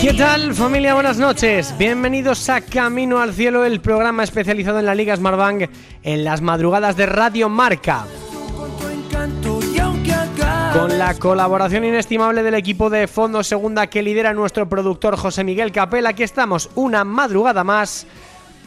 ¿Qué 0.00 0.14
tal 0.14 0.54
familia? 0.54 0.94
Buenas 0.94 1.18
noches. 1.18 1.74
Bienvenidos 1.76 2.48
a 2.48 2.60
Camino 2.60 3.18
al 3.18 3.34
Cielo, 3.34 3.64
el 3.64 3.80
programa 3.80 4.22
especializado 4.22 4.78
en 4.78 4.86
la 4.86 4.94
Liga 4.94 5.16
Smartbank 5.16 5.68
en 6.04 6.22
las 6.22 6.40
madrugadas 6.40 6.96
de 6.96 7.06
Radio 7.06 7.48
Marca. 7.48 8.06
Con 10.72 10.98
la 10.98 11.14
colaboración 11.18 11.84
inestimable 11.84 12.44
del 12.44 12.54
equipo 12.54 12.90
de 12.90 13.08
Fondo 13.08 13.42
Segunda 13.42 13.88
que 13.88 14.02
lidera 14.02 14.32
nuestro 14.34 14.68
productor 14.68 15.16
José 15.16 15.42
Miguel 15.42 15.72
Capel, 15.72 16.06
aquí 16.06 16.22
estamos 16.22 16.70
una 16.76 17.02
madrugada 17.02 17.64
más 17.64 18.06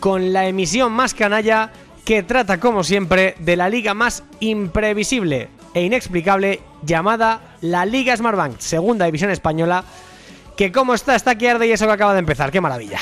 con 0.02 0.34
la 0.34 0.48
emisión 0.48 0.92
más 0.92 1.14
canalla 1.14 1.72
que 2.04 2.24
trata 2.24 2.60
como 2.60 2.84
siempre 2.84 3.36
de 3.40 3.56
la 3.56 3.70
liga 3.70 3.94
más 3.94 4.26
imprevisible 4.42 5.48
e 5.74 5.84
inexplicable 5.84 6.60
llamada 6.84 7.56
la 7.62 7.86
Liga 7.86 8.18
Smartbank, 8.18 8.60
segunda 8.60 9.06
división 9.06 9.32
española, 9.32 9.86
que 10.62 10.72
como 10.72 10.94
está, 10.94 11.16
está 11.16 11.34
que 11.34 11.50
arde 11.50 11.66
y 11.66 11.72
eso 11.72 11.88
que 11.88 11.92
acaba 11.92 12.14
de 12.14 12.20
empezar, 12.20 12.52
qué 12.52 12.62
maravilla. 12.62 13.00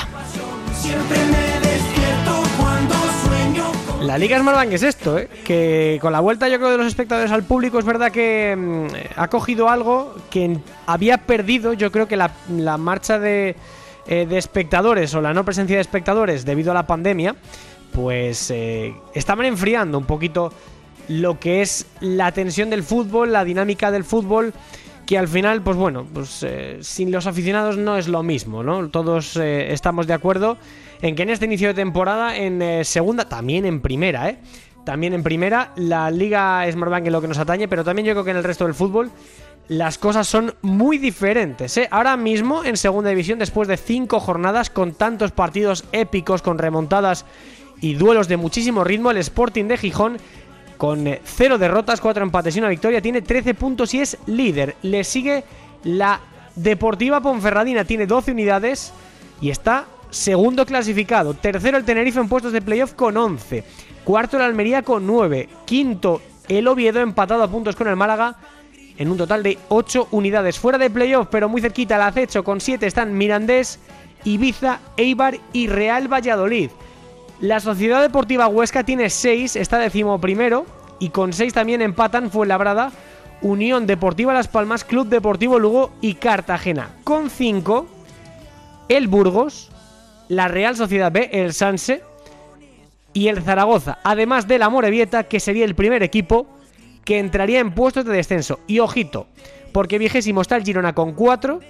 La 4.00 4.16
Liga 4.16 4.38
Smartbank 4.38 4.72
es 4.72 4.82
esto, 4.82 5.18
¿eh? 5.18 5.28
que 5.44 5.98
con 6.00 6.10
la 6.10 6.20
vuelta 6.20 6.48
yo 6.48 6.56
creo 6.56 6.70
de 6.70 6.78
los 6.78 6.86
espectadores 6.86 7.30
al 7.30 7.42
público 7.42 7.78
es 7.78 7.84
verdad 7.84 8.10
que 8.10 8.56
mm, 8.56 8.86
ha 9.14 9.28
cogido 9.28 9.68
algo 9.68 10.14
que 10.30 10.56
había 10.86 11.18
perdido 11.18 11.74
yo 11.74 11.92
creo 11.92 12.08
que 12.08 12.16
la, 12.16 12.30
la 12.48 12.78
marcha 12.78 13.18
de, 13.18 13.56
eh, 14.06 14.24
de 14.24 14.38
espectadores 14.38 15.14
o 15.14 15.20
la 15.20 15.34
no 15.34 15.44
presencia 15.44 15.76
de 15.76 15.82
espectadores 15.82 16.46
debido 16.46 16.70
a 16.70 16.74
la 16.74 16.86
pandemia, 16.86 17.36
pues 17.92 18.50
eh, 18.50 18.94
estaban 19.12 19.44
enfriando 19.44 19.98
un 19.98 20.06
poquito 20.06 20.50
lo 21.08 21.38
que 21.38 21.60
es 21.60 21.84
la 22.00 22.32
tensión 22.32 22.70
del 22.70 22.84
fútbol, 22.84 23.32
la 23.32 23.44
dinámica 23.44 23.90
del 23.90 24.04
fútbol 24.04 24.54
que 25.06 25.18
al 25.18 25.28
final, 25.28 25.62
pues 25.62 25.76
bueno, 25.76 26.06
pues 26.12 26.42
eh, 26.42 26.78
sin 26.82 27.10
los 27.10 27.26
aficionados 27.26 27.76
no 27.76 27.96
es 27.96 28.08
lo 28.08 28.22
mismo, 28.22 28.62
¿no? 28.62 28.88
Todos 28.88 29.36
eh, 29.36 29.72
estamos 29.72 30.06
de 30.06 30.14
acuerdo 30.14 30.56
en 31.02 31.16
que 31.16 31.22
en 31.22 31.30
este 31.30 31.46
inicio 31.46 31.68
de 31.68 31.74
temporada, 31.74 32.36
en 32.36 32.62
eh, 32.62 32.84
segunda, 32.84 33.28
también 33.28 33.64
en 33.64 33.80
primera, 33.80 34.28
¿eh? 34.28 34.38
También 34.84 35.12
en 35.12 35.22
primera, 35.22 35.72
la 35.76 36.10
Liga 36.10 36.64
Smartbank 36.70 37.06
en 37.06 37.12
lo 37.12 37.20
que 37.20 37.28
nos 37.28 37.38
atañe, 37.38 37.68
pero 37.68 37.84
también 37.84 38.06
yo 38.06 38.12
creo 38.14 38.24
que 38.24 38.30
en 38.30 38.38
el 38.38 38.44
resto 38.44 38.64
del 38.64 38.74
fútbol 38.74 39.10
las 39.68 39.98
cosas 39.98 40.26
son 40.26 40.54
muy 40.62 40.98
diferentes. 40.98 41.76
¿eh? 41.76 41.86
Ahora 41.92 42.16
mismo, 42.16 42.64
en 42.64 42.76
segunda 42.76 43.10
división, 43.10 43.38
después 43.38 43.68
de 43.68 43.76
cinco 43.76 44.18
jornadas 44.18 44.68
con 44.68 44.94
tantos 44.94 45.30
partidos 45.30 45.84
épicos, 45.92 46.42
con 46.42 46.58
remontadas 46.58 47.24
y 47.80 47.94
duelos 47.94 48.26
de 48.26 48.36
muchísimo 48.36 48.82
ritmo, 48.82 49.12
el 49.12 49.18
Sporting 49.18 49.66
de 49.66 49.76
Gijón 49.76 50.18
con 50.80 51.06
eh, 51.06 51.20
cero 51.22 51.58
derrotas, 51.58 52.00
cuatro 52.00 52.24
empates 52.24 52.56
y 52.56 52.58
una 52.58 52.70
victoria, 52.70 53.02
tiene 53.02 53.20
13 53.20 53.52
puntos 53.52 53.92
y 53.92 54.00
es 54.00 54.16
líder. 54.24 54.76
Le 54.80 55.04
sigue 55.04 55.44
la 55.84 56.18
Deportiva 56.56 57.20
Ponferradina, 57.20 57.84
tiene 57.84 58.06
12 58.06 58.32
unidades 58.32 58.90
y 59.42 59.50
está 59.50 59.84
segundo 60.08 60.64
clasificado. 60.64 61.34
Tercero 61.34 61.76
el 61.76 61.84
Tenerife 61.84 62.18
en 62.18 62.30
puestos 62.30 62.54
de 62.54 62.62
playoff 62.62 62.94
con 62.94 63.14
11. 63.14 63.62
Cuarto 64.04 64.38
el 64.38 64.42
Almería 64.42 64.80
con 64.80 65.06
9. 65.06 65.50
Quinto 65.66 66.22
el 66.48 66.66
Oviedo 66.66 67.00
empatado 67.00 67.42
a 67.42 67.50
puntos 67.50 67.76
con 67.76 67.86
el 67.86 67.96
Málaga 67.96 68.38
en 68.96 69.10
un 69.10 69.18
total 69.18 69.42
de 69.42 69.58
8 69.68 70.08
unidades. 70.12 70.58
Fuera 70.58 70.78
de 70.78 70.88
playoff, 70.88 71.28
pero 71.30 71.50
muy 71.50 71.60
cerquita 71.60 71.96
el 71.96 72.02
acecho 72.02 72.42
con 72.42 72.58
7 72.58 72.86
están 72.86 73.18
Mirandés, 73.18 73.78
Ibiza, 74.24 74.80
Eibar 74.96 75.36
y 75.52 75.66
Real 75.66 76.10
Valladolid. 76.10 76.70
La 77.40 77.58
Sociedad 77.58 78.02
Deportiva 78.02 78.48
Huesca 78.48 78.84
tiene 78.84 79.08
6, 79.08 79.56
está 79.56 79.78
décimo 79.78 80.20
primero 80.20 80.66
y 80.98 81.08
con 81.08 81.32
6 81.32 81.54
también 81.54 81.80
empatan 81.80 82.30
Fuenlabrada, 82.30 82.92
Unión 83.40 83.86
Deportiva 83.86 84.34
Las 84.34 84.46
Palmas, 84.46 84.84
Club 84.84 85.08
Deportivo 85.08 85.58
Lugo 85.58 85.90
y 86.02 86.14
Cartagena. 86.14 86.90
Con 87.02 87.30
5, 87.30 87.86
el 88.90 89.08
Burgos, 89.08 89.70
la 90.28 90.48
Real 90.48 90.76
Sociedad 90.76 91.10
B, 91.10 91.30
el 91.32 91.54
Sanse 91.54 92.02
y 93.14 93.28
el 93.28 93.42
Zaragoza, 93.42 93.98
además 94.04 94.46
de 94.46 94.58
la 94.58 94.68
Morevieta, 94.68 95.24
que 95.24 95.40
sería 95.40 95.64
el 95.64 95.74
primer 95.74 96.02
equipo 96.02 96.46
que 97.06 97.18
entraría 97.18 97.60
en 97.60 97.72
puestos 97.72 98.04
de 98.04 98.12
descenso. 98.12 98.60
Y 98.66 98.80
ojito, 98.80 99.28
porque 99.72 99.98
vigésimo 99.98 100.42
está 100.42 100.56
el 100.56 100.64
Girona 100.64 100.94
con 100.94 101.14
4, 101.14 101.60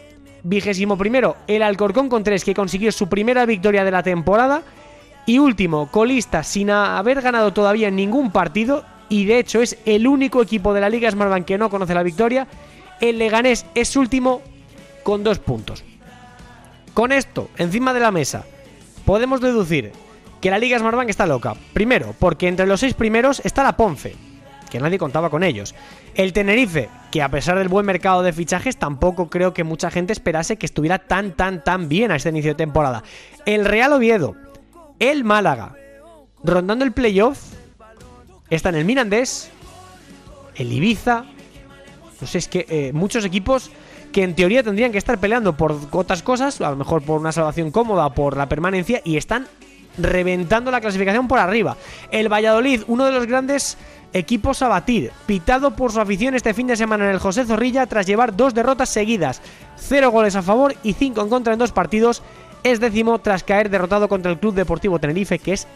vigésimo 0.42 0.98
primero 0.98 1.36
el 1.46 1.62
Alcorcón 1.62 2.08
con 2.08 2.24
3, 2.24 2.44
que 2.44 2.54
consiguió 2.54 2.90
su 2.90 3.08
primera 3.08 3.46
victoria 3.46 3.84
de 3.84 3.92
la 3.92 4.02
temporada, 4.02 4.64
y 5.26 5.38
último, 5.38 5.90
colista 5.90 6.42
sin 6.42 6.70
haber 6.70 7.22
ganado 7.22 7.52
todavía 7.52 7.90
ningún 7.90 8.30
partido, 8.30 8.84
y 9.08 9.24
de 9.24 9.38
hecho 9.38 9.60
es 9.60 9.78
el 9.84 10.06
único 10.06 10.42
equipo 10.42 10.72
de 10.72 10.80
la 10.80 10.88
Liga 10.88 11.10
Smartbank 11.10 11.44
que 11.44 11.58
no 11.58 11.70
conoce 11.70 11.94
la 11.94 12.02
victoria, 12.02 12.46
el 13.00 13.18
Leganés 13.18 13.66
es 13.74 13.96
último 13.96 14.42
con 15.02 15.24
2 15.24 15.38
puntos. 15.38 15.84
Con 16.94 17.12
esto, 17.12 17.48
encima 17.56 17.92
de 17.94 18.00
la 18.00 18.10
mesa, 18.10 18.44
podemos 19.04 19.40
deducir 19.40 19.92
que 20.40 20.50
la 20.50 20.58
Liga 20.58 20.78
Smartbank 20.78 21.10
está 21.10 21.26
loca. 21.26 21.54
Primero, 21.72 22.14
porque 22.18 22.48
entre 22.48 22.66
los 22.66 22.80
seis 22.80 22.94
primeros 22.94 23.40
está 23.44 23.62
la 23.62 23.76
Ponce, 23.76 24.14
que 24.70 24.80
nadie 24.80 24.98
contaba 24.98 25.30
con 25.30 25.42
ellos. 25.42 25.74
El 26.14 26.32
Tenerife, 26.32 26.88
que 27.10 27.22
a 27.22 27.28
pesar 27.28 27.58
del 27.58 27.68
buen 27.68 27.86
mercado 27.86 28.22
de 28.22 28.32
fichajes, 28.32 28.76
tampoco 28.76 29.28
creo 29.28 29.52
que 29.52 29.64
mucha 29.64 29.90
gente 29.90 30.12
esperase 30.12 30.56
que 30.56 30.66
estuviera 30.66 30.98
tan, 30.98 31.32
tan, 31.32 31.62
tan 31.62 31.88
bien 31.88 32.10
a 32.10 32.16
este 32.16 32.30
inicio 32.30 32.52
de 32.52 32.56
temporada. 32.56 33.02
El 33.46 33.64
Real 33.64 33.92
Oviedo, 33.92 34.36
el 35.00 35.24
Málaga, 35.24 35.74
rondando 36.44 36.84
el 36.84 36.92
playoff, 36.92 37.38
están 38.50 38.76
el 38.76 38.84
Mirandés, 38.84 39.50
el 40.54 40.72
Ibiza. 40.72 41.24
No 42.20 42.26
sé, 42.26 42.38
es 42.38 42.48
que 42.48 42.66
eh, 42.68 42.92
muchos 42.92 43.24
equipos 43.24 43.70
que 44.12 44.22
en 44.22 44.34
teoría 44.34 44.62
tendrían 44.62 44.92
que 44.92 44.98
estar 44.98 45.18
peleando 45.18 45.56
por 45.56 45.76
otras 45.92 46.22
cosas, 46.22 46.60
a 46.60 46.70
lo 46.70 46.76
mejor 46.76 47.02
por 47.02 47.18
una 47.18 47.32
salvación 47.32 47.70
cómoda, 47.70 48.12
por 48.14 48.36
la 48.36 48.48
permanencia, 48.48 49.00
y 49.04 49.16
están 49.16 49.46
reventando 49.96 50.70
la 50.70 50.80
clasificación 50.80 51.28
por 51.28 51.38
arriba. 51.38 51.76
El 52.10 52.32
Valladolid, 52.32 52.82
uno 52.86 53.06
de 53.06 53.12
los 53.12 53.26
grandes 53.26 53.78
equipos 54.12 54.62
a 54.62 54.68
batir, 54.68 55.12
pitado 55.26 55.76
por 55.76 55.92
su 55.92 56.00
afición 56.00 56.34
este 56.34 56.54
fin 56.54 56.66
de 56.66 56.76
semana 56.76 57.04
en 57.04 57.12
el 57.12 57.18
José 57.18 57.44
Zorrilla 57.44 57.86
tras 57.86 58.06
llevar 58.06 58.36
dos 58.36 58.54
derrotas 58.54 58.88
seguidas, 58.88 59.40
cero 59.76 60.10
goles 60.10 60.34
a 60.36 60.42
favor 60.42 60.74
y 60.82 60.94
cinco 60.94 61.22
en 61.22 61.28
contra 61.28 61.52
en 61.52 61.58
dos 61.58 61.72
partidos, 61.72 62.22
es 62.62 62.80
décimo 62.80 63.18
tras 63.18 63.44
caer 63.44 63.70
derrotado 63.70 64.08
contra 64.08 64.30
el 64.30 64.38
Club 64.38 64.54
Deportivo 64.54 64.98
Tenerife, 64.98 65.38
que 65.38 65.52
es 65.52 65.66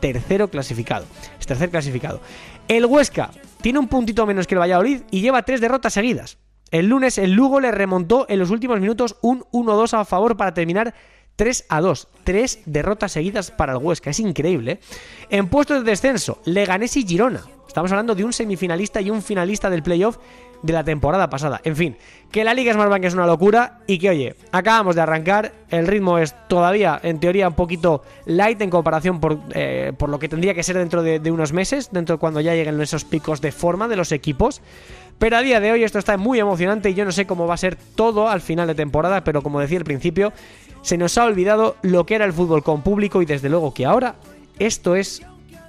tercero 0.00 0.48
clasificado. 0.48 1.06
Es 1.38 1.46
tercer 1.46 1.70
clasificado. 1.70 2.20
El 2.68 2.86
Huesca 2.86 3.30
tiene 3.60 3.78
un 3.78 3.88
puntito 3.88 4.26
menos 4.26 4.46
que 4.46 4.54
el 4.54 4.60
Valladolid 4.60 5.02
y 5.10 5.20
lleva 5.20 5.42
tres 5.42 5.60
derrotas 5.60 5.92
seguidas. 5.92 6.38
El 6.70 6.88
lunes 6.88 7.18
el 7.18 7.32
Lugo 7.32 7.60
le 7.60 7.70
remontó 7.70 8.26
en 8.28 8.38
los 8.38 8.50
últimos 8.50 8.80
minutos 8.80 9.16
un 9.20 9.44
1-2 9.52 9.92
a 9.98 10.04
favor 10.04 10.36
para 10.36 10.54
terminar 10.54 10.94
3 11.36 11.66
a 11.68 11.80
2. 11.80 12.08
Tres 12.24 12.60
derrotas 12.66 13.12
seguidas 13.12 13.50
para 13.50 13.72
el 13.72 13.78
Huesca. 13.78 14.10
Es 14.10 14.20
increíble. 14.20 14.72
¿eh? 14.72 14.80
En 15.30 15.48
puestos 15.48 15.84
de 15.84 15.90
descenso, 15.90 16.40
Leganés 16.44 16.96
y 16.96 17.06
Girona. 17.06 17.42
Estamos 17.72 17.90
hablando 17.90 18.14
de 18.14 18.22
un 18.22 18.34
semifinalista 18.34 19.00
y 19.00 19.08
un 19.08 19.22
finalista 19.22 19.70
del 19.70 19.82
playoff 19.82 20.18
de 20.60 20.74
la 20.74 20.84
temporada 20.84 21.30
pasada. 21.30 21.58
En 21.64 21.74
fin, 21.74 21.96
que 22.30 22.44
la 22.44 22.52
Liga 22.52 22.74
Smartbank 22.74 23.02
es 23.04 23.14
una 23.14 23.24
locura 23.24 23.78
y 23.86 23.98
que, 23.98 24.10
oye, 24.10 24.36
acabamos 24.52 24.94
de 24.94 25.00
arrancar. 25.00 25.52
El 25.70 25.86
ritmo 25.86 26.18
es 26.18 26.34
todavía, 26.48 27.00
en 27.02 27.18
teoría, 27.18 27.48
un 27.48 27.54
poquito 27.54 28.02
light 28.26 28.60
en 28.60 28.68
comparación 28.68 29.20
por, 29.20 29.38
eh, 29.54 29.94
por 29.96 30.10
lo 30.10 30.18
que 30.18 30.28
tendría 30.28 30.52
que 30.52 30.62
ser 30.62 30.76
dentro 30.76 31.02
de, 31.02 31.18
de 31.18 31.30
unos 31.30 31.54
meses, 31.54 31.88
dentro 31.92 32.16
de 32.16 32.20
cuando 32.20 32.42
ya 32.42 32.54
lleguen 32.54 32.78
esos 32.78 33.06
picos 33.06 33.40
de 33.40 33.52
forma 33.52 33.88
de 33.88 33.96
los 33.96 34.12
equipos. 34.12 34.60
Pero 35.18 35.38
a 35.38 35.40
día 35.40 35.58
de 35.58 35.72
hoy 35.72 35.82
esto 35.82 35.98
está 35.98 36.18
muy 36.18 36.40
emocionante 36.40 36.90
y 36.90 36.94
yo 36.94 37.06
no 37.06 37.12
sé 37.12 37.26
cómo 37.26 37.46
va 37.46 37.54
a 37.54 37.56
ser 37.56 37.78
todo 37.96 38.28
al 38.28 38.42
final 38.42 38.66
de 38.66 38.74
temporada, 38.74 39.24
pero 39.24 39.40
como 39.40 39.60
decía 39.60 39.78
al 39.78 39.84
principio, 39.84 40.34
se 40.82 40.98
nos 40.98 41.16
ha 41.16 41.24
olvidado 41.24 41.76
lo 41.80 42.04
que 42.04 42.16
era 42.16 42.26
el 42.26 42.34
fútbol 42.34 42.62
con 42.62 42.82
público 42.82 43.22
y 43.22 43.24
desde 43.24 43.48
luego 43.48 43.72
que 43.72 43.86
ahora 43.86 44.16
esto 44.58 44.94
es 44.94 45.22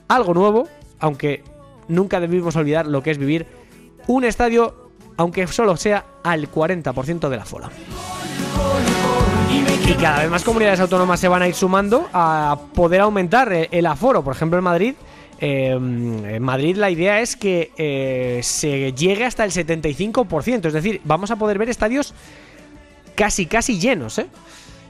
algo 0.10 0.34
nuevo, 0.34 0.68
aunque 1.00 1.44
nunca 1.88 2.20
debimos 2.20 2.56
olvidar 2.56 2.88
lo 2.88 3.04
que 3.04 3.12
es 3.12 3.18
vivir 3.18 3.48
un 4.08 4.24
estadio, 4.24 4.90
aunque 5.18 5.48
solo 5.48 5.78
sea 5.78 6.06
al 6.24 6.52
40% 6.52 7.30
de 7.30 7.38
la 7.38 7.46
fola. 7.46 7.70
Y 9.86 9.94
cada 9.96 10.22
vez 10.22 10.30
más 10.30 10.44
comunidades 10.44 10.80
autónomas 10.80 11.20
se 11.20 11.28
van 11.28 11.42
a 11.42 11.48
ir 11.48 11.56
sumando 11.56 12.08
a 12.14 12.58
poder 12.74 13.02
aumentar 13.02 13.52
el 13.70 13.86
aforo. 13.86 14.24
Por 14.24 14.34
ejemplo, 14.34 14.58
en 14.58 14.64
Madrid, 14.64 14.96
eh, 15.40 15.72
en 15.72 16.42
Madrid 16.42 16.78
la 16.78 16.90
idea 16.90 17.20
es 17.20 17.36
que 17.36 17.72
eh, 17.78 18.40
se 18.44 18.94
llegue 18.94 19.26
hasta 19.26 19.44
el 19.44 19.52
75%. 19.52 20.68
Es 20.68 20.74
decir, 20.74 21.02
vamos 21.04 21.32
a 21.32 21.36
poder 21.36 21.58
ver 21.58 21.70
estadios 21.70 22.14
casi, 23.16 23.46
casi 23.46 23.80
llenos, 23.80 24.20
¿eh? 24.20 24.28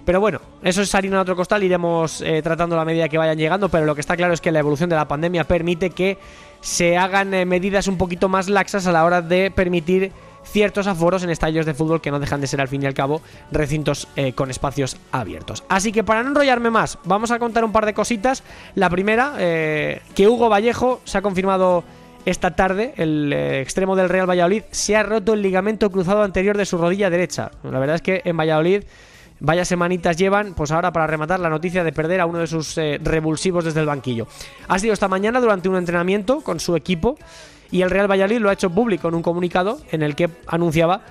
Pero 0.06 0.20
bueno, 0.20 0.42
eso 0.62 0.82
es 0.82 0.94
harina 0.94 1.16
en 1.16 1.22
otro 1.22 1.36
costal, 1.36 1.64
iremos 1.64 2.22
eh, 2.22 2.42
tratando 2.42 2.76
la 2.76 2.84
medida 2.84 3.08
que 3.08 3.18
vayan 3.18 3.38
llegando, 3.38 3.70
pero 3.70 3.86
lo 3.86 3.96
que 3.96 4.02
está 4.02 4.18
claro 4.18 4.34
es 4.34 4.42
que 4.42 4.52
la 4.52 4.60
evolución 4.60 4.90
de 4.90 4.98
la 4.98 5.08
pandemia 5.08 5.46
permite 5.46 5.92
que 5.92 6.18
se 6.64 6.98
hagan 6.98 7.34
eh, 7.34 7.46
medidas 7.46 7.88
un 7.88 7.98
poquito 7.98 8.30
más 8.30 8.50
laxas 8.50 8.88
a 8.88 8.92
la 8.92 9.04
hora 9.04 9.22
de 9.22 9.52
permitir 9.52 10.12
ciertos 10.44 10.88
aforos 10.88 11.24
en 11.24 11.30
estadios 11.30 11.66
de 11.66 11.74
fútbol 11.74 12.02
que 12.02 12.10
no 12.10 12.20
dejan 12.20 12.42
de 12.42 12.48
ser 12.48 12.62
al 12.62 12.68
fin 12.68 12.82
y 12.82 12.86
al 12.86 12.94
cabo 12.94 13.22
recintos 13.52 14.08
eh, 14.16 14.34
con 14.34 14.50
espacios 14.50 14.98
abiertos. 15.12 15.64
Así 15.68 15.92
que 15.92 16.04
para 16.04 16.24
no 16.24 16.30
enrollarme 16.30 16.70
más, 16.70 16.98
vamos 17.04 17.32
a 17.32 17.40
contar 17.40 17.66
un 17.66 17.72
par 17.72 17.86
de 17.86 17.94
cositas. 17.94 18.44
La 18.76 18.90
primera, 18.90 19.34
que 19.38 20.28
Hugo 20.28 20.50
Vallejo 20.50 21.02
se 21.04 21.18
ha 21.18 21.22
confirmado 21.22 21.84
esta 22.26 22.56
tarde, 22.56 22.94
el 22.98 23.32
extremo 23.34 23.96
del 23.96 24.10
Real 24.10 24.30
Valladolid 24.30 24.64
se 24.72 24.96
ha 24.96 25.04
roto 25.04 25.34
el 25.34 25.42
ligamento 25.42 25.90
cruzado 25.92 26.24
anterior 26.24 26.58
de 26.58 26.66
su 26.66 26.78
rodilla 26.78 27.10
derecha. 27.10 27.52
La 27.64 27.80
verdad 27.80 27.98
es 27.98 28.02
que 28.02 28.22
en 28.24 28.38
Valladolid 28.38 28.84
Vaya 29.46 29.66
semanitas 29.66 30.16
llevan, 30.16 30.54
pues 30.54 30.72
ahora 30.72 30.94
para 30.94 31.06
rematar 31.06 31.38
la 31.42 31.50
noticia 31.50 31.84
de 31.84 31.92
perder 31.92 32.22
a 32.22 32.26
uno 32.26 32.40
de 32.40 32.48
sus 32.48 32.78
eh, 32.78 32.98
revulsivos 33.04 33.66
desde 33.66 33.82
el 33.82 33.86
banquillo. 33.86 34.26
Ha 34.70 34.80
sido 34.80 34.94
esta 34.94 35.10
mañana 35.10 35.42
durante 35.42 35.68
un 35.68 35.76
entrenamiento 35.76 36.40
con 36.40 36.62
su 36.62 36.78
equipo 36.78 37.18
y 37.70 37.82
el 37.82 37.90
Real 37.90 38.10
Valladolid 38.10 38.40
lo 38.40 38.50
ha 38.50 38.54
hecho 38.54 38.70
público 38.70 39.10
en 39.10 39.16
un 39.16 39.22
comunicado 39.22 39.80
en 39.92 40.02
el 40.02 40.16
que 40.16 40.30
anunciaba 40.48 41.02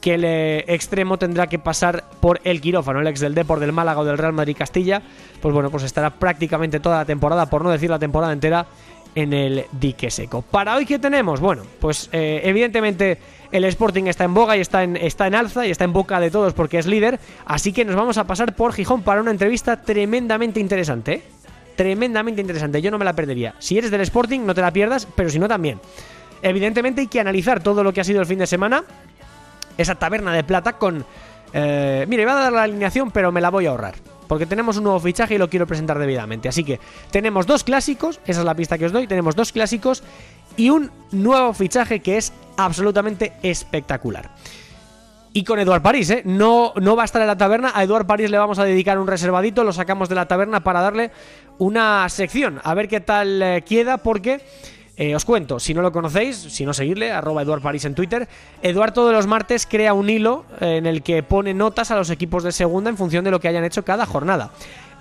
que 0.00 0.14
el 0.14 0.24
eh, 0.24 0.64
extremo 0.68 1.18
tendrá 1.18 1.48
que 1.48 1.58
pasar 1.58 2.04
por 2.20 2.40
el 2.44 2.60
quirófano, 2.60 3.00
el 3.00 3.08
ex 3.08 3.18
del 3.18 3.34
Depor 3.34 3.58
del 3.58 3.72
Málaga 3.72 3.98
o 3.98 4.04
del 4.04 4.18
Real 4.18 4.34
Madrid 4.34 4.54
Castilla, 4.56 5.02
pues 5.42 5.52
bueno, 5.52 5.68
pues 5.68 5.82
estará 5.82 6.10
prácticamente 6.10 6.78
toda 6.78 6.98
la 6.98 7.04
temporada, 7.04 7.46
por 7.46 7.64
no 7.64 7.70
decir 7.70 7.90
la 7.90 7.98
temporada 7.98 8.32
entera, 8.32 8.68
en 9.16 9.32
el 9.32 9.66
dique 9.72 10.12
seco. 10.12 10.42
Para 10.42 10.76
hoy, 10.76 10.86
¿qué 10.86 11.00
tenemos? 11.00 11.40
Bueno, 11.40 11.64
pues 11.80 12.08
eh, 12.12 12.40
evidentemente 12.44 13.18
el 13.52 13.64
Sporting 13.64 14.04
está 14.04 14.24
en 14.24 14.34
boga 14.34 14.56
y 14.56 14.60
está 14.60 14.82
en, 14.82 14.96
está 14.96 15.26
en 15.26 15.34
alza 15.34 15.66
y 15.66 15.70
está 15.70 15.84
en 15.84 15.92
boca 15.92 16.20
de 16.20 16.30
todos 16.30 16.52
porque 16.52 16.78
es 16.78 16.86
líder. 16.86 17.18
Así 17.44 17.72
que 17.72 17.84
nos 17.84 17.96
vamos 17.96 18.18
a 18.18 18.24
pasar 18.24 18.54
por 18.54 18.72
Gijón 18.72 19.02
para 19.02 19.20
una 19.20 19.30
entrevista 19.30 19.82
tremendamente 19.82 20.60
interesante. 20.60 21.12
¿eh? 21.12 21.22
Tremendamente 21.76 22.40
interesante. 22.40 22.80
Yo 22.80 22.90
no 22.90 22.98
me 22.98 23.04
la 23.04 23.14
perdería. 23.14 23.54
Si 23.58 23.78
eres 23.78 23.90
del 23.90 24.00
Sporting, 24.02 24.40
no 24.40 24.54
te 24.54 24.60
la 24.60 24.72
pierdas, 24.72 25.06
pero 25.14 25.30
si 25.30 25.38
no, 25.38 25.48
también. 25.48 25.80
Evidentemente 26.42 27.02
hay 27.02 27.06
que 27.08 27.20
analizar 27.20 27.62
todo 27.62 27.82
lo 27.82 27.92
que 27.92 28.00
ha 28.00 28.04
sido 28.04 28.20
el 28.20 28.26
fin 28.26 28.38
de 28.38 28.46
semana. 28.46 28.84
Esa 29.76 29.94
taberna 29.94 30.32
de 30.32 30.44
plata 30.44 30.74
con... 30.74 31.04
Eh, 31.52 32.04
mire, 32.08 32.22
iba 32.22 32.32
a 32.32 32.42
dar 32.42 32.52
la 32.52 32.62
alineación, 32.62 33.10
pero 33.10 33.32
me 33.32 33.40
la 33.40 33.50
voy 33.50 33.66
a 33.66 33.70
ahorrar 33.70 34.09
porque 34.30 34.46
tenemos 34.46 34.76
un 34.76 34.84
nuevo 34.84 35.00
fichaje 35.00 35.34
y 35.34 35.38
lo 35.38 35.50
quiero 35.50 35.66
presentar 35.66 35.98
debidamente. 35.98 36.48
Así 36.48 36.62
que 36.62 36.78
tenemos 37.10 37.48
dos 37.48 37.64
clásicos, 37.64 38.20
esa 38.24 38.38
es 38.38 38.46
la 38.46 38.54
pista 38.54 38.78
que 38.78 38.86
os 38.86 38.92
doy, 38.92 39.08
tenemos 39.08 39.34
dos 39.34 39.50
clásicos 39.50 40.04
y 40.56 40.70
un 40.70 40.88
nuevo 41.10 41.52
fichaje 41.52 41.98
que 41.98 42.16
es 42.16 42.32
absolutamente 42.56 43.32
espectacular. 43.42 44.30
Y 45.32 45.42
con 45.42 45.58
Eduard 45.58 45.82
París, 45.82 46.10
¿eh? 46.10 46.22
No, 46.24 46.72
no 46.76 46.94
va 46.94 47.02
a 47.02 47.06
estar 47.06 47.20
en 47.20 47.26
la 47.26 47.36
taberna. 47.36 47.72
A 47.74 47.82
Eduard 47.82 48.06
París 48.06 48.30
le 48.30 48.38
vamos 48.38 48.60
a 48.60 48.64
dedicar 48.64 49.00
un 49.00 49.08
reservadito. 49.08 49.64
Lo 49.64 49.72
sacamos 49.72 50.08
de 50.08 50.14
la 50.14 50.28
taberna 50.28 50.62
para 50.62 50.80
darle 50.80 51.10
una 51.58 52.08
sección. 52.08 52.60
A 52.62 52.72
ver 52.74 52.86
qué 52.86 53.00
tal 53.00 53.42
eh, 53.42 53.64
queda, 53.66 53.96
porque 53.96 54.40
eh, 55.00 55.16
os 55.16 55.24
cuento, 55.24 55.58
si 55.58 55.72
no 55.72 55.80
lo 55.80 55.92
conocéis, 55.92 56.36
si 56.36 56.66
no 56.66 56.74
seguirle, 56.74 57.10
arroba 57.10 57.40
Eduard 57.40 57.62
París 57.62 57.86
en 57.86 57.94
Twitter. 57.94 58.28
Eduard 58.60 58.92
todos 58.92 59.14
los 59.14 59.26
martes 59.26 59.66
crea 59.66 59.94
un 59.94 60.10
hilo 60.10 60.44
en 60.60 60.84
el 60.84 61.02
que 61.02 61.22
pone 61.22 61.54
notas 61.54 61.90
a 61.90 61.96
los 61.96 62.10
equipos 62.10 62.44
de 62.44 62.52
segunda 62.52 62.90
en 62.90 62.98
función 62.98 63.24
de 63.24 63.30
lo 63.30 63.40
que 63.40 63.48
hayan 63.48 63.64
hecho 63.64 63.82
cada 63.82 64.04
jornada. 64.04 64.50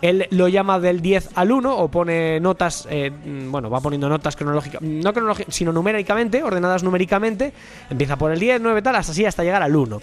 Él 0.01 0.27
lo 0.29 0.47
llama 0.47 0.79
del 0.79 1.01
10 1.01 1.31
al 1.35 1.51
1 1.51 1.77
o 1.77 1.87
pone 1.89 2.39
notas, 2.39 2.87
eh, 2.89 3.11
mm, 3.11 3.51
bueno, 3.51 3.69
va 3.69 3.81
poniendo 3.81 4.07
notas 4.07 4.37
cronológicas, 4.37 4.81
no 4.81 5.11
cronológicamente, 5.11 5.51
sino 5.51 5.73
numéricamente, 5.73 6.43
ordenadas 6.43 6.81
numéricamente. 6.81 7.51
Empieza 7.89 8.15
por 8.15 8.31
el 8.31 8.39
10, 8.39 8.61
9, 8.61 8.81
tal, 8.81 8.95
así, 8.95 9.25
hasta 9.25 9.43
llegar 9.43 9.61
al 9.61 9.75
1. 9.75 9.99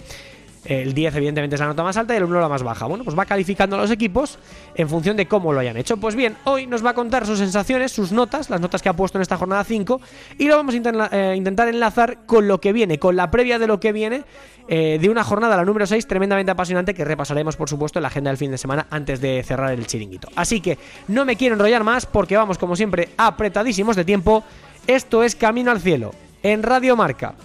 El 0.67 0.93
10 0.93 1.15
evidentemente 1.15 1.55
es 1.55 1.61
la 1.61 1.67
nota 1.67 1.81
más 1.81 1.95
alta 1.95 2.13
y 2.13 2.17
el 2.17 2.25
1 2.25 2.41
la 2.41 2.49
más 2.49 2.61
baja. 2.61 2.85
Bueno, 2.87 3.05
pues 3.05 3.17
va 3.17 3.25
calificando 3.25 3.77
a 3.77 3.79
los 3.79 3.89
equipos 3.89 4.37
en 4.75 4.89
función 4.89 5.15
de 5.15 5.25
cómo 5.25 5.53
lo 5.53 5.61
hayan 5.61 5.77
hecho. 5.77 5.95
Pues 5.95 6.15
bien, 6.15 6.35
hoy 6.43 6.67
nos 6.67 6.85
va 6.85 6.89
a 6.89 6.93
contar 6.93 7.25
sus 7.25 7.39
sensaciones, 7.39 7.93
sus 7.93 8.11
notas, 8.11 8.49
las 8.49 8.59
notas 8.59 8.81
que 8.81 8.89
ha 8.89 8.93
puesto 8.93 9.17
en 9.17 9.21
esta 9.21 9.37
jornada 9.37 9.63
5 9.63 10.01
y 10.37 10.47
lo 10.47 10.57
vamos 10.57 10.75
a 10.75 11.09
eh, 11.11 11.35
intentar 11.37 11.69
enlazar 11.69 12.25
con 12.25 12.47
lo 12.47 12.59
que 12.59 12.73
viene, 12.73 12.99
con 12.99 13.15
la 13.15 13.31
previa 13.31 13.59
de 13.59 13.67
lo 13.67 13.79
que 13.79 13.93
viene 13.93 14.23
eh, 14.67 14.97
de 14.99 15.09
una 15.09 15.23
jornada, 15.23 15.55
la 15.55 15.63
número 15.63 15.87
6, 15.87 16.05
tremendamente 16.07 16.51
apasionante 16.51 16.93
que 16.93 17.05
repasaremos 17.05 17.55
por 17.55 17.69
supuesto 17.69 17.99
en 17.99 18.03
la 18.03 18.09
agenda 18.09 18.31
del 18.31 18.37
fin 18.37 18.51
de 18.51 18.57
semana 18.57 18.87
antes 18.89 19.21
de 19.21 19.41
cerrar 19.43 19.71
el 19.71 19.87
chiringuito. 19.87 20.27
Así 20.35 20.59
que 20.59 20.77
no 21.07 21.23
me 21.23 21.37
quiero 21.37 21.55
enrollar 21.55 21.85
más 21.85 22.05
porque 22.05 22.35
vamos 22.35 22.57
como 22.57 22.75
siempre 22.75 23.09
apretadísimos 23.17 23.95
de 23.95 24.03
tiempo. 24.03 24.43
Esto 24.85 25.23
es 25.23 25.35
Camino 25.35 25.71
al 25.71 25.79
Cielo 25.79 26.11
en 26.43 26.63
Radio 26.63 26.95
Marca, 26.97 27.35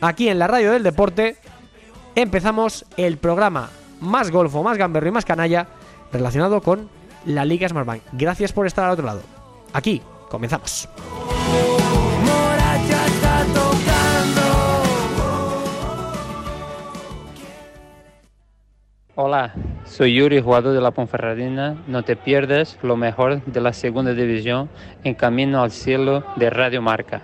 aquí 0.00 0.28
en 0.28 0.38
la 0.38 0.46
radio 0.46 0.72
del 0.72 0.82
deporte 0.82 1.36
empezamos 2.14 2.84
el 2.96 3.16
programa 3.16 3.70
más 4.00 4.30
golfo, 4.30 4.62
más 4.62 4.78
gamberro 4.78 5.08
y 5.08 5.12
más 5.12 5.24
canalla 5.24 5.66
relacionado 6.12 6.60
con 6.60 6.88
la 7.24 7.44
Liga 7.44 7.68
Smartbank. 7.68 8.02
Gracias 8.12 8.52
por 8.52 8.66
estar 8.66 8.84
al 8.84 8.92
otro 8.92 9.06
lado. 9.06 9.22
Aquí 9.72 10.02
comenzamos. 10.28 10.88
Hola, 19.14 19.52
soy 19.84 20.14
Yuri, 20.14 20.40
jugador 20.40 20.74
de 20.74 20.80
la 20.80 20.90
Ponferradina. 20.90 21.76
No 21.86 22.02
te 22.02 22.16
pierdas 22.16 22.78
lo 22.82 22.96
mejor 22.96 23.44
de 23.44 23.60
la 23.60 23.74
segunda 23.74 24.14
división 24.14 24.70
en 25.04 25.14
Camino 25.14 25.62
al 25.62 25.70
Cielo 25.70 26.24
de 26.36 26.48
Radio 26.48 26.80
Marca. 26.80 27.22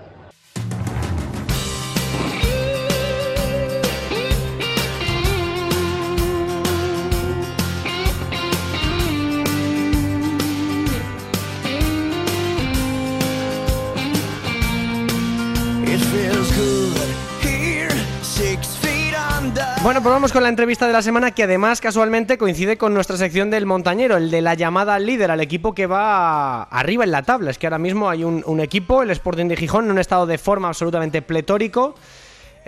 Bueno, 19.83 20.03
pues 20.03 20.12
vamos 20.12 20.33
con 20.33 20.43
la 20.43 20.49
entrevista 20.49 20.87
de 20.87 20.93
la 20.93 21.03
semana 21.03 21.31
que 21.31 21.45
además 21.45 21.81
casualmente 21.81 22.37
coincide 22.37 22.77
con 22.77 22.93
nuestra 22.95 23.17
sección 23.17 23.49
del 23.49 23.65
montañero, 23.65 24.17
el 24.17 24.31
de 24.31 24.43
la 24.43 24.55
llamada 24.55 24.99
líder, 24.99 25.31
al 25.31 25.41
equipo 25.41 25.73
que 25.75 25.87
va 25.87 26.65
arriba 26.65 27.05
en 27.05 27.12
la 27.12 27.23
tabla. 27.23 27.50
Es 27.50 27.59
que 27.59 27.67
ahora 27.67 27.79
mismo 27.79 28.11
hay 28.11 28.25
un, 28.25 28.61
equipo, 28.61 29.03
el 29.03 29.11
Sporting 29.11 29.47
de 29.47 29.56
Gijón, 29.56 29.87
en 29.87 29.93
un 29.93 29.99
estado 29.99 30.27
de 30.27 30.37
forma 30.37 30.69
absolutamente 30.69 31.23
pletórico. 31.23 31.95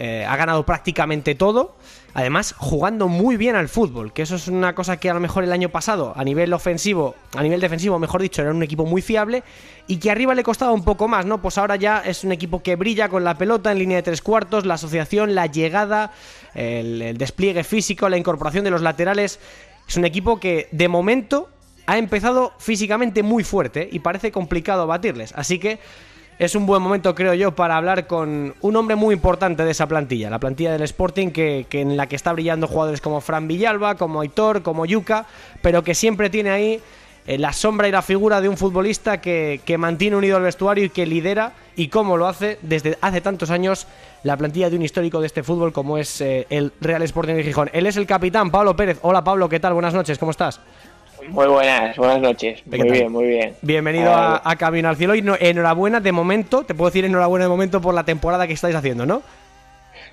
Eh, 0.02 0.24
ha 0.26 0.34
ganado 0.34 0.64
prácticamente 0.64 1.34
todo. 1.34 1.76
Además, 2.14 2.54
jugando 2.56 3.06
muy 3.06 3.36
bien 3.36 3.54
al 3.54 3.68
fútbol, 3.68 4.14
que 4.14 4.22
eso 4.22 4.34
es 4.34 4.48
una 4.48 4.74
cosa 4.74 4.96
que 4.96 5.10
a 5.10 5.14
lo 5.14 5.20
mejor 5.20 5.44
el 5.44 5.52
año 5.52 5.68
pasado, 5.68 6.14
a 6.16 6.24
nivel 6.24 6.54
ofensivo, 6.54 7.14
a 7.36 7.42
nivel 7.42 7.60
defensivo, 7.60 7.98
mejor 7.98 8.22
dicho, 8.22 8.40
era 8.40 8.50
un 8.50 8.62
equipo 8.62 8.86
muy 8.86 9.02
fiable 9.02 9.42
y 9.86 9.98
que 9.98 10.10
arriba 10.10 10.34
le 10.34 10.42
costaba 10.42 10.72
un 10.72 10.84
poco 10.84 11.06
más, 11.06 11.26
¿no? 11.26 11.42
Pues 11.42 11.58
ahora 11.58 11.76
ya 11.76 11.98
es 12.00 12.24
un 12.24 12.32
equipo 12.32 12.62
que 12.62 12.76
brilla 12.76 13.10
con 13.10 13.24
la 13.24 13.36
pelota 13.36 13.72
en 13.72 13.78
línea 13.78 13.98
de 13.98 14.02
tres 14.02 14.22
cuartos, 14.22 14.64
la 14.64 14.74
asociación, 14.74 15.34
la 15.34 15.46
llegada, 15.46 16.12
el, 16.54 17.18
despliegue 17.18 17.62
físico, 17.62 18.08
la 18.08 18.16
incorporación 18.16 18.64
de 18.64 18.70
los 18.70 18.80
laterales. 18.80 19.38
Es 19.86 19.98
un 19.98 20.06
equipo 20.06 20.40
que 20.40 20.68
de 20.72 20.88
momento 20.88 21.50
ha 21.84 21.98
empezado 21.98 22.54
físicamente 22.58 23.22
muy 23.22 23.44
fuerte 23.44 23.86
y 23.92 23.98
parece 23.98 24.32
complicado 24.32 24.86
batirles. 24.86 25.34
Así 25.36 25.58
que 25.58 25.78
es 26.40 26.54
un 26.54 26.64
buen 26.64 26.80
momento, 26.80 27.14
creo 27.14 27.34
yo, 27.34 27.54
para 27.54 27.76
hablar 27.76 28.06
con 28.06 28.54
un 28.62 28.76
hombre 28.76 28.96
muy 28.96 29.14
importante 29.14 29.62
de 29.62 29.72
esa 29.72 29.86
plantilla, 29.86 30.30
la 30.30 30.38
plantilla 30.38 30.72
del 30.72 30.80
Sporting, 30.80 31.32
que, 31.32 31.66
en 31.70 31.98
la 31.98 32.06
que 32.06 32.16
está 32.16 32.32
brillando 32.32 32.66
jugadores 32.66 33.02
como 33.02 33.20
Fran 33.20 33.46
Villalba, 33.46 33.96
como 33.96 34.22
Aitor, 34.22 34.62
como 34.62 34.86
Yuca, 34.86 35.26
pero 35.60 35.84
que 35.84 35.94
siempre 35.94 36.30
tiene 36.30 36.48
ahí 36.48 36.80
eh, 37.26 37.36
la 37.36 37.52
sombra 37.52 37.88
y 37.88 37.92
la 37.92 38.00
figura 38.00 38.40
de 38.40 38.48
un 38.48 38.56
futbolista 38.56 39.20
que, 39.20 39.60
mantiene 39.78 40.16
unido 40.16 40.38
al 40.38 40.42
vestuario 40.42 40.84
y 40.84 40.88
que 40.88 41.04
lidera, 41.04 41.52
y 41.76 41.88
cómo 41.88 42.16
lo 42.16 42.26
hace 42.26 42.58
desde 42.62 42.96
hace 43.02 43.20
tantos 43.20 43.50
años, 43.50 43.86
la 44.22 44.38
plantilla 44.38 44.70
de 44.70 44.76
un 44.76 44.82
histórico 44.82 45.20
de 45.20 45.26
este 45.26 45.42
fútbol 45.42 45.74
como 45.74 45.98
es 45.98 46.22
eh, 46.22 46.46
el 46.48 46.72
Real 46.80 47.02
Sporting 47.02 47.34
de 47.34 47.44
Gijón. 47.44 47.68
Él 47.74 47.84
es 47.84 47.98
el 47.98 48.06
capitán, 48.06 48.50
Pablo 48.50 48.74
Pérez. 48.74 48.98
Hola 49.02 49.22
Pablo, 49.22 49.46
¿qué 49.50 49.60
tal? 49.60 49.74
Buenas 49.74 49.92
noches, 49.92 50.18
¿cómo 50.18 50.30
estás? 50.30 50.58
Muy 51.28 51.46
buenas, 51.46 51.96
buenas 51.96 52.20
noches. 52.20 52.66
Muy 52.66 52.90
bien, 52.90 53.12
muy 53.12 53.26
bien. 53.26 53.54
Bienvenido 53.62 54.12
a, 54.14 54.56
Camino 54.56 54.88
al 54.88 54.96
Cielo 54.96 55.14
y 55.14 55.24
enhorabuena 55.40 56.00
de 56.00 56.12
momento, 56.12 56.64
te 56.64 56.74
puedo 56.74 56.90
decir 56.90 57.04
enhorabuena 57.04 57.44
de 57.44 57.48
momento 57.48 57.80
por 57.80 57.94
la 57.94 58.04
temporada 58.04 58.46
que 58.46 58.54
estáis 58.54 58.74
haciendo, 58.74 59.06
¿no? 59.06 59.22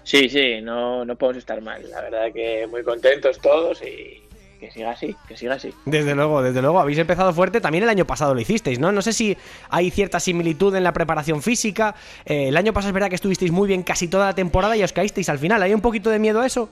Sí, 0.03 0.29
sí, 0.29 0.61
no, 0.61 1.05
no 1.05 1.15
podemos 1.15 1.37
estar 1.37 1.61
mal. 1.61 1.89
La 1.89 2.01
verdad 2.01 2.31
que 2.33 2.67
muy 2.67 2.83
contentos 2.83 3.39
todos 3.39 3.81
y 3.81 4.21
que 4.59 4.71
siga 4.71 4.91
así, 4.91 5.15
que 5.27 5.37
siga 5.37 5.55
así. 5.55 5.73
Desde 5.85 6.15
luego, 6.15 6.41
desde 6.41 6.61
luego. 6.61 6.79
Habéis 6.79 6.97
empezado 6.97 7.33
fuerte, 7.33 7.61
también 7.61 7.83
el 7.83 7.89
año 7.89 8.05
pasado 8.05 8.33
lo 8.33 8.39
hicisteis, 8.39 8.79
¿no? 8.79 8.91
No 8.91 9.01
sé 9.01 9.13
si 9.13 9.37
hay 9.69 9.91
cierta 9.91 10.19
similitud 10.19 10.75
en 10.75 10.83
la 10.83 10.93
preparación 10.93 11.41
física. 11.41 11.95
Eh, 12.25 12.47
el 12.49 12.57
año 12.57 12.73
pasado 12.73 12.89
es 12.89 12.93
verdad 12.93 13.09
que 13.09 13.15
estuvisteis 13.15 13.51
muy 13.51 13.67
bien 13.67 13.83
casi 13.83 14.07
toda 14.07 14.27
la 14.27 14.35
temporada 14.35 14.75
y 14.75 14.83
os 14.83 14.93
caísteis 14.93 15.29
al 15.29 15.39
final. 15.39 15.61
¿Hay 15.61 15.73
un 15.73 15.81
poquito 15.81 16.09
de 16.09 16.19
miedo 16.19 16.41
a 16.41 16.45
eso? 16.45 16.69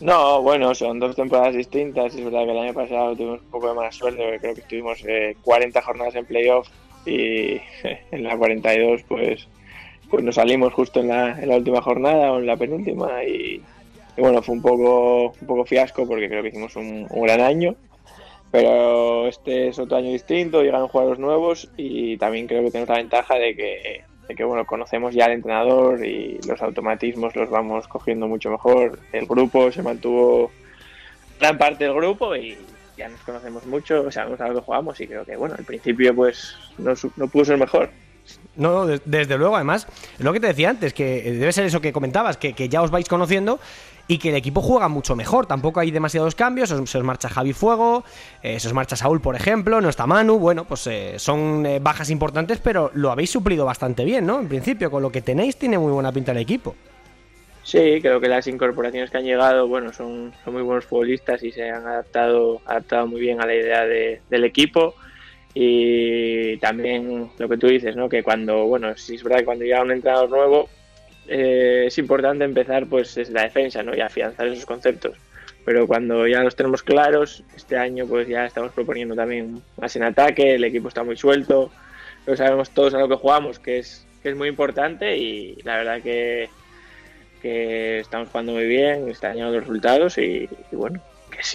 No, 0.00 0.42
bueno, 0.42 0.74
son 0.74 0.98
dos 0.98 1.16
temporadas 1.16 1.54
distintas. 1.54 2.14
Es 2.14 2.24
verdad 2.24 2.44
que 2.44 2.50
el 2.50 2.58
año 2.58 2.74
pasado 2.74 3.14
tuvimos 3.14 3.40
un 3.40 3.50
poco 3.50 3.68
de 3.68 3.74
mala 3.74 3.92
suerte, 3.92 4.22
porque 4.22 4.38
creo 4.40 4.54
que 4.54 4.60
estuvimos 4.60 5.04
40 5.42 5.78
eh, 5.78 5.82
jornadas 5.82 6.14
en 6.16 6.26
playoff 6.26 6.68
y 7.06 7.60
en 8.10 8.24
la 8.24 8.36
42 8.36 9.02
pues, 9.06 9.46
pues 10.10 10.24
nos 10.24 10.34
salimos 10.34 10.72
justo 10.72 11.00
en 11.00 11.08
la, 11.08 11.40
en 11.40 11.48
la 11.48 11.56
última 11.56 11.80
jornada 11.82 12.32
o 12.32 12.38
en 12.38 12.46
la 12.46 12.56
penúltima 12.56 13.24
y, 13.24 13.62
bueno, 14.16 14.42
fue 14.42 14.54
un 14.54 14.62
poco, 14.62 15.34
un 15.40 15.46
poco 15.46 15.64
fiasco 15.64 16.06
porque 16.06 16.28
creo 16.28 16.42
que 16.42 16.48
hicimos 16.48 16.76
un, 16.76 17.06
gran 17.08 17.40
año. 17.40 17.74
Pero 18.50 19.26
este 19.26 19.68
es 19.68 19.78
otro 19.80 19.96
año 19.96 20.12
distinto, 20.12 20.62
llegan 20.62 20.86
jugadores 20.86 21.18
nuevos 21.18 21.68
y 21.76 22.16
también 22.18 22.46
creo 22.46 22.62
que 22.62 22.70
tenemos 22.70 22.88
la 22.88 22.98
ventaja 22.98 23.34
de 23.34 23.56
que, 23.56 24.04
de 24.28 24.34
que 24.34 24.44
bueno, 24.44 24.64
conocemos 24.64 25.14
ya 25.14 25.26
al 25.26 25.32
entrenador 25.32 26.04
y 26.04 26.38
los 26.46 26.60
automatismos 26.62 27.34
los 27.36 27.50
vamos 27.50 27.86
cogiendo 27.88 28.26
mucho 28.26 28.50
mejor. 28.50 28.98
El 29.12 29.26
grupo 29.26 29.70
se 29.70 29.82
mantuvo 29.82 30.50
gran 31.38 31.58
parte 31.58 31.84
del 31.84 31.94
grupo 31.94 32.34
y 32.36 32.56
ya 32.96 33.08
nos 33.08 33.20
conocemos 33.20 33.66
mucho, 33.66 34.10
sabemos 34.10 34.40
a 34.40 34.48
lo 34.48 34.54
que 34.54 34.60
jugamos 34.60 35.00
y 35.00 35.06
creo 35.06 35.24
que 35.24 35.36
bueno, 35.36 35.54
al 35.58 35.64
principio 35.64 36.14
pues 36.14 36.56
no, 36.78 36.94
no 37.16 37.28
pudo 37.28 37.44
ser 37.44 37.58
mejor. 37.58 37.90
No, 38.56 38.86
desde 38.86 39.36
luego, 39.36 39.56
además, 39.56 39.86
lo 40.18 40.32
que 40.32 40.40
te 40.40 40.46
decía 40.46 40.70
antes, 40.70 40.94
que 40.94 41.22
debe 41.22 41.52
ser 41.52 41.64
eso 41.66 41.80
que 41.80 41.92
comentabas, 41.92 42.36
que, 42.36 42.68
ya 42.68 42.82
os 42.82 42.90
vais 42.90 43.08
conociendo 43.08 43.58
y 44.06 44.18
que 44.18 44.30
el 44.30 44.36
equipo 44.36 44.60
juega 44.60 44.88
mucho 44.88 45.16
mejor. 45.16 45.46
Tampoco 45.46 45.80
hay 45.80 45.90
demasiados 45.90 46.34
cambios. 46.34 46.68
Se 46.68 46.98
os 46.98 47.04
marcha 47.04 47.28
Javi 47.28 47.52
Fuego, 47.52 48.04
eh, 48.42 48.60
se 48.60 48.68
os 48.68 48.74
marcha 48.74 48.96
Saúl, 48.96 49.20
por 49.20 49.36
ejemplo, 49.36 49.80
no 49.80 49.88
está 49.88 50.06
Manu. 50.06 50.38
Bueno, 50.38 50.64
pues 50.64 50.86
eh, 50.86 51.14
son 51.18 51.64
eh, 51.66 51.78
bajas 51.80 52.10
importantes, 52.10 52.58
pero 52.58 52.90
lo 52.94 53.10
habéis 53.10 53.30
suplido 53.30 53.64
bastante 53.64 54.04
bien, 54.04 54.26
¿no? 54.26 54.40
En 54.40 54.48
principio, 54.48 54.90
con 54.90 55.02
lo 55.02 55.10
que 55.10 55.22
tenéis, 55.22 55.56
tiene 55.56 55.78
muy 55.78 55.92
buena 55.92 56.12
pinta 56.12 56.32
el 56.32 56.38
equipo. 56.38 56.74
Sí, 57.62 57.98
creo 58.02 58.20
que 58.20 58.28
las 58.28 58.46
incorporaciones 58.46 59.10
que 59.10 59.16
han 59.16 59.24
llegado, 59.24 59.66
bueno, 59.66 59.90
son, 59.90 60.34
son 60.44 60.52
muy 60.52 60.62
buenos 60.62 60.84
futbolistas 60.84 61.42
y 61.42 61.50
se 61.50 61.70
han 61.70 61.86
adaptado, 61.86 62.60
adaptado 62.66 63.06
muy 63.06 63.20
bien 63.20 63.40
a 63.40 63.46
la 63.46 63.54
idea 63.54 63.86
del 63.86 64.44
equipo. 64.44 64.94
Y 65.54 66.58
también 66.58 67.30
lo 67.38 67.48
que 67.48 67.56
tú 67.56 67.68
dices, 67.68 67.96
¿no? 67.96 68.08
Que 68.08 68.22
cuando, 68.22 68.66
bueno, 68.66 68.94
si 68.96 69.14
es 69.14 69.22
verdad 69.22 69.38
que 69.38 69.44
cuando 69.46 69.64
llega 69.64 69.82
un 69.82 69.92
entrenador 69.92 70.28
nuevo, 70.28 70.68
eh, 71.28 71.84
es 71.86 71.98
importante 71.98 72.44
empezar 72.44 72.86
pues 72.86 73.14
desde 73.14 73.32
la 73.32 73.42
defensa, 73.42 73.82
¿no? 73.82 73.94
Y 73.94 74.00
afianzar 74.00 74.46
esos 74.48 74.66
conceptos. 74.66 75.16
Pero 75.64 75.86
cuando 75.86 76.26
ya 76.26 76.42
los 76.42 76.56
tenemos 76.56 76.82
claros, 76.82 77.42
este 77.56 77.76
año 77.78 78.06
pues 78.06 78.28
ya 78.28 78.44
estamos 78.44 78.72
proponiendo 78.72 79.14
también 79.14 79.62
más 79.78 79.96
en 79.96 80.02
ataque, 80.02 80.54
el 80.54 80.64
equipo 80.64 80.88
está 80.88 81.02
muy 81.02 81.16
suelto, 81.16 81.70
lo 82.26 82.36
sabemos 82.36 82.70
todos 82.70 82.94
a 82.94 82.98
lo 82.98 83.08
que 83.08 83.16
jugamos, 83.16 83.58
que 83.58 83.78
es, 83.78 84.06
que 84.22 84.30
es 84.30 84.36
muy 84.36 84.48
importante 84.48 85.16
y 85.16 85.56
la 85.62 85.78
verdad 85.78 86.02
que, 86.02 86.50
que 87.40 88.00
estamos 88.00 88.28
jugando 88.28 88.52
muy 88.52 88.66
bien, 88.66 89.08
están 89.08 89.34
llegando 89.34 89.56
los 89.56 89.66
resultados 89.66 90.18
y 90.18 90.48
bueno, 90.72 91.00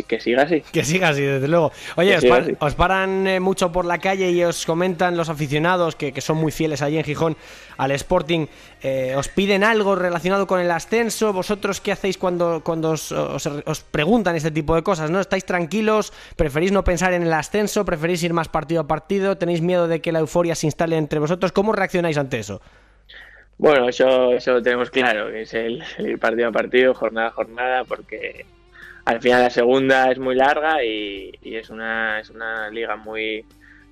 que, 0.08 0.20
siga 0.20 0.44
así. 0.44 0.62
Que 0.72 0.84
siga 0.84 1.10
así, 1.10 1.22
desde 1.22 1.48
luego. 1.48 1.72
Oye, 1.96 2.18
os, 2.60 2.76
paran 2.76 3.28
eh, 3.28 3.40
mucho 3.40 3.72
por 3.72 3.86
la 3.86 3.98
calle 3.98 4.32
y 4.32 4.44
os 4.44 4.66
comentan 4.66 5.18
los 5.18 5.30
aficionados 5.30 5.96
que, 5.96 6.20
son 6.22 6.38
muy 6.38 6.52
fieles 6.52 6.82
allí 6.82 6.98
en 6.98 7.04
Gijón 7.04 7.38
al 7.78 7.92
Sporting. 7.92 8.48
Eh, 8.82 9.14
¿Os 9.18 9.28
piden 9.30 9.64
algo 9.64 9.96
relacionado 9.96 10.48
con 10.48 10.60
el 10.60 10.72
ascenso? 10.72 11.34
¿Vosotros 11.34 11.82
qué 11.82 11.92
hacéis 11.92 12.18
cuando, 12.18 12.62
cuando 12.64 12.92
os, 12.92 13.12
os, 13.12 13.80
preguntan 13.92 14.36
este 14.36 14.52
tipo 14.52 14.76
de 14.76 14.84
cosas? 14.84 15.10
¿No? 15.10 15.20
¿Estáis 15.20 15.46
tranquilos? 15.46 16.14
¿Preferís 16.36 16.72
no 16.72 16.84
pensar 16.84 17.14
en 17.14 17.24
el 17.24 17.34
ascenso? 17.34 17.86
¿Preferís 17.86 18.24
ir 18.24 18.34
más 18.34 18.48
partido 18.48 18.82
a 18.82 18.88
partido? 18.88 19.38
¿Tenéis 19.38 19.62
miedo 19.62 19.88
de 19.88 20.02
que 20.02 20.12
la 20.12 20.20
euforia 20.20 20.56
se 20.56 20.68
instale 20.68 20.98
entre 20.98 21.20
vosotros? 21.20 21.52
¿Cómo 21.52 21.72
reaccionáis 21.72 22.18
ante 22.18 22.40
eso? 22.40 22.62
Bueno, 23.60 23.90
eso, 23.90 24.32
eso 24.32 24.54
lo 24.54 24.62
tenemos 24.62 24.90
claro, 24.90 25.30
que 25.30 25.42
es 25.42 25.54
el 25.54 25.84
ir 26.00 26.18
partido 26.18 26.48
a 26.48 26.52
partido, 26.54 26.94
jornada 26.94 27.28
a 27.28 27.32
jornada, 27.32 27.84
porque 27.84 28.46
al 29.06 29.22
final 29.22 29.44
la 29.44 29.50
segunda 29.50 30.12
es 30.12 30.20
muy 30.20 30.36
larga 30.36 30.84
y, 30.84 31.32
es, 31.44 31.70
una, 31.70 32.20
es 32.20 32.30
una 32.30 32.70
liga 32.70 32.96
muy, 32.96 33.46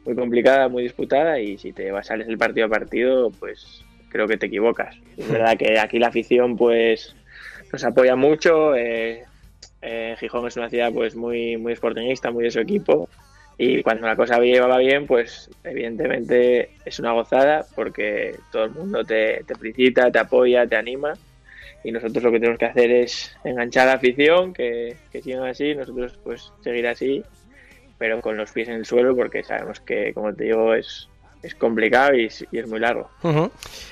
muy 0.06 0.16
complicada, 0.16 0.68
muy 0.68 0.84
disputada 0.84 1.40
y 1.40 1.58
si 1.58 1.74
te 1.74 1.92
vas 1.92 2.08
sales 2.08 2.28
el 2.28 2.38
partido 2.38 2.68
a 2.68 2.70
partido, 2.70 3.32
pues 3.32 3.84
creo 4.10 4.28
que 4.28 4.38
te 4.38 4.48
equivocas. 4.48 4.96
Es 5.18 5.30
verdad 5.30 5.58
que 5.58 5.80
aquí 5.80 6.00
la 6.00 6.08
afición 6.08 6.56
pues 6.56 7.16
nos 7.72 7.84
apoya 7.84 8.16
mucho. 8.16 8.76
Eh, 8.76 9.24
eh, 9.82 10.16
Gijón 10.20 10.48
es 10.48 10.58
una 10.58 10.70
ciudad 10.70 10.92
pues 10.94 11.16
muy, 11.16 11.58
muy 11.58 11.76
sportingista, 11.76 12.32
muy 12.32 12.44
de 12.44 12.52
su 12.52 12.60
equipo 12.60 13.10
y 13.58 13.82
cuando 13.82 14.06
la 14.06 14.16
cosa 14.16 14.38
va 14.38 14.78
bien, 14.78 15.08
pues 15.08 15.50
evidentemente 15.64 16.70
es 16.86 17.00
una 17.00 17.14
gozada 17.14 17.66
porque 17.76 18.36
todo 18.52 18.66
el 18.66 18.72
mundo 18.72 19.04
te, 19.04 19.44
te 19.48 19.56
felicita, 19.56 20.12
te 20.12 20.20
apoya, 20.20 20.68
te 20.68 20.76
anima 20.76 21.14
y 21.84 21.92
nosotros 21.92 22.24
lo 22.24 22.32
que 22.32 22.40
tenemos 22.40 22.60
que 22.60 22.66
hacer 22.66 22.92
es 22.92 23.36
enganchar 23.44 23.88
a 23.88 23.92
la 23.92 23.98
afición, 23.98 24.54
que, 24.54 24.98
que 25.12 25.22
sigan 25.22 25.46
así, 25.46 25.76
nosotros 25.76 26.20
pues 26.24 26.52
seguir 26.62 26.88
así, 26.88 27.24
pero 27.98 28.22
con 28.22 28.38
los 28.38 28.52
pies 28.52 28.68
en 28.68 28.76
el 28.76 28.86
suelo 28.86 29.16
porque 29.16 29.44
sabemos 29.44 29.80
que, 29.80 30.14
como 30.14 30.34
te 30.34 30.46
digo, 30.46 30.74
es, 30.74 31.10
es 31.44 31.56
complicado 31.56 32.16
y, 32.16 32.26
es 32.26 32.68
muy 32.68 32.80
largo. 32.80 33.10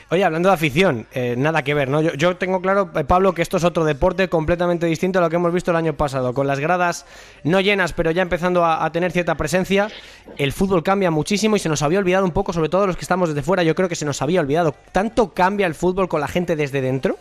Oye, 0.09 0.23
hablando 0.23 0.49
de 0.49 0.55
afición, 0.55 1.07
eh, 1.13 1.35
nada 1.37 1.63
que 1.63 1.73
ver, 1.73 1.89
¿no? 1.89 2.01
Yo, 2.01 2.37
tengo 2.37 2.61
claro, 2.61 2.91
eh, 2.95 3.03
Pablo, 3.03 3.33
que 3.33 3.41
esto 3.41 3.57
es 3.57 3.63
otro 3.63 3.85
deporte 3.85 4.27
completamente 4.29 4.85
distinto 4.85 5.19
a 5.19 5.21
lo 5.21 5.29
que 5.29 5.35
hemos 5.35 5.53
visto 5.53 5.71
el 5.71 5.77
año 5.77 5.93
pasado, 5.95 6.33
con 6.33 6.47
las 6.47 6.59
gradas 6.59 7.05
no 7.43 7.61
llenas, 7.61 7.93
pero 7.93 8.11
ya 8.11 8.21
empezando 8.21 8.65
a, 8.65 8.91
tener 8.91 9.11
cierta 9.11 9.35
presencia. 9.35 9.89
El 10.37 10.51
fútbol 10.51 10.83
cambia 10.83 11.11
muchísimo 11.11 11.55
y 11.55 11.59
se 11.59 11.69
nos 11.69 11.81
había 11.81 11.99
olvidado 11.99 12.25
un 12.25 12.31
poco, 12.31 12.53
sobre 12.53 12.69
todo 12.69 12.87
los 12.87 12.97
que 12.97 13.03
estamos 13.03 13.29
desde 13.29 13.41
fuera, 13.41 13.63
yo 13.63 13.75
creo 13.75 13.89
que 13.89 13.95
se 13.95 14.05
nos 14.05 14.21
había 14.21 14.41
olvidado. 14.41 14.75
¿Tanto 14.91 15.33
cambia 15.33 15.67
el 15.67 15.75
fútbol 15.75 16.07
con 16.07 16.21
la 16.21 16.27
gente 16.27 16.55
desde 16.55 16.81
dentro? 16.81 17.17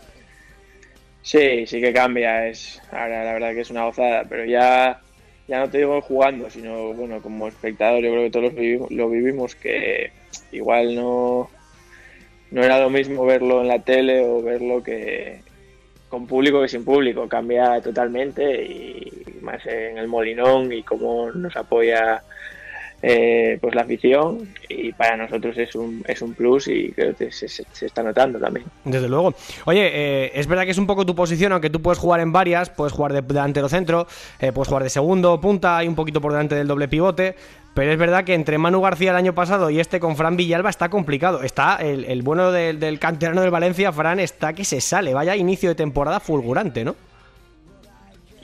Sí, 1.25 1.67
sí 1.67 1.81
que 1.81 1.93
cambia. 1.93 2.47
Es, 2.49 2.81
ahora 2.93 3.25
la 3.25 3.33
verdad 3.33 3.55
que 3.55 3.63
es 3.63 3.71
una 3.71 3.87
gozada, 3.87 4.25
pero 4.29 4.45
ya, 4.45 5.01
ya 5.49 5.59
no 5.61 5.71
te 5.71 5.79
digo 5.79 6.01
jugando, 6.03 6.51
sino 6.51 6.93
bueno, 6.93 7.23
como 7.23 7.49
espectador, 7.49 8.03
yo 8.05 8.11
creo 8.11 8.25
que 8.25 8.31
todos 8.31 8.91
lo 8.91 9.09
vivimos, 9.09 9.55
que 9.55 10.13
igual 10.53 10.95
no, 10.95 11.51
no 12.51 12.63
era 12.63 12.79
lo 12.79 12.91
mismo 12.91 13.25
verlo 13.25 13.63
en 13.63 13.69
la 13.69 13.79
tele 13.79 14.21
o 14.21 14.43
verlo 14.43 14.83
que 14.83 15.41
con 16.11 16.27
público 16.27 16.61
que 16.61 16.69
sin 16.69 16.85
público. 16.85 17.27
Cambia 17.27 17.81
totalmente 17.81 18.63
y 18.63 19.11
más 19.41 19.65
en 19.67 19.97
el 19.97 20.09
Molinón 20.09 20.73
y 20.73 20.83
cómo 20.83 21.31
nos 21.33 21.57
apoya 21.57 22.23
eh, 23.07 23.59
pues 23.61 23.75
la 23.75 23.83
afición 23.83 24.49
y 24.67 24.91
para 24.93 25.19
nosotros 25.19 25.59
es 25.59 25.75
un, 25.75 26.03
es 26.09 26.23
un 26.23 26.33
plus 26.33 26.69
y 26.69 26.91
creo 26.93 27.15
que 27.15 27.31
se, 27.31 27.47
está 27.85 28.03
notando 28.03 28.39
también. 28.39 28.65
Desde 28.83 29.11
luego. 29.11 29.35
Oye, 29.67 29.91
eh, 29.93 30.33
es 30.35 30.47
verdad 30.47 30.65
que 30.65 30.71
es 30.71 30.79
un 30.79 30.87
poco 30.87 31.05
tu 31.05 31.15
posición, 31.15 31.53
aunque 31.53 31.69
tú 31.69 31.83
puedes 31.83 31.99
jugar 31.99 32.21
en 32.21 32.33
varias, 32.33 32.71
puedes 32.71 32.95
jugar 32.95 33.13
de 33.13 33.21
delantero 33.21 33.69
centro, 33.69 34.07
eh, 34.41 34.53
puedes 34.53 34.69
jugar 34.69 34.85
de 34.85 34.89
segundo, 34.89 35.39
punta 35.39 35.85
y 35.85 35.89
un 35.89 35.95
poquito 35.95 36.23
por 36.23 36.33
delante 36.33 36.55
del 36.55 36.67
doble 36.67 36.89
pivote. 36.89 37.37
Pero 37.75 37.93
es 37.93 37.99
verdad 37.99 38.25
que 38.25 38.33
entre 38.33 38.57
Manu 38.57 38.81
García 38.81 39.11
el 39.11 39.17
año 39.17 39.35
pasado 39.35 39.69
y 39.69 39.81
este 39.81 40.01
con 40.01 40.17
Fran 40.17 40.39
Villalba 40.39 40.71
está 40.71 40.89
complicado. 40.89 41.43
Está 41.43 41.77
el, 41.77 42.07
el 42.07 42.23
bueno 42.23 42.53
del, 42.53 42.81
del 42.81 42.99
canterano 42.99 43.43
del 43.43 43.51
Valencia, 43.51 43.93
Fran, 43.93 44.19
está 44.19 44.55
que 44.55 44.65
se 44.65 44.81
sale. 44.81 45.13
Vaya 45.13 45.37
inicio 45.37 45.69
de 45.69 45.75
temporada 45.75 46.21
fulgurante, 46.21 46.85
¿no? 46.85 46.97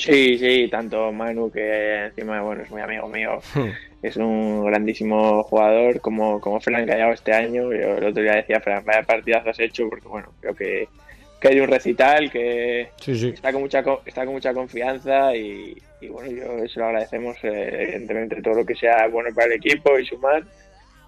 Sí, 0.01 0.39
sí, 0.39 0.69
tanto 0.71 1.13
Manu 1.13 1.51
que 1.51 2.07
encima 2.07 2.41
bueno 2.41 2.63
es 2.63 2.71
muy 2.71 2.81
amigo 2.81 3.09
mío, 3.09 3.39
hmm. 3.55 3.69
es 4.03 4.17
un 4.17 4.65
grandísimo 4.65 5.43
jugador 5.43 6.01
como, 6.01 6.41
como 6.41 6.61
Fran 6.61 6.87
que 6.87 6.93
ha 6.93 6.95
llegado 6.95 7.13
este 7.13 7.33
año. 7.33 7.73
Yo 7.73 7.97
el 7.97 8.05
otro 8.05 8.23
día 8.23 8.37
decía, 8.37 8.61
Fran, 8.61 8.85
vaya 8.85 9.03
partidazo 9.03 9.51
has 9.51 9.61
hecho, 9.61 9.89
porque 9.89 10.09
bueno, 10.09 10.33
creo 10.41 10.55
que, 10.55 10.89
que 11.41 11.49
hay 11.49 11.61
un 11.61 11.69
recital 11.69 12.31
que 12.31 12.89
Está, 13.07 13.53
con 13.53 13.63
mucha, 13.63 13.85
está 14.07 14.25
con 14.25 14.35
mucha 14.35 14.55
confianza 14.55 15.35
y, 15.37 15.77
bueno, 16.09 16.31
yo 16.31 16.65
eso 16.65 16.81
lo 16.81 16.87
agradecemos, 16.87 17.37
eh, 17.43 17.83
evidentemente, 17.83 18.43
todo 18.43 18.55
lo 18.55 18.67
que 18.67 18.75
sea 18.75 19.07
bueno 19.09 19.35
para 19.35 19.49
el 19.49 19.53
equipo 19.55 19.99
y 19.99 20.07
sumar. 20.07 20.45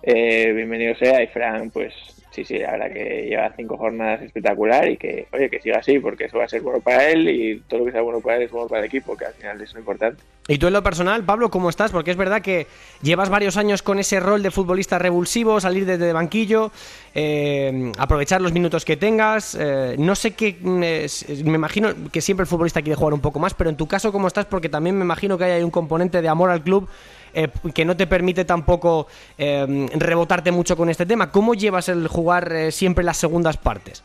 Eh, 0.02 0.52
bienvenido 0.52 0.94
sea 0.96 1.22
y 1.22 1.28
Fran, 1.28 1.70
pues 1.70 1.94
sí, 2.32 2.44
sí, 2.44 2.58
la 2.58 2.72
verdad 2.72 2.92
que 2.92 3.26
lleva 3.28 3.52
cinco 3.54 3.76
jornadas 3.76 4.22
espectacular 4.22 4.88
y 4.88 4.96
que, 4.96 5.26
oye, 5.32 5.50
que 5.50 5.60
siga 5.60 5.78
así, 5.78 5.98
porque 5.98 6.24
eso 6.24 6.38
va 6.38 6.44
a 6.44 6.48
ser 6.48 6.62
bueno 6.62 6.80
para 6.80 7.08
él 7.10 7.28
y 7.28 7.60
todo 7.68 7.80
lo 7.80 7.86
que 7.86 7.92
sea 7.92 8.00
bueno 8.00 8.20
para 8.20 8.38
él 8.38 8.42
es 8.42 8.50
bueno 8.50 8.68
para 8.68 8.80
el 8.80 8.86
equipo, 8.86 9.16
que 9.16 9.26
al 9.26 9.34
final 9.34 9.60
es 9.60 9.72
lo 9.74 9.80
importante. 9.80 10.22
Y 10.48 10.58
tú 10.58 10.66
en 10.66 10.72
lo 10.72 10.82
personal, 10.82 11.22
Pablo, 11.22 11.50
¿cómo 11.50 11.68
estás? 11.68 11.92
Porque 11.92 12.10
es 12.10 12.16
verdad 12.16 12.42
que 12.42 12.66
llevas 13.00 13.28
varios 13.28 13.56
años 13.56 13.82
con 13.82 14.00
ese 14.00 14.18
rol 14.18 14.42
de 14.42 14.50
futbolista 14.50 14.98
revulsivo, 14.98 15.60
salir 15.60 15.86
desde 15.86 16.12
banquillo, 16.12 16.72
eh, 17.14 17.92
aprovechar 17.96 18.40
los 18.40 18.52
minutos 18.52 18.84
que 18.84 18.96
tengas. 18.96 19.56
Eh, 19.58 19.94
no 19.98 20.16
sé 20.16 20.32
qué, 20.32 20.56
me 20.62 21.54
imagino 21.54 21.90
que 22.10 22.20
siempre 22.20 22.42
el 22.42 22.48
futbolista 22.48 22.82
quiere 22.82 22.96
jugar 22.96 23.14
un 23.14 23.20
poco 23.20 23.38
más, 23.38 23.54
pero 23.54 23.70
en 23.70 23.76
tu 23.76 23.86
caso, 23.86 24.10
¿cómo 24.10 24.26
estás? 24.26 24.46
Porque 24.46 24.68
también 24.68 24.98
me 24.98 25.04
imagino 25.04 25.38
que 25.38 25.44
hay 25.44 25.62
un 25.62 25.70
componente 25.70 26.20
de 26.20 26.28
amor 26.28 26.50
al 26.50 26.62
club 26.62 26.88
eh, 27.34 27.48
que 27.74 27.84
no 27.84 27.96
te 27.96 28.06
permite 28.06 28.44
tampoco 28.44 29.06
eh, 29.38 29.88
rebotarte 29.94 30.52
mucho 30.52 30.76
con 30.76 30.90
este 30.90 31.06
tema. 31.06 31.30
¿Cómo 31.30 31.54
llevas 31.54 31.88
el 31.88 32.06
jugar 32.06 32.52
eh, 32.52 32.70
siempre 32.72 33.04
las 33.04 33.16
segundas 33.16 33.56
partes? 33.56 34.04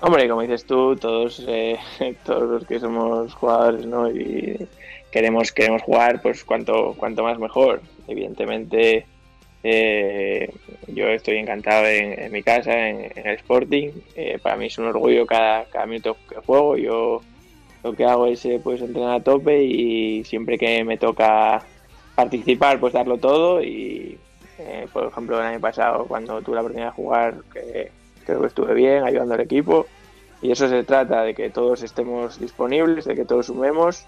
Hombre, 0.00 0.28
como 0.28 0.42
dices 0.42 0.64
tú, 0.64 0.96
todos, 0.96 1.46
todos 2.24 2.50
los 2.50 2.66
que 2.66 2.80
somos 2.80 3.32
jugadores, 3.34 3.86
¿no? 3.86 4.10
Y 4.10 4.66
queremos, 5.12 5.52
queremos 5.52 5.82
jugar, 5.82 6.20
pues 6.22 6.44
cuanto, 6.44 6.94
cuanto 6.98 7.22
más 7.22 7.38
mejor. 7.38 7.80
Evidentemente, 8.08 9.06
yo 9.62 11.08
estoy 11.08 11.38
encantado 11.38 11.86
en, 11.86 12.30
mi 12.30 12.42
casa, 12.42 12.88
en, 12.88 13.10
el 13.14 13.36
Sporting. 13.36 13.90
para 14.42 14.56
mí 14.56 14.66
es 14.66 14.78
un 14.78 14.86
orgullo 14.86 15.24
cada, 15.24 15.64
cada 15.66 15.86
minuto 15.86 16.16
que 16.28 16.36
juego. 16.36 16.76
Yo 16.76 17.22
lo 17.82 17.92
que 17.94 18.04
hago 18.04 18.26
es 18.26 18.46
pues 18.62 18.80
entrenar 18.82 19.14
a 19.14 19.24
tope 19.24 19.62
y 19.62 20.24
siempre 20.24 20.58
que 20.58 20.84
me 20.84 20.98
toca 20.98 21.64
participar, 22.16 22.80
pues 22.80 22.94
darlo 22.94 23.18
todo 23.18 23.62
y, 23.62 24.18
eh, 24.58 24.88
por 24.92 25.04
ejemplo, 25.04 25.38
el 25.38 25.46
año 25.46 25.60
pasado 25.60 26.06
cuando 26.06 26.40
tuve 26.42 26.56
la 26.56 26.62
oportunidad 26.62 26.88
de 26.88 26.96
jugar, 26.96 27.34
que 27.52 27.92
creo 28.24 28.40
que 28.40 28.46
estuve 28.48 28.74
bien 28.74 29.04
ayudando 29.04 29.34
al 29.34 29.40
equipo 29.40 29.86
y 30.42 30.50
eso 30.50 30.68
se 30.68 30.82
trata, 30.82 31.22
de 31.22 31.34
que 31.34 31.50
todos 31.50 31.82
estemos 31.82 32.40
disponibles, 32.40 33.04
de 33.04 33.14
que 33.14 33.24
todos 33.24 33.46
sumemos 33.46 34.06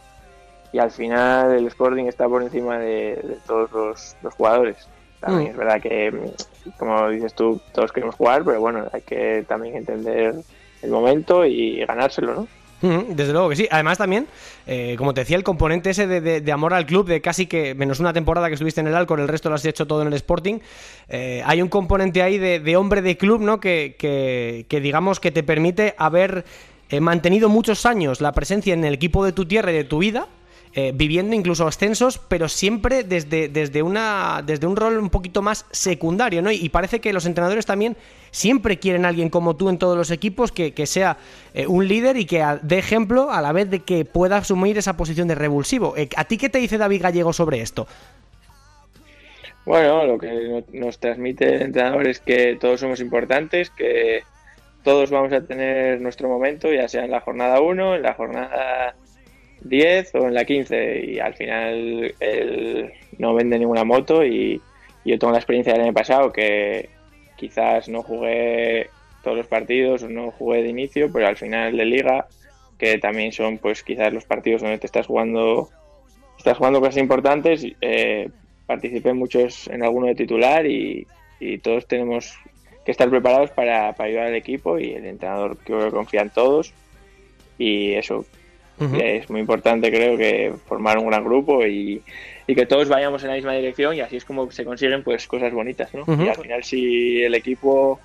y 0.73 0.79
al 0.79 0.91
final 0.91 1.53
el 1.53 1.67
Sporting 1.67 2.05
está 2.05 2.29
por 2.29 2.43
encima 2.43 2.79
de, 2.79 3.39
todos 3.47 4.17
los, 4.23 4.35
jugadores. 4.35 4.89
También 5.21 5.49
mm. 5.49 5.51
es 5.51 5.57
verdad 5.57 5.81
que, 5.81 6.33
como 6.79 7.09
dices 7.09 7.35
tú, 7.35 7.61
todos 7.73 7.93
queremos 7.93 8.15
jugar, 8.15 8.45
pero 8.45 8.61
bueno, 8.61 8.87
hay 8.93 9.03
que 9.03 9.45
también 9.49 9.77
entender 9.77 10.35
el 10.83 10.91
momento 10.91 11.45
y 11.45 11.85
ganárselo, 11.85 12.35
¿no? 12.35 12.49
Desde 12.81 13.33
luego 13.33 13.49
que 13.49 13.57
sí. 13.57 13.69
Además 13.71 13.99
también, 13.99 14.27
eh, 14.67 14.95
como 14.97 15.13
te 15.13 15.23
decía, 15.23 15.37
el 15.37 15.43
componente 15.43 15.91
ese 15.91 16.07
de, 16.07 16.53
amor 16.53 16.75
al 16.75 16.87
club, 16.87 17.07
de 17.09 17.21
casi 17.21 17.47
que 17.47 17.75
menos 17.75 17.99
una 18.01 18.13
temporada 18.13 18.49
que 18.49 18.55
estuviste 18.55 18.81
en 18.81 18.87
el 18.87 18.95
Alcor, 18.95 19.21
el 19.21 19.29
resto 19.29 19.49
lo 19.49 19.57
has 19.57 19.65
hecho 19.65 19.87
todo 19.87 20.03
en 20.03 20.09
el 20.09 20.15
Sporting, 20.15 20.59
eh, 21.09 21.43
hay 21.45 21.61
un 21.61 21.69
componente 21.69 22.23
ahí 22.23 22.39
de, 22.39 22.77
hombre 22.77 23.03
de 23.03 23.17
club, 23.17 23.41
¿no? 23.41 23.59
Que, 23.61 23.97
que, 23.99 24.81
digamos 24.81 25.19
que 25.19 25.33
te 25.33 25.43
permite 25.43 25.95
haber 25.99 26.45
eh, 26.91 27.01
mantenido 27.01 27.49
muchos 27.49 27.85
años 27.85 28.21
la 28.21 28.33
presencia 28.33 28.75
en 28.75 28.85
el 28.85 28.95
equipo 28.95 29.25
de 29.25 29.33
tu 29.33 29.47
tierra 29.47 29.73
y 29.73 29.75
de 29.75 29.85
tu 29.85 29.99
vida 29.99 30.29
eh, 30.75 30.93
viviendo 30.95 31.35
incluso 31.35 31.67
ascensos, 31.67 32.19
pero 32.19 32.49
siempre 32.49 33.03
desde, 33.03 33.49
desde, 33.49 33.83
una, 33.83 34.43
desde 34.45 34.67
un 34.67 34.77
rol 34.77 34.99
un 34.99 35.11
poquito 35.11 35.41
más 35.41 35.67
secundario, 35.71 36.43
¿no? 36.43 36.51
Y, 36.53 36.69
parece 36.69 37.01
que 37.01 37.13
los 37.13 37.27
entrenadores 37.27 37.67
también 37.67 37.97
siempre 38.31 38.79
quieren 38.79 39.05
a 39.05 39.09
alguien 39.09 39.31
como 39.31 39.57
tú 39.57 39.71
en 39.71 39.79
todos 39.79 39.97
los 39.97 40.11
equipos 40.11 40.53
que, 40.53 40.87
sea 40.87 41.17
eh, 41.55 41.67
un 41.67 41.89
líder 41.89 42.17
y 42.19 42.27
que 42.27 42.45
dé 42.63 42.79
ejemplo 42.79 43.31
a 43.31 43.41
la 43.41 43.53
vez 43.53 43.71
de 43.71 43.81
que 43.81 44.05
pueda 44.05 44.37
asumir 44.37 44.77
esa 44.77 44.97
posición 44.97 45.27
de 45.27 45.35
revulsivo. 45.35 45.97
Eh, 45.97 46.09
¿A 46.17 46.25
ti 46.25 46.37
qué 46.37 46.49
te 46.49 46.59
dice 46.59 46.79
David 46.79 47.03
Gallego 47.03 47.33
sobre 47.33 47.61
esto? 47.61 47.87
Bueno, 49.65 50.05
lo 50.05 50.19
que 50.19 50.65
nos 50.73 50.99
transmite 50.99 51.55
el 51.57 51.63
entrenador 51.63 52.07
es 52.09 52.21
que 52.21 52.57
todos 52.61 52.81
somos 52.81 53.01
importantes, 53.01 53.71
que 53.71 54.23
todos 54.83 55.11
vamos 55.11 55.33
a 55.33 55.43
tener 55.43 56.01
nuestro 56.01 56.29
momento, 56.29 56.73
ya 56.73 56.89
sea 56.89 57.05
en 57.05 57.11
la 57.11 57.21
jornada 57.21 57.61
1, 57.61 57.97
en 57.97 58.03
la 58.03 58.15
jornada 58.15 58.95
10 59.63 60.15
o 60.15 60.27
en 60.29 60.35
la 60.35 60.45
15 60.45 61.05
y 61.05 61.19
al 61.19 61.35
final 61.35 62.15
él 62.21 62.93
no 63.19 63.35
vende 63.35 63.59
ninguna 63.59 63.85
moto 63.85 64.25
y, 64.25 64.61
yo 65.05 65.19
tengo 65.19 65.33
la 65.33 65.39
experiencia 65.39 65.73
del 65.73 65.83
año 65.83 65.95
pasado 65.95 66.31
que 66.31 66.91
quizás 67.37 67.89
no 67.89 68.03
jugué 68.03 68.91
todos 69.23 69.39
los 69.39 69.47
partidos 69.47 70.03
o 70.03 70.09
no 70.11 70.31
jugué 70.33 70.63
de 70.63 70.69
inicio, 70.69 71.11
pero 71.11 71.27
al 71.27 71.37
final 71.37 71.75
de 71.75 71.85
liga, 71.87 72.27
que 72.79 72.99
también 72.99 73.33
son 73.33 73.57
pues 73.57 73.83
quizás 73.83 74.13
los 74.13 74.27
partidos 74.27 74.61
donde 74.61 74.77
te 74.77 74.87
estás 74.87 75.07
jugando 75.07 75.71
estás 76.37 76.59
jugando 76.59 76.81
cosas 76.81 76.99
importantes, 76.99 77.67
eh, 77.81 78.29
participé 78.67 79.13
muchos 79.15 79.69
en 79.69 79.83
alguno 79.83 80.07
de 80.07 80.15
titular 80.15 80.67
y, 80.67 81.07
todos 81.63 81.87
tenemos 81.87 82.37
que 82.85 82.91
estar 82.91 83.09
preparados 83.09 83.51
para, 83.51 83.93
para 83.93 84.09
ayudar 84.09 84.27
al 84.27 84.35
equipo 84.35 84.79
y 84.79 84.91
el 84.91 85.07
entrenador 85.07 85.57
que 85.59 85.73
confía 85.91 86.23
en 86.23 86.31
todos 86.31 86.75
y 87.57 87.93
eso 87.93 88.25
es 88.81 89.29
muy 89.31 89.41
importante, 89.41 89.91
creo, 89.91 90.17
que 90.17 90.53
formar 90.67 90.99
un 90.99 91.07
gran 91.07 91.25
grupo 91.25 91.67
y, 91.67 92.03
que 92.47 92.67
todos 92.67 92.89
vayamos 92.89 93.23
en 93.23 93.29
la 93.29 93.35
misma 93.35 93.53
dirección 93.53 93.95
y 93.95 94.01
así 94.01 94.17
es 94.17 94.25
como 94.25 94.51
se 94.51 94.65
consiguen 94.65 95.03
pues 95.03 95.27
cosas 95.27 95.53
bonitas, 95.53 95.91
¿no? 95.95 96.05
Y 96.25 96.29
al 96.29 96.37
final 96.37 96.65
si 96.65 97.23
el 97.23 97.35
equipo 97.35 98.01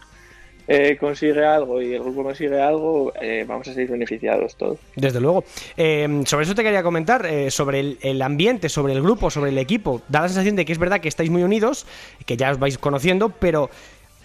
eh, 0.66 0.96
consigue 0.98 1.44
algo 1.46 1.82
y 1.82 1.94
el 1.94 2.02
grupo 2.02 2.24
consigue 2.24 2.62
algo, 2.62 3.12
eh, 3.22 3.44
vamos 3.46 3.68
a 3.68 3.74
ser 3.74 3.88
beneficiados 3.90 4.56
todos. 4.56 4.80
Desde 4.96 5.20
luego. 5.20 5.44
Eh, 5.76 6.24
sobre 6.26 6.46
eso 6.46 6.56
te 6.56 6.64
quería 6.64 6.84
comentar, 6.84 7.28
sobre 7.50 7.82
el, 7.82 7.98
el, 8.02 8.22
ambiente, 8.22 8.70
sobre 8.70 8.94
el 8.94 9.02
grupo, 9.02 9.30
sobre 9.30 9.52
el 9.52 9.58
equipo. 9.58 10.02
Da 10.08 10.22
la 10.22 10.30
sensación 10.30 10.56
de 10.56 10.64
que 10.64 10.72
es 10.72 10.80
verdad 10.80 11.02
que 11.02 11.10
estáis 11.10 11.30
muy 11.30 11.44
unidos, 11.44 11.86
que 12.26 12.38
ya 12.38 12.52
os 12.52 12.60
vais 12.60 12.78
conociendo, 12.78 13.30
pero 13.30 13.70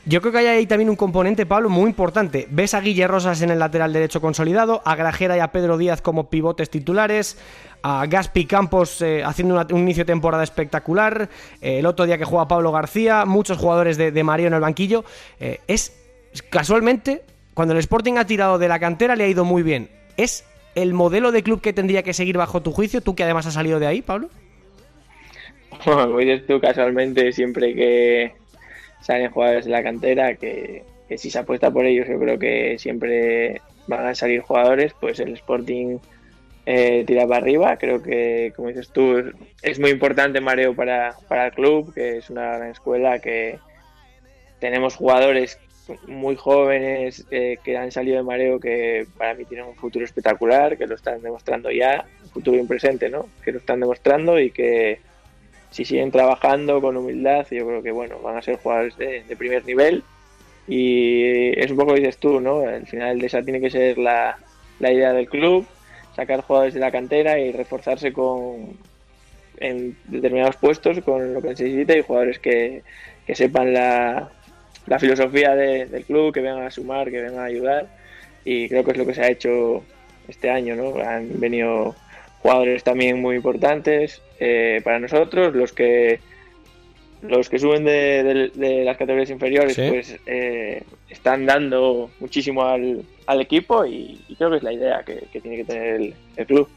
yo 0.04 0.20
creo 0.20 0.32
que 0.32 0.38
hay 0.38 0.46
ahí 0.46 0.66
también 0.66 0.90
un 0.90 0.96
componente, 0.96 1.44
Pablo, 1.46 1.68
muy 1.68 1.90
importante. 1.90 2.46
Ves 2.50 2.74
a 2.74 2.80
Guille 2.80 3.06
Rosas 3.06 3.42
en 3.42 3.50
el 3.50 3.58
lateral 3.58 3.92
derecho 3.92 4.20
consolidado, 4.20 4.80
a 4.84 4.94
Grajera 4.96 5.36
y 5.36 5.40
a 5.40 5.52
Pedro 5.52 5.76
Díaz 5.76 6.00
como 6.00 6.30
pivotes 6.30 6.70
titulares, 6.70 7.36
a 7.82 8.06
Gaspi 8.06 8.46
Campos 8.46 9.02
eh, 9.02 9.22
haciendo 9.24 9.64
un 9.70 9.80
inicio 9.80 10.04
de 10.04 10.12
temporada 10.12 10.44
espectacular, 10.44 11.28
eh, 11.60 11.80
el 11.80 11.86
otro 11.86 12.06
día 12.06 12.18
que 12.18 12.24
juega 12.24 12.48
Pablo 12.48 12.72
García, 12.72 13.24
muchos 13.24 13.58
jugadores 13.58 13.96
de, 13.96 14.24
Mario 14.24 14.46
en 14.46 14.54
el 14.54 14.60
banquillo. 14.60 15.04
Eh, 15.40 15.60
es 15.66 15.94
casualmente, 16.50 17.22
cuando 17.54 17.74
el 17.74 17.80
Sporting 17.80 18.14
ha 18.14 18.26
tirado 18.26 18.58
de 18.58 18.68
la 18.68 18.78
cantera 18.78 19.16
le 19.16 19.24
ha 19.24 19.28
ido 19.28 19.44
muy 19.44 19.62
bien. 19.62 19.90
¿Es 20.16 20.44
el 20.74 20.94
modelo 20.94 21.32
de 21.32 21.42
club 21.42 21.60
que 21.60 21.72
tendría 21.72 22.02
que 22.02 22.14
seguir 22.14 22.38
bajo 22.38 22.62
tu 22.62 22.72
juicio? 22.72 23.00
Tú 23.00 23.14
que 23.14 23.24
además 23.24 23.46
has 23.46 23.54
salido 23.54 23.78
de 23.78 23.86
ahí, 23.86 24.02
Pablo. 24.02 24.28
Dices 26.18 26.46
tú 26.46 26.60
casualmente 26.60 27.32
siempre 27.32 27.74
que 27.74 28.32
salen 29.00 29.30
jugadores 29.30 29.64
de 29.64 29.70
la 29.70 29.82
cantera 29.82 30.34
que, 30.34 30.84
si 31.16 31.30
se 31.30 31.38
apuesta 31.38 31.70
por 31.70 31.86
ellos 31.86 32.06
yo 32.06 32.18
creo 32.18 32.38
que 32.38 32.78
siempre 32.78 33.60
van 33.86 34.06
a 34.06 34.14
salir 34.14 34.40
jugadores, 34.40 34.92
pues 35.00 35.20
el 35.20 35.32
Sporting 35.34 35.98
eh, 36.66 37.04
tira 37.06 37.26
para 37.26 37.40
arriba. 37.40 37.78
Creo 37.78 38.02
que, 38.02 38.52
como 38.54 38.68
dices 38.68 38.90
tú, 38.90 39.32
es 39.62 39.78
muy 39.78 39.90
importante 39.90 40.40
Mareo 40.40 40.74
para, 40.74 41.14
para 41.26 41.46
el 41.46 41.52
club, 41.52 41.94
que 41.94 42.18
es 42.18 42.28
una 42.28 42.58
gran 42.58 42.70
escuela, 42.70 43.18
que 43.20 43.58
tenemos 44.60 44.96
jugadores 44.96 45.58
muy 46.06 46.36
jóvenes 46.36 47.24
eh, 47.30 47.58
que 47.64 47.76
han 47.76 47.90
salido 47.90 48.18
de 48.18 48.22
Mareo 48.22 48.60
que 48.60 49.06
para 49.16 49.34
mí 49.34 49.44
tienen 49.44 49.66
un 49.66 49.74
futuro 49.74 50.04
espectacular, 50.04 50.76
que 50.76 50.86
lo 50.86 50.94
están 50.94 51.22
demostrando 51.22 51.70
ya, 51.70 52.04
un 52.24 52.30
futuro 52.30 52.56
y 52.56 52.60
un 52.60 52.68
presente, 52.68 53.08
¿no? 53.08 53.28
Que 53.42 53.52
lo 53.52 53.58
están 53.58 53.80
demostrando 53.80 54.38
y 54.38 54.50
que 54.50 55.00
si 55.70 55.84
siguen 55.84 56.10
trabajando 56.10 56.80
con 56.80 56.96
humildad, 56.96 57.46
yo 57.50 57.66
creo 57.66 57.82
que 57.82 57.92
bueno, 57.92 58.18
van 58.20 58.36
a 58.36 58.42
ser 58.42 58.56
jugadores 58.58 58.96
de, 58.96 59.22
primer 59.36 59.64
nivel. 59.64 60.02
Y 60.66 61.58
es 61.58 61.70
un 61.70 61.78
poco 61.78 61.94
dices 61.94 62.18
tú, 62.18 62.40
¿no? 62.40 62.60
Al 62.60 62.86
final 62.86 63.18
de 63.18 63.26
esa 63.26 63.42
tiene 63.42 63.60
que 63.60 63.70
ser 63.70 63.98
la, 63.98 64.38
idea 64.80 65.12
del 65.12 65.28
club, 65.28 65.66
sacar 66.14 66.42
jugadores 66.42 66.74
de 66.74 66.80
la 66.80 66.90
cantera 66.90 67.38
y 67.38 67.52
reforzarse 67.52 68.12
con 68.12 68.76
en 69.60 69.96
determinados 70.04 70.56
puestos 70.56 71.00
con 71.00 71.34
lo 71.34 71.42
que 71.42 71.56
se 71.56 71.64
necesita 71.64 71.96
y 71.96 72.02
jugadores 72.02 72.38
que, 72.38 72.82
sepan 73.34 73.74
la, 73.74 74.30
la 74.86 74.98
filosofía 74.98 75.54
del 75.54 76.04
club, 76.04 76.32
que 76.32 76.40
vengan 76.40 76.64
a 76.64 76.70
sumar, 76.70 77.10
que 77.10 77.20
vengan 77.20 77.40
a 77.40 77.46
ayudar. 77.46 77.88
Y 78.44 78.68
creo 78.68 78.84
que 78.84 78.92
es 78.92 78.98
lo 78.98 79.06
que 79.06 79.14
se 79.14 79.22
ha 79.22 79.28
hecho 79.28 79.82
este 80.28 80.50
año, 80.50 80.76
¿no? 80.76 80.96
Han 81.00 81.40
venido 81.40 81.94
jugadores 82.42 82.84
también 82.84 83.20
muy 83.20 83.36
importantes 83.36 84.22
eh, 84.40 84.80
para 84.84 84.98
nosotros, 85.00 85.54
los 85.54 85.72
que 85.72 86.20
los 87.20 87.48
que 87.48 87.58
suben 87.58 87.84
de, 87.84 88.52
las 88.84 88.96
categorías 88.96 89.30
inferiores 89.30 89.76
pues 89.76 90.16
eh, 90.24 90.84
están 91.08 91.46
dando 91.46 92.10
muchísimo 92.20 92.62
al, 92.62 93.02
al 93.26 93.40
equipo 93.40 93.84
y, 93.84 94.20
creo 94.38 94.50
que 94.50 94.58
es 94.58 94.62
la 94.62 94.72
idea 94.72 95.02
que, 95.04 95.26
tiene 95.40 95.56
que 95.56 95.64
tener 95.64 96.14
el, 96.36 96.46
club. 96.46 96.68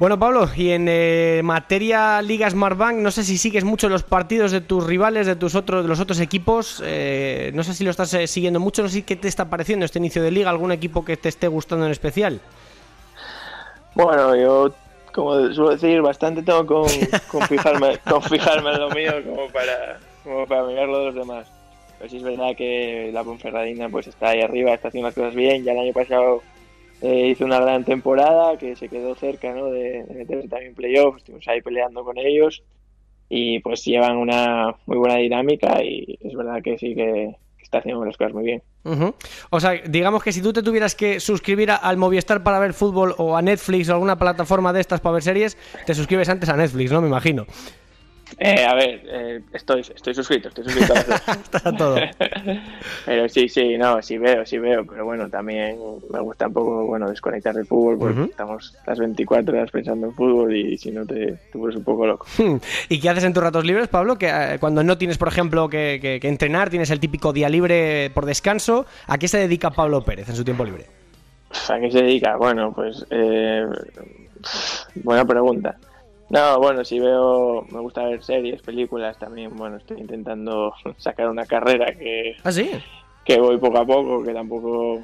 Bueno, 0.00 0.18
Pablo, 0.18 0.50
y 0.56 0.70
en 0.70 0.86
eh, 0.88 1.42
materia 1.44 2.20
Liga 2.22 2.50
Smartbank, 2.50 2.96
no 2.96 3.12
sé 3.12 3.22
si 3.22 3.38
sigues 3.38 3.62
mucho 3.62 3.88
los 3.88 4.02
partidos 4.02 4.50
de 4.50 4.60
tus 4.60 4.84
rivales, 4.84 5.28
de 5.28 5.36
tus 5.36 5.54
otros, 5.54 5.84
de 5.84 5.88
los 5.88 6.00
otros 6.00 6.18
equipos. 6.18 6.80
no 6.80 7.62
sé 7.62 7.72
si 7.72 7.84
lo 7.84 7.90
estás 7.92 8.16
siguiendo 8.26 8.58
mucho, 8.58 8.82
no 8.82 8.88
sé 8.88 9.02
qué 9.02 9.14
te 9.14 9.28
está 9.28 9.48
pareciendo 9.48 9.86
este 9.86 10.00
inicio 10.00 10.24
de 10.24 10.32
liga, 10.32 10.50
algún 10.50 10.72
equipo 10.72 11.04
que 11.04 11.16
te 11.16 11.28
esté 11.28 11.46
gustando 11.46 11.86
en 11.86 11.92
especial. 11.92 12.40
Bueno, 13.96 14.36
yo, 14.36 14.74
como 15.10 15.34
suelo 15.54 15.70
decir, 15.70 16.02
bastante 16.02 16.42
tengo 16.42 16.66
con, 16.66 16.86
con, 17.30 17.40
fijarme, 17.48 17.98
con 18.06 18.22
fijarme 18.22 18.72
en 18.72 18.80
lo 18.80 18.90
mío 18.90 19.12
como 19.24 19.48
para, 19.48 19.98
como 20.22 20.46
para 20.46 20.64
mirarlo 20.64 20.98
de 20.98 21.04
los 21.06 21.14
demás. 21.14 21.50
Pero 21.96 22.10
sí 22.10 22.18
es 22.18 22.22
verdad 22.22 22.54
que 22.54 23.10
la 23.10 23.24
Ponferradina 23.24 23.88
pues 23.88 24.06
está 24.06 24.28
ahí 24.28 24.42
arriba, 24.42 24.74
está 24.74 24.88
haciendo 24.88 25.08
las 25.08 25.14
cosas 25.14 25.34
bien. 25.34 25.64
Ya 25.64 25.72
el 25.72 25.78
año 25.78 25.94
pasado 25.94 26.42
eh, 27.00 27.28
hizo 27.28 27.46
una 27.46 27.58
gran 27.58 27.84
temporada 27.84 28.58
que 28.58 28.76
se 28.76 28.90
quedó 28.90 29.14
cerca 29.14 29.54
¿no? 29.54 29.70
de, 29.70 30.02
de 30.02 30.14
meterse 30.14 30.46
también 30.48 30.74
playoffs. 30.74 31.16
Estuvimos 31.16 31.48
ahí 31.48 31.62
peleando 31.62 32.04
con 32.04 32.18
ellos 32.18 32.62
y 33.30 33.60
pues 33.60 33.82
llevan 33.82 34.18
una 34.18 34.74
muy 34.84 34.98
buena 34.98 35.16
dinámica 35.16 35.82
y 35.82 36.18
es 36.22 36.34
verdad 36.34 36.60
que 36.62 36.76
sí 36.76 36.94
que, 36.94 37.34
está 37.66 37.78
haciendo 37.78 38.04
las 38.04 38.16
cosas 38.16 38.32
muy 38.32 38.44
bien. 38.44 38.62
O 39.50 39.60
sea, 39.60 39.72
digamos 39.72 40.22
que 40.22 40.32
si 40.32 40.40
tú 40.40 40.52
te 40.52 40.62
tuvieras 40.62 40.94
que 40.94 41.20
suscribir 41.20 41.70
al 41.70 41.96
Movistar 41.96 42.42
para 42.42 42.58
ver 42.58 42.72
fútbol 42.72 43.14
o 43.18 43.36
a 43.36 43.42
Netflix 43.42 43.88
o 43.88 43.94
alguna 43.94 44.16
plataforma 44.16 44.72
de 44.72 44.80
estas 44.80 45.00
para 45.00 45.14
ver 45.14 45.22
series, 45.22 45.58
te 45.84 45.94
suscribes 45.94 46.28
antes 46.28 46.48
a 46.48 46.56
Netflix, 46.56 46.92
¿no? 46.92 47.00
Me 47.00 47.08
imagino. 47.08 47.46
Eh, 48.38 48.64
a 48.64 48.74
ver, 48.74 49.02
eh, 49.04 49.40
estoy, 49.52 49.80
estoy 49.80 50.14
suscrito, 50.14 50.48
estoy 50.48 50.64
suscrito 50.64 50.94
a 51.64 51.72
todo. 51.76 51.96
pero 53.06 53.28
sí, 53.28 53.48
sí, 53.48 53.78
no, 53.78 54.02
sí 54.02 54.18
veo, 54.18 54.44
sí 54.44 54.58
veo, 54.58 54.84
pero 54.84 55.04
bueno, 55.04 55.28
también 55.30 55.78
me 56.10 56.20
gusta 56.20 56.48
un 56.48 56.52
poco, 56.52 56.86
bueno, 56.86 57.08
desconectar 57.08 57.54
del 57.54 57.66
fútbol 57.66 57.98
porque 57.98 58.24
estamos 58.24 58.74
las 58.86 58.98
24 58.98 59.56
horas 59.56 59.70
pensando 59.70 60.08
en 60.08 60.14
fútbol 60.14 60.54
y 60.54 60.76
si 60.76 60.90
no 60.90 61.06
te, 61.06 61.32
te 61.32 61.58
pones 61.58 61.76
un 61.76 61.84
poco 61.84 62.06
loco. 62.06 62.26
¿Y 62.88 63.00
qué 63.00 63.08
haces 63.08 63.24
en 63.24 63.32
tus 63.32 63.42
ratos 63.42 63.64
libres, 63.64 63.88
Pablo? 63.88 64.18
Que 64.18 64.28
eh, 64.28 64.58
cuando 64.58 64.82
no 64.82 64.98
tienes, 64.98 65.18
por 65.18 65.28
ejemplo, 65.28 65.68
que, 65.68 66.18
que, 66.20 66.28
entrenar, 66.28 66.68
tienes 66.68 66.90
el 66.90 67.00
típico 67.00 67.32
día 67.32 67.48
libre 67.48 68.10
por 68.12 68.26
descanso, 68.26 68.86
¿a 69.06 69.18
qué 69.18 69.28
se 69.28 69.38
dedica 69.38 69.70
Pablo 69.70 70.04
Pérez 70.04 70.28
en 70.28 70.36
su 70.36 70.44
tiempo 70.44 70.64
libre? 70.64 70.86
¿A 71.68 71.78
qué 71.78 71.90
se 71.90 72.02
dedica? 72.02 72.36
Bueno, 72.36 72.72
pues 72.72 73.06
eh, 73.10 73.64
buena 74.96 75.24
pregunta. 75.24 75.76
No, 76.28 76.58
bueno, 76.58 76.84
si 76.84 76.98
veo, 76.98 77.64
me 77.70 77.80
gusta 77.80 78.04
ver 78.04 78.22
series, 78.22 78.60
películas 78.62 79.16
también. 79.18 79.56
Bueno, 79.56 79.76
estoy 79.76 80.00
intentando 80.00 80.74
sacar 80.98 81.28
una 81.28 81.46
carrera 81.46 81.86
que, 81.96 82.36
¿Ah, 82.42 82.50
sí? 82.52 82.70
que 83.24 83.38
voy 83.40 83.58
poco 83.58 83.78
a 83.78 83.84
poco, 83.86 84.22
que 84.22 84.32
tampoco 84.32 85.02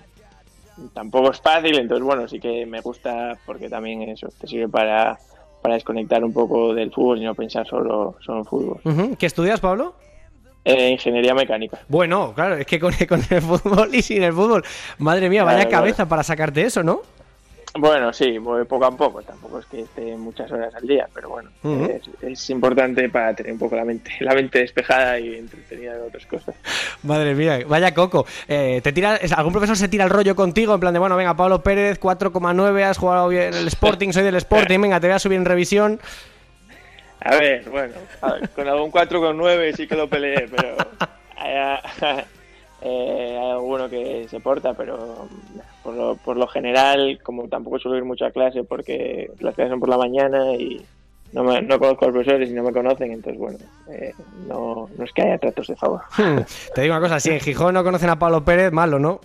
tampoco 0.95 1.31
es 1.31 1.41
fácil, 1.41 1.79
entonces 1.79 2.05
bueno, 2.05 2.27
sí 2.27 2.41
que 2.41 2.65
me 2.67 2.81
gusta 2.81 3.37
porque 3.45 3.69
también 3.69 4.03
eso 4.03 4.29
te 4.41 4.47
sirve 4.47 4.69
para, 4.69 5.19
para 5.61 5.75
desconectar 5.75 6.25
un 6.25 6.33
poco 6.33 6.75
del 6.75 6.91
fútbol 6.91 7.19
y 7.19 7.25
no 7.25 7.35
pensar 7.35 7.67
solo, 7.67 8.17
solo 8.25 8.39
en 8.39 8.45
fútbol. 8.47 9.17
¿Qué 9.19 9.27
estudias, 9.27 9.61
Pablo? 9.61 9.95
Eh, 10.65 10.91
ingeniería 10.91 11.35
mecánica. 11.35 11.79
Bueno, 11.89 12.33
claro, 12.35 12.57
es 12.57 12.67
que 12.67 12.81
con, 12.81 12.93
con 13.09 13.21
el 13.29 13.43
fútbol 13.43 13.95
y 13.95 14.03
sin 14.03 14.23
el 14.23 14.33
fútbol, 14.33 14.65
madre 14.99 15.29
mía, 15.29 15.45
vaya 15.45 15.57
Claro, 15.59 15.69
claro. 15.71 15.83
cabeza 15.83 16.09
para 16.09 16.23
sacarte 16.23 16.63
eso, 16.63 16.83
¿no? 16.83 17.03
Bueno, 17.75 18.13
sí, 18.13 18.37
voy 18.37 18.65
poco 18.65 18.85
a 18.85 18.91
poco, 18.91 19.23
tampoco 19.23 19.59
es 19.59 19.67
que 19.67 19.81
esté 19.81 20.15
muchas 20.17 20.53
horas 20.53 20.75
al 20.75 20.87
día, 20.87 21.09
pero 21.15 21.31
bueno, 21.31 21.51
Ujú. 21.63 21.85
es, 21.85 22.03
es 22.21 22.51
importante 22.51 23.09
para 23.09 23.35
tener 23.35 23.53
un 23.53 23.59
poco 23.59 23.77
la 23.77 23.85
mente, 23.85 24.13
la 24.21 24.35
mente 24.35 24.59
despejada 24.59 25.19
y 25.19 25.37
entretenida 25.37 25.95
de 25.95 26.03
otras 26.03 26.27
cosas. 26.27 26.55
Madre 27.03 27.35
mía, 27.35 27.61
vaya 27.67 27.95
coco. 27.95 28.27
Eh, 28.47 28.81
¿te 28.83 28.93
tira, 28.93 29.19
¿Algún 29.37 29.53
profesor 29.53 29.77
se 29.77 29.89
tira 29.89 30.05
el 30.05 30.11
rollo 30.11 30.37
contigo 30.37 30.75
en 30.75 30.81
plan 30.81 30.93
de, 30.93 30.99
bueno, 31.01 31.17
venga, 31.17 31.35
Pablo 31.35 31.63
Pérez, 31.63 31.99
4,9, 31.99 32.83
has 32.83 32.99
jugado 32.99 33.29
bien 33.29 33.55
el 33.55 33.69
Sporting, 33.69 34.13
soy 34.13 34.25
del 34.25 34.37
Sporting, 34.37 34.79
venga, 34.79 35.01
te 35.01 35.07
voy 35.07 35.17
a 35.17 35.19
subir 35.19 35.39
en 35.39 35.47
revisión? 35.47 35.99
A 37.21 37.37
ver, 37.37 37.71
bueno, 37.71 37.95
a 38.21 38.33
ver, 38.35 38.51
con 38.51 38.69
algún 38.69 38.93
4,9 38.93 39.77
sí 39.77 39.87
que 39.87 39.97
lo 39.97 40.09
peleé, 40.11 40.47
pero 40.51 40.77
eh, 41.43 42.27
hay 42.83 43.51
alguno 43.51 43.89
que 43.89 44.27
se 44.29 44.41
porta, 44.41 44.75
pero 44.75 45.29
por 45.83 45.95
lo, 45.95 46.17
por 46.17 46.37
lo 46.37 46.47
general, 46.47 47.19
como 47.23 47.49
tampoco 47.49 47.79
suelo 47.79 47.99
ir 47.99 48.05
mucho 48.05 48.25
a 48.27 48.31
clase 48.31 48.65
porque 48.65 49.31
las 49.41 49.55
clases 49.55 49.71
son 49.71 49.81
por 49.81 49.89
la 49.89 49.99
mañana 49.99 50.53
y 50.55 50.81
no, 51.33 51.45
me- 51.45 51.63
no 51.63 51.79
conozco 51.79 52.05
a 52.05 52.09
los 52.09 52.15
profesores 52.15 52.51
y 52.51 52.53
no 52.53 52.63
me 52.63 52.73
conocen, 52.73 53.11
entonces 53.13 53.39
bueno, 53.41 53.59
eh, 53.91 54.13
no, 54.47 54.89
no 54.97 55.05
es 55.05 55.13
que 55.13 55.23
haya 55.23 55.39
tratos 55.39 55.67
de 55.67 55.77
favor. 55.77 56.03
Te 56.75 56.83
digo 56.83 56.95
una 56.95 57.01
cosa, 57.03 57.19
si 57.21 57.31
en 57.31 57.41
Gijón 57.41 57.75
no 57.75 57.83
conocen 57.85 58.11
a 58.11 58.19
Pablo 58.19 58.45
Pérez, 58.45 58.71
malo, 58.73 58.99
¿no? 58.99 59.21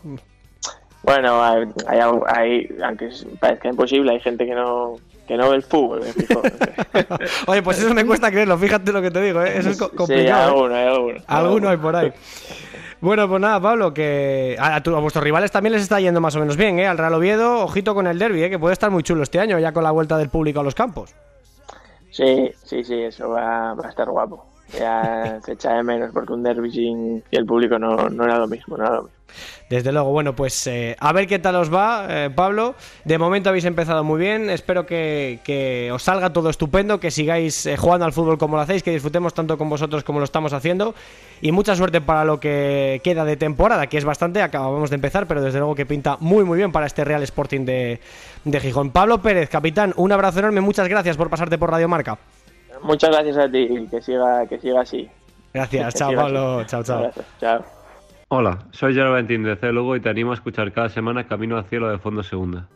Bueno, 1.03 1.41
hay, 1.43 1.63
hay, 1.87 1.99
hay- 2.27 2.69
aunque 2.83 3.09
parezca 3.39 3.69
imposible, 3.69 4.11
hay 4.11 4.19
gente 4.19 4.45
que 4.45 4.53
no 4.55 4.95
que 5.27 5.35
no 5.35 5.49
ve 5.49 5.57
el 5.57 5.63
fútbol. 5.63 6.03
en 6.05 6.13
Gijón. 6.13 6.41
Oye, 7.47 7.61
pues 7.61 7.79
eso 7.79 7.93
me 7.93 8.05
cuesta 8.05 8.31
creerlo, 8.31 8.57
fíjate 8.57 8.93
lo 8.93 9.01
que 9.01 9.11
te 9.11 9.21
digo, 9.21 9.43
¿eh? 9.43 9.57
eso 9.57 9.69
es 9.71 9.77
co- 9.77 9.89
Sí, 9.89 9.95
complicado. 9.97 10.39
¿eh? 10.41 10.45
alguno, 10.47 10.75
hay 10.75 10.85
alguno. 10.87 11.19
Alguno 11.27 11.69
hay 11.69 11.77
por 11.77 11.95
ahí. 11.97 12.13
Bueno, 12.99 13.27
pues 13.29 13.39
nada, 13.39 13.59
Pablo, 13.61 13.93
que 13.93 14.57
a, 14.59 14.81
tu- 14.81 14.95
a 14.95 14.99
vuestros 14.99 15.23
rivales 15.23 15.51
también 15.51 15.73
les 15.73 15.83
está 15.83 15.99
yendo 15.99 16.19
más 16.19 16.35
o 16.35 16.39
menos 16.39 16.57
bien, 16.57 16.79
¿eh? 16.79 16.87
Al 16.87 16.97
Real 16.97 17.13
Oviedo, 17.13 17.63
ojito 17.63 17.93
con 17.93 18.07
el 18.07 18.17
derby, 18.17 18.43
¿eh? 18.43 18.49
Que 18.49 18.57
puede 18.57 18.73
estar 18.73 18.89
muy 18.89 19.03
chulo 19.03 19.21
este 19.23 19.39
año, 19.39 19.59
ya 19.59 19.71
con 19.71 19.83
la 19.83 19.91
vuelta 19.91 20.17
del 20.17 20.29
público 20.29 20.61
a 20.61 20.63
los 20.63 20.73
campos. 20.73 21.13
Sí, 22.09 22.51
sí, 22.63 22.83
sí, 22.83 22.95
eso 23.03 23.29
va, 23.29 23.75
va 23.75 23.85
a 23.85 23.89
estar 23.89 24.09
guapo. 24.09 24.47
Ya 24.73 25.39
se 25.43 25.53
echa 25.53 25.73
de 25.73 25.83
menos 25.83 26.11
porque 26.13 26.33
un 26.33 26.43
derby 26.43 26.71
sin 26.71 27.23
y 27.31 27.37
el 27.37 27.45
público 27.45 27.79
no, 27.79 28.09
no 28.09 28.23
era 28.23 28.37
lo 28.37 28.47
mismo, 28.47 28.77
no 28.77 28.83
era 28.83 28.95
lo 28.95 29.03
mismo. 29.03 29.17
Desde 29.69 29.91
luego, 29.91 30.11
bueno, 30.11 30.33
pues 30.33 30.65
eh, 30.67 30.95
a 30.99 31.11
ver 31.11 31.27
qué 31.27 31.39
tal 31.39 31.55
os 31.55 31.73
va, 31.73 32.05
eh, 32.09 32.29
Pablo. 32.33 32.75
De 33.03 33.17
momento 33.17 33.49
habéis 33.49 33.65
empezado 33.65 34.03
muy 34.03 34.19
bien. 34.19 34.49
Espero 34.49 34.85
que, 34.85 35.39
que 35.43 35.91
os 35.91 36.03
salga 36.03 36.31
todo 36.31 36.49
estupendo, 36.49 36.99
que 36.99 37.11
sigáis 37.11 37.65
eh, 37.65 37.75
jugando 37.75 38.05
al 38.05 38.13
fútbol 38.13 38.37
como 38.37 38.55
lo 38.55 38.61
hacéis, 38.61 38.81
que 38.81 38.91
disfrutemos 38.91 39.33
tanto 39.33 39.57
con 39.57 39.69
vosotros 39.69 40.03
como 40.05 40.19
lo 40.19 40.25
estamos 40.25 40.53
haciendo. 40.53 40.95
Y 41.41 41.51
mucha 41.51 41.75
suerte 41.75 41.99
para 41.99 42.23
lo 42.23 42.39
que 42.39 43.01
queda 43.03 43.25
de 43.25 43.35
temporada, 43.35 43.87
que 43.87 43.97
es 43.97 44.05
bastante. 44.05 44.41
Acabamos 44.41 44.89
de 44.89 44.95
empezar, 44.95 45.27
pero 45.27 45.41
desde 45.41 45.59
luego 45.59 45.75
que 45.75 45.85
pinta 45.85 46.17
muy, 46.21 46.45
muy 46.45 46.57
bien 46.57 46.71
para 46.71 46.85
este 46.85 47.03
Real 47.03 47.23
Sporting 47.23 47.65
de, 47.65 47.99
de 48.45 48.59
Gijón. 48.61 48.91
Pablo 48.91 49.21
Pérez, 49.21 49.49
capitán, 49.49 49.93
un 49.97 50.13
abrazo 50.13 50.39
enorme. 50.39 50.61
Muchas 50.61 50.87
gracias 50.87 51.17
por 51.17 51.29
pasarte 51.29 51.57
por 51.57 51.71
Radio 51.71 51.89
Marca. 51.89 52.17
Muchas 52.83 53.09
gracias 53.11 53.37
a 53.37 53.49
ti 53.49 53.59
y 53.59 53.87
que 53.87 54.01
siga, 54.01 54.45
que 54.47 54.59
siga 54.59 54.81
así. 54.81 55.09
Gracias, 55.53 55.93
Que 55.93 55.99
chao, 55.99 56.09
siga 56.09 56.21
Pablo. 56.23 56.59
así. 56.59 56.67
Chao, 56.67 56.83
chao. 57.39 57.65
Hola, 58.29 58.59
soy 58.71 58.93
Gerard 58.93 59.11
Valentín 59.11 59.43
de 59.43 59.55
C. 59.55 59.71
Lugo 59.71 59.95
y 59.95 60.01
te 60.01 60.09
animo 60.09 60.31
a 60.31 60.35
escuchar 60.35 60.71
cada 60.73 60.89
semana 60.89 61.27
Camino 61.27 61.57
al 61.57 61.65
Cielo 61.65 61.89
de 61.89 61.97
Fondo 61.97 62.23
Segunda. 62.23 62.67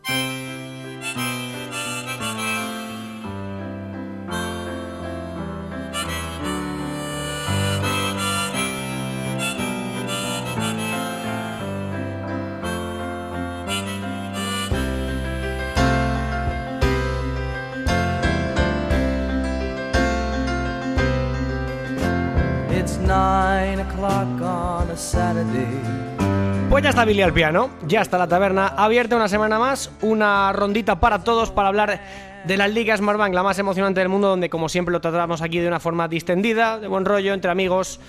Pues 26.69 26.83
ya 26.83 26.91
está 26.91 27.05
Billy 27.05 27.21
al 27.21 27.33
piano, 27.33 27.69
ya 27.87 28.01
está 28.01 28.17
la 28.17 28.27
taberna 28.27 28.67
abierta 28.67 29.15
una 29.15 29.27
semana 29.27 29.57
más, 29.59 29.91
una 30.01 30.53
rondita 30.53 30.99
para 30.99 31.23
todos 31.23 31.51
para 31.51 31.67
hablar 31.69 31.99
de 32.45 32.57
la 32.57 32.67
Liga 32.67 32.95
Smartbank, 32.95 33.33
la 33.33 33.43
más 33.43 33.57
emocionante 33.59 33.99
del 33.99 34.09
mundo, 34.09 34.29
donde 34.29 34.49
como 34.49 34.69
siempre 34.69 34.91
lo 34.93 35.01
tratamos 35.01 35.41
aquí 35.41 35.59
de 35.59 35.67
una 35.67 35.79
forma 35.79 36.07
distendida, 36.07 36.79
de 36.79 36.87
buen 36.87 37.03
rollo, 37.05 37.33
entre 37.33 37.51
amigos, 37.51 37.99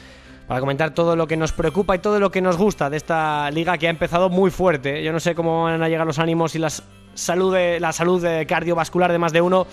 para 0.46 0.61
comentar 0.61 0.90
todo 0.92 1.16
lo 1.16 1.26
que 1.26 1.37
nos 1.37 1.52
preocupa 1.52 1.96
y 1.96 1.98
todo 1.98 2.20
lo 2.20 2.31
que 2.31 2.40
nos 2.42 2.57
gusta 2.57 2.88
de 2.90 2.98
esta 2.98 3.50
liga 3.50 3.78
que 3.78 3.87
ha 3.87 3.90
empezado 3.90 4.28
muy 4.28 4.50
fuerte. 4.50 5.02
Yo 5.02 5.12
no 5.12 5.20
sé 5.20 5.35
cómo 5.35 5.64
van 5.64 5.83
a 5.83 5.88
llegar 5.88 6.07
los 6.07 6.18
ánimos 6.18 6.55
y 6.55 6.59
las 6.59 6.83
salud 7.14 7.55
de- 7.55 7.81
la 7.81 7.92
salud 7.92 8.24
cardiovascular 8.46 9.11
de 9.12 9.18
más 9.18 9.33
de 9.33 9.40
uno 9.40 9.66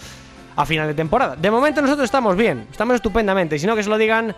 a 0.56 0.66
final 0.66 0.88
de 0.88 0.94
temporada. 0.94 1.36
De 1.36 1.52
momento 1.52 1.82
nosotros 1.82 2.06
estamos 2.06 2.36
bien, 2.36 2.68
estamos 2.72 2.96
estupendamente, 2.96 3.60
si 3.60 3.68
no 3.68 3.76
que 3.76 3.84
se 3.84 3.90
lo 3.90 3.98
digan 3.98 4.36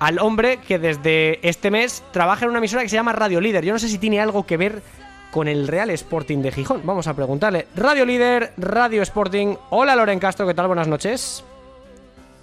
al 0.00 0.18
hombre 0.18 0.56
que 0.56 0.78
desde 0.78 1.46
este 1.48 1.70
mes 1.70 2.02
trabaja 2.10 2.44
en 2.44 2.50
una 2.50 2.58
emisora 2.58 2.82
que 2.82 2.88
se 2.88 2.96
llama 2.96 3.12
Radio 3.12 3.40
Líder. 3.40 3.64
Yo 3.64 3.72
no 3.72 3.78
sé 3.78 3.88
si 3.88 3.98
tiene 3.98 4.18
algo 4.18 4.44
que 4.44 4.56
ver 4.56 4.82
con 5.30 5.46
el 5.46 5.68
Real 5.68 5.90
Sporting 5.90 6.38
de 6.38 6.50
Gijón. 6.50 6.80
Vamos 6.84 7.06
a 7.06 7.14
preguntarle. 7.14 7.68
Radio 7.76 8.04
Líder, 8.04 8.52
Radio 8.56 9.02
Sporting. 9.02 9.54
Hola 9.68 9.94
Loren 9.94 10.18
Castro, 10.18 10.46
¿qué 10.46 10.54
tal? 10.54 10.66
Buenas 10.66 10.88
noches. 10.88 11.44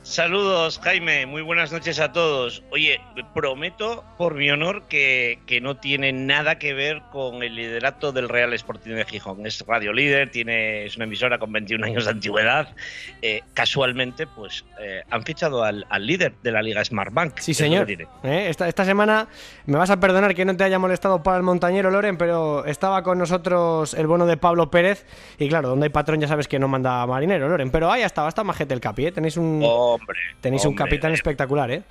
Saludos, 0.08 0.80
Jaime. 0.86 1.26
Muy 1.26 1.42
buenas 1.42 1.74
noches 1.74 2.00
a 2.00 2.14
todos. 2.14 2.64
Oye, 2.72 3.02
prometo 3.36 4.06
por 4.18 4.36
mi 4.36 4.50
honor 4.50 4.84
que, 4.84 5.40
que 5.46 5.60
no 5.60 5.76
tiene 5.76 6.14
nada 6.14 6.58
que 6.58 6.74
ver 6.74 7.02
con 7.12 7.44
el 7.44 7.56
liderato 7.56 8.14
del 8.14 8.30
Real 8.30 8.54
Sporting 8.54 8.92
de 8.92 9.04
Gijón. 9.04 9.46
Es 9.46 9.66
radio 9.68 9.92
líder, 9.92 10.32
tiene, 10.32 10.86
es 10.86 10.96
una 10.96 11.04
emisora 11.04 11.38
con 11.40 11.52
21 11.52 11.86
años 11.86 12.06
de 12.06 12.12
antigüedad. 12.12 12.74
Eh, 13.22 13.42
casualmente, 13.54 14.28
pues 14.28 14.64
eh, 14.80 15.04
han 15.10 15.24
fichado 15.24 15.62
al, 15.66 15.86
al 15.90 16.08
líder 16.08 16.36
de 16.42 16.52
la 16.54 16.62
Liga 16.62 16.86
Smartbank. 16.86 17.40
Sí, 17.40 17.54
señor. 17.54 17.92
Eh, 17.92 18.48
Esta, 18.48 18.70
esta 18.70 18.86
semana 18.86 19.28
me 19.66 19.78
vas 19.78 19.90
a 19.90 20.00
perdonar 20.00 20.34
que 20.36 20.46
no 20.46 20.56
te 20.56 20.64
haya 20.64 20.80
molestado 20.80 21.22
para 21.22 21.36
el 21.36 21.44
montañero 21.44 21.92
Loren, 21.92 22.18
pero 22.18 22.64
estaba 22.64 23.04
con 23.04 23.18
nosotros 23.20 23.94
el 23.94 24.08
bono 24.08 24.26
de 24.26 24.38
Pablo 24.38 24.72
Pérez. 24.72 25.06
Y 25.38 25.50
claro, 25.50 25.68
donde 25.68 25.88
hay 25.88 25.90
patrón 25.90 26.22
ya 26.22 26.30
sabes 26.30 26.48
que 26.48 26.60
no 26.60 26.70
manda 26.70 27.06
marinero, 27.06 27.50
Loren. 27.50 27.72
Pero 27.72 27.92
ahí 27.92 28.04
estaba, 28.04 28.30
está 28.30 28.46
majete 28.46 28.74
el 28.74 28.80
capi, 28.80 29.08
¿eh? 29.08 29.12
Tenéis 29.12 29.36
un, 29.36 29.62
Hombre. 30.00 30.20
tenéis 30.42 30.66
un 30.66 30.76
capitán 30.76 31.12
eh, 31.12 31.16
espectacular, 31.16 31.72
¿eh? 31.72 31.84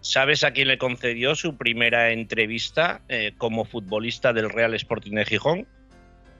¿Sabes 0.00 0.42
a 0.42 0.50
quién 0.50 0.68
le 0.68 0.78
concedió 0.78 1.34
su 1.36 1.56
primera 1.56 2.10
entrevista 2.10 3.02
eh, 3.08 3.34
como 3.38 3.64
futbolista 3.64 4.32
del 4.32 4.50
Real 4.50 4.74
Sporting 4.74 5.12
de 5.12 5.24
Gijón? 5.24 5.66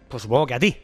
Pues 0.08 0.24
supongo 0.24 0.46
que 0.46 0.54
a 0.54 0.58
ti. 0.58 0.76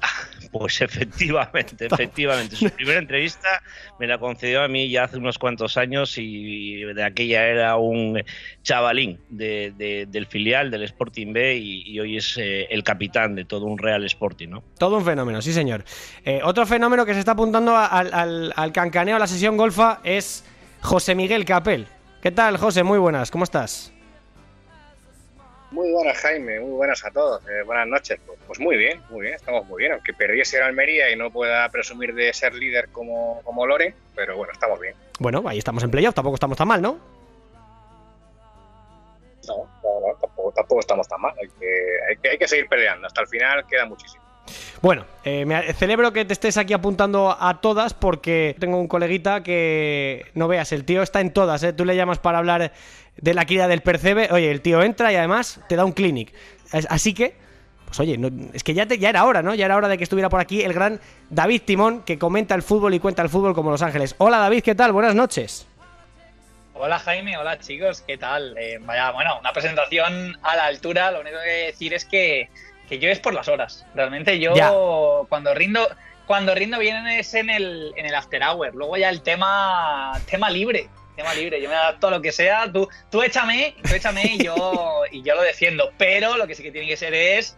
Pues 0.52 0.80
efectivamente, 0.80 1.86
efectivamente. 1.86 2.56
Su 2.56 2.70
primera 2.70 2.98
entrevista 2.98 3.62
me 3.98 4.06
la 4.06 4.18
concedió 4.18 4.62
a 4.62 4.68
mí 4.68 4.88
ya 4.88 5.04
hace 5.04 5.16
unos 5.18 5.38
cuantos 5.38 5.76
años 5.76 6.14
y 6.18 6.82
de 6.82 7.02
aquella 7.04 7.46
era 7.46 7.76
un 7.76 8.22
chavalín 8.62 9.18
de- 9.28 9.72
de- 9.76 10.06
del 10.06 10.26
filial 10.26 10.70
del 10.70 10.82
Sporting 10.84 11.32
B 11.32 11.56
y, 11.56 11.82
y 11.90 12.00
hoy 12.00 12.16
es 12.16 12.36
eh, 12.38 12.66
el 12.70 12.82
capitán 12.82 13.34
de 13.34 13.44
todo 13.44 13.66
un 13.66 13.78
Real 13.78 14.04
Sporting, 14.04 14.48
¿no? 14.48 14.62
Todo 14.78 14.96
un 14.98 15.04
fenómeno, 15.04 15.40
sí 15.42 15.52
señor. 15.52 15.84
Eh, 16.24 16.40
otro 16.44 16.66
fenómeno 16.66 17.04
que 17.06 17.12
se 17.14 17.20
está 17.20 17.32
apuntando 17.32 17.76
al- 17.76 18.52
al 18.54 18.72
cancaneo, 18.72 19.16
a 19.16 19.18
la 19.18 19.26
sesión 19.26 19.56
golfa, 19.56 20.00
es 20.04 20.44
José 20.80 21.14
Miguel 21.14 21.44
Capel. 21.44 21.86
¿Qué 22.22 22.30
tal, 22.30 22.56
José? 22.56 22.82
Muy 22.82 22.98
buenas, 22.98 23.30
¿cómo 23.30 23.44
estás? 23.44 23.92
Muy 25.76 25.92
buenas, 25.92 26.16
Jaime, 26.16 26.58
muy 26.58 26.70
buenas 26.70 27.04
a 27.04 27.10
todos. 27.10 27.46
Eh, 27.50 27.62
buenas 27.66 27.86
noches. 27.86 28.18
Pues, 28.24 28.38
pues 28.46 28.58
muy 28.58 28.78
bien, 28.78 29.02
muy 29.10 29.20
bien, 29.20 29.34
estamos 29.34 29.66
muy 29.66 29.80
bien. 29.80 29.92
Aunque 29.92 30.14
perdiese 30.14 30.56
el 30.56 30.62
Almería 30.62 31.10
y 31.10 31.16
no 31.16 31.30
pueda 31.30 31.68
presumir 31.68 32.14
de 32.14 32.32
ser 32.32 32.54
líder 32.54 32.88
como, 32.88 33.42
como 33.44 33.66
Loren, 33.66 33.94
pero 34.14 34.38
bueno, 34.38 34.54
estamos 34.54 34.80
bien. 34.80 34.94
Bueno, 35.18 35.42
ahí 35.46 35.58
estamos 35.58 35.84
en 35.84 35.90
playoff, 35.90 36.14
tampoco 36.14 36.36
estamos 36.36 36.56
tan 36.56 36.66
mal, 36.66 36.80
¿no? 36.80 36.98
No, 39.46 39.68
no, 39.82 40.00
no, 40.00 40.14
tampoco, 40.18 40.52
tampoco 40.52 40.80
estamos 40.80 41.06
tan 41.08 41.20
mal. 41.20 41.34
Hay 41.38 41.48
que, 41.48 41.98
hay, 42.08 42.16
que, 42.16 42.28
hay 42.30 42.38
que 42.38 42.48
seguir 42.48 42.68
peleando. 42.70 43.06
Hasta 43.06 43.20
el 43.20 43.26
final 43.26 43.66
queda 43.66 43.84
muchísimo. 43.84 44.24
Bueno, 44.82 45.04
eh, 45.24 45.44
me 45.44 45.72
celebro 45.74 46.12
que 46.12 46.24
te 46.24 46.32
estés 46.32 46.56
aquí 46.56 46.72
apuntando 46.72 47.36
a 47.38 47.60
todas 47.60 47.94
porque 47.94 48.54
tengo 48.58 48.78
un 48.78 48.88
coleguita 48.88 49.42
que 49.42 50.26
no 50.34 50.48
veas, 50.48 50.72
el 50.72 50.84
tío 50.84 51.02
está 51.02 51.20
en 51.20 51.32
todas, 51.32 51.62
¿eh? 51.62 51.72
Tú 51.72 51.84
le 51.84 51.96
llamas 51.96 52.18
para 52.18 52.38
hablar 52.38 52.72
de 53.16 53.34
la 53.34 53.44
cría 53.46 53.66
del 53.68 53.80
percebe, 53.80 54.28
oye, 54.30 54.50
el 54.50 54.60
tío 54.60 54.82
entra 54.82 55.12
y 55.12 55.16
además 55.16 55.60
te 55.68 55.76
da 55.76 55.84
un 55.84 55.92
clinic. 55.92 56.32
Así 56.90 57.14
que, 57.14 57.34
pues 57.86 57.98
oye, 58.00 58.18
no- 58.18 58.30
es 58.52 58.62
que 58.62 58.74
ya, 58.74 58.86
te- 58.86 58.98
ya 58.98 59.08
era 59.08 59.24
hora, 59.24 59.42
¿no? 59.42 59.54
Ya 59.54 59.64
era 59.66 59.76
hora 59.76 59.88
de 59.88 59.96
que 59.98 60.04
estuviera 60.04 60.28
por 60.28 60.40
aquí 60.40 60.62
el 60.62 60.72
gran 60.74 61.00
David 61.30 61.62
Timón 61.64 62.02
que 62.02 62.18
comenta 62.18 62.54
el 62.54 62.62
fútbol 62.62 62.94
y 62.94 63.00
cuenta 63.00 63.22
el 63.22 63.28
fútbol 63.30 63.54
como 63.54 63.70
Los 63.70 63.82
Ángeles. 63.82 64.14
Hola 64.18 64.38
David, 64.38 64.62
¿qué 64.62 64.74
tal? 64.74 64.92
Buenas 64.92 65.14
noches. 65.14 65.66
Hola 66.78 66.98
Jaime, 66.98 67.38
hola 67.38 67.58
chicos, 67.58 68.02
¿qué 68.06 68.18
tal? 68.18 68.54
Eh, 68.58 68.78
vaya, 68.82 69.10
bueno, 69.12 69.38
una 69.40 69.50
presentación 69.52 70.36
a 70.42 70.56
la 70.56 70.66
altura, 70.66 71.10
lo 71.10 71.20
único 71.22 71.38
que 71.42 71.50
decir 71.68 71.94
es 71.94 72.04
que, 72.04 72.50
que 72.88 72.98
yo 72.98 73.08
es 73.08 73.18
por 73.18 73.34
las 73.34 73.48
horas. 73.48 73.86
Realmente 73.94 74.38
yo 74.38 75.26
cuando 75.28 75.54
rindo, 75.54 75.88
cuando 76.26 76.54
rindo 76.54 76.78
bien 76.78 77.06
es 77.06 77.34
en 77.34 77.50
el, 77.50 77.92
en 77.96 78.06
el 78.06 78.14
after 78.14 78.42
hour, 78.42 78.74
luego 78.74 78.96
ya 78.96 79.10
el 79.10 79.22
tema, 79.22 80.12
tema 80.28 80.50
libre, 80.50 80.88
tema 81.16 81.34
libre, 81.34 81.60
yo 81.60 81.68
me 81.68 81.74
adapto 81.74 82.08
a 82.08 82.10
lo 82.12 82.22
que 82.22 82.32
sea, 82.32 82.70
tú, 82.72 82.88
tú 83.10 83.22
échame, 83.22 83.74
tú 83.82 83.94
échame 83.94 84.24
y 84.24 84.44
yo, 84.44 85.02
y 85.10 85.22
yo 85.22 85.34
lo 85.34 85.42
defiendo, 85.42 85.92
pero 85.98 86.36
lo 86.36 86.46
que 86.46 86.54
sí 86.54 86.62
que 86.62 86.72
tiene 86.72 86.88
que 86.88 86.96
ser 86.96 87.14
es 87.14 87.56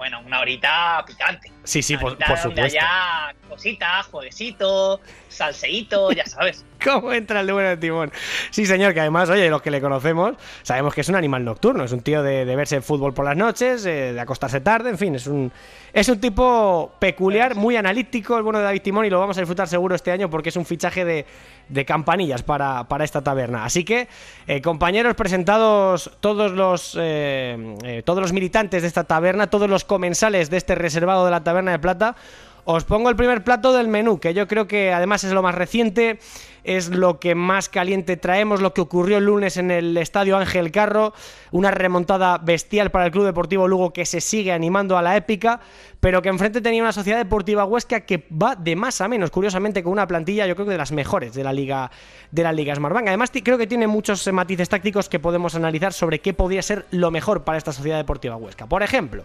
bueno, 0.00 0.22
una 0.24 0.40
horita 0.40 1.04
picante. 1.06 1.52
Sí, 1.64 1.82
sí, 1.82 1.96
por, 1.96 2.16
por, 2.16 2.38
supuesto. 2.38 2.74
Ya 2.74 3.34
cositas, 3.48 4.06
jueguecito, 4.06 5.00
salseíto, 5.28 6.12
ya 6.12 6.24
sabes. 6.24 6.64
¿Cómo 6.84 7.12
entra 7.12 7.40
el 7.40 7.46
de 7.46 7.52
bueno 7.52 7.78
timón? 7.78 8.12
Sí, 8.50 8.64
señor, 8.64 8.94
que 8.94 9.00
además, 9.00 9.28
oye, 9.28 9.50
los 9.50 9.60
que 9.60 9.70
le 9.70 9.80
conocemos, 9.80 10.36
sabemos 10.62 10.94
que 10.94 11.02
es 11.02 11.08
un 11.08 11.16
animal 11.16 11.44
nocturno, 11.44 11.84
es 11.84 11.92
un 11.92 12.00
tío 12.00 12.22
de, 12.22 12.44
de 12.44 12.56
verse 12.56 12.80
fútbol 12.80 13.12
por 13.12 13.24
las 13.24 13.36
noches, 13.36 13.84
eh, 13.84 14.12
de 14.14 14.20
acostarse 14.20 14.60
tarde, 14.60 14.90
en 14.90 14.98
fin, 14.98 15.14
es 15.14 15.26
un, 15.26 15.52
es 15.92 16.08
un 16.08 16.20
tipo 16.20 16.92
peculiar, 16.98 17.54
muy 17.54 17.76
analítico, 17.76 18.36
el 18.36 18.42
bueno 18.42 18.60
de 18.60 18.64
David 18.64 18.82
Timón, 18.82 19.04
y 19.04 19.10
lo 19.10 19.20
vamos 19.20 19.36
a 19.36 19.40
disfrutar 19.40 19.68
seguro 19.68 19.94
este 19.94 20.10
año 20.10 20.30
porque 20.30 20.48
es 20.48 20.56
un 20.56 20.64
fichaje 20.64 21.04
de, 21.04 21.26
de 21.68 21.84
campanillas 21.84 22.42
para, 22.42 22.84
para, 22.84 23.04
esta 23.04 23.22
taberna. 23.22 23.64
Así 23.64 23.84
que, 23.84 24.08
eh, 24.46 24.62
compañeros, 24.62 25.14
presentados 25.14 26.10
todos 26.20 26.52
los, 26.52 26.96
eh, 26.98 28.02
todos 28.04 28.22
los 28.22 28.32
militantes 28.32 28.82
de 28.82 28.88
esta 28.88 29.04
taberna, 29.04 29.48
todos 29.48 29.68
los 29.68 29.84
comensales 29.84 30.48
de 30.48 30.56
este 30.56 30.74
reservado 30.74 31.24
de 31.24 31.30
la 31.30 31.44
taberna 31.44 31.59
de 31.66 31.78
plata, 31.78 32.16
os 32.64 32.84
pongo 32.84 33.08
el 33.08 33.16
primer 33.16 33.42
plato 33.42 33.72
del 33.72 33.88
menú, 33.88 34.20
que 34.20 34.34
yo 34.34 34.46
creo 34.46 34.68
que 34.68 34.92
además 34.92 35.24
es 35.24 35.32
lo 35.32 35.42
más 35.42 35.54
reciente, 35.54 36.18
es 36.62 36.88
lo 36.88 37.18
que 37.18 37.34
más 37.34 37.68
caliente 37.68 38.16
traemos, 38.16 38.60
lo 38.60 38.74
que 38.74 38.80
ocurrió 38.80 39.18
el 39.18 39.24
lunes 39.24 39.56
en 39.56 39.70
el 39.70 39.96
Estadio 39.96 40.36
Ángel 40.36 40.70
Carro, 40.70 41.14
una 41.50 41.70
remontada 41.70 42.38
bestial 42.38 42.90
para 42.90 43.06
el 43.06 43.12
Club 43.12 43.24
Deportivo 43.24 43.66
Lugo 43.66 43.92
que 43.92 44.04
se 44.04 44.20
sigue 44.20 44.52
animando 44.52 44.98
a 44.98 45.02
la 45.02 45.16
épica, 45.16 45.60
pero 46.00 46.22
que 46.22 46.28
enfrente 46.28 46.60
tenía 46.60 46.82
una 46.82 46.92
sociedad 46.92 47.18
deportiva 47.18 47.64
Huesca 47.64 48.00
que 48.00 48.26
va 48.30 48.54
de 48.56 48.76
más 48.76 49.00
a 49.00 49.08
menos, 49.08 49.30
curiosamente 49.30 49.82
con 49.82 49.92
una 49.92 50.06
plantilla 50.06 50.46
yo 50.46 50.54
creo 50.54 50.66
que 50.66 50.72
de 50.72 50.78
las 50.78 50.92
mejores 50.92 51.34
de 51.34 51.44
la 51.44 51.52
liga 51.52 51.90
de 52.30 52.42
la 52.42 52.52
liga 52.52 52.74
Smartbank. 52.74 53.08
Además 53.08 53.32
creo 53.42 53.58
que 53.58 53.66
tiene 53.66 53.86
muchos 53.86 54.30
matices 54.32 54.68
tácticos 54.68 55.08
que 55.08 55.18
podemos 55.18 55.54
analizar 55.54 55.92
sobre 55.92 56.20
qué 56.20 56.34
podría 56.34 56.62
ser 56.62 56.86
lo 56.90 57.10
mejor 57.10 57.42
para 57.42 57.58
esta 57.58 57.72
sociedad 57.72 57.96
deportiva 57.96 58.36
Huesca. 58.36 58.66
Por 58.66 58.82
ejemplo, 58.82 59.24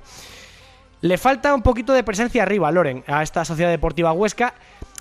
le 1.01 1.17
falta 1.17 1.53
un 1.53 1.61
poquito 1.61 1.93
de 1.93 2.03
presencia 2.03 2.43
arriba, 2.43 2.71
Loren, 2.71 3.03
a 3.07 3.23
esta 3.23 3.45
Sociedad 3.45 3.69
Deportiva 3.69 4.11
Huesca. 4.11 4.53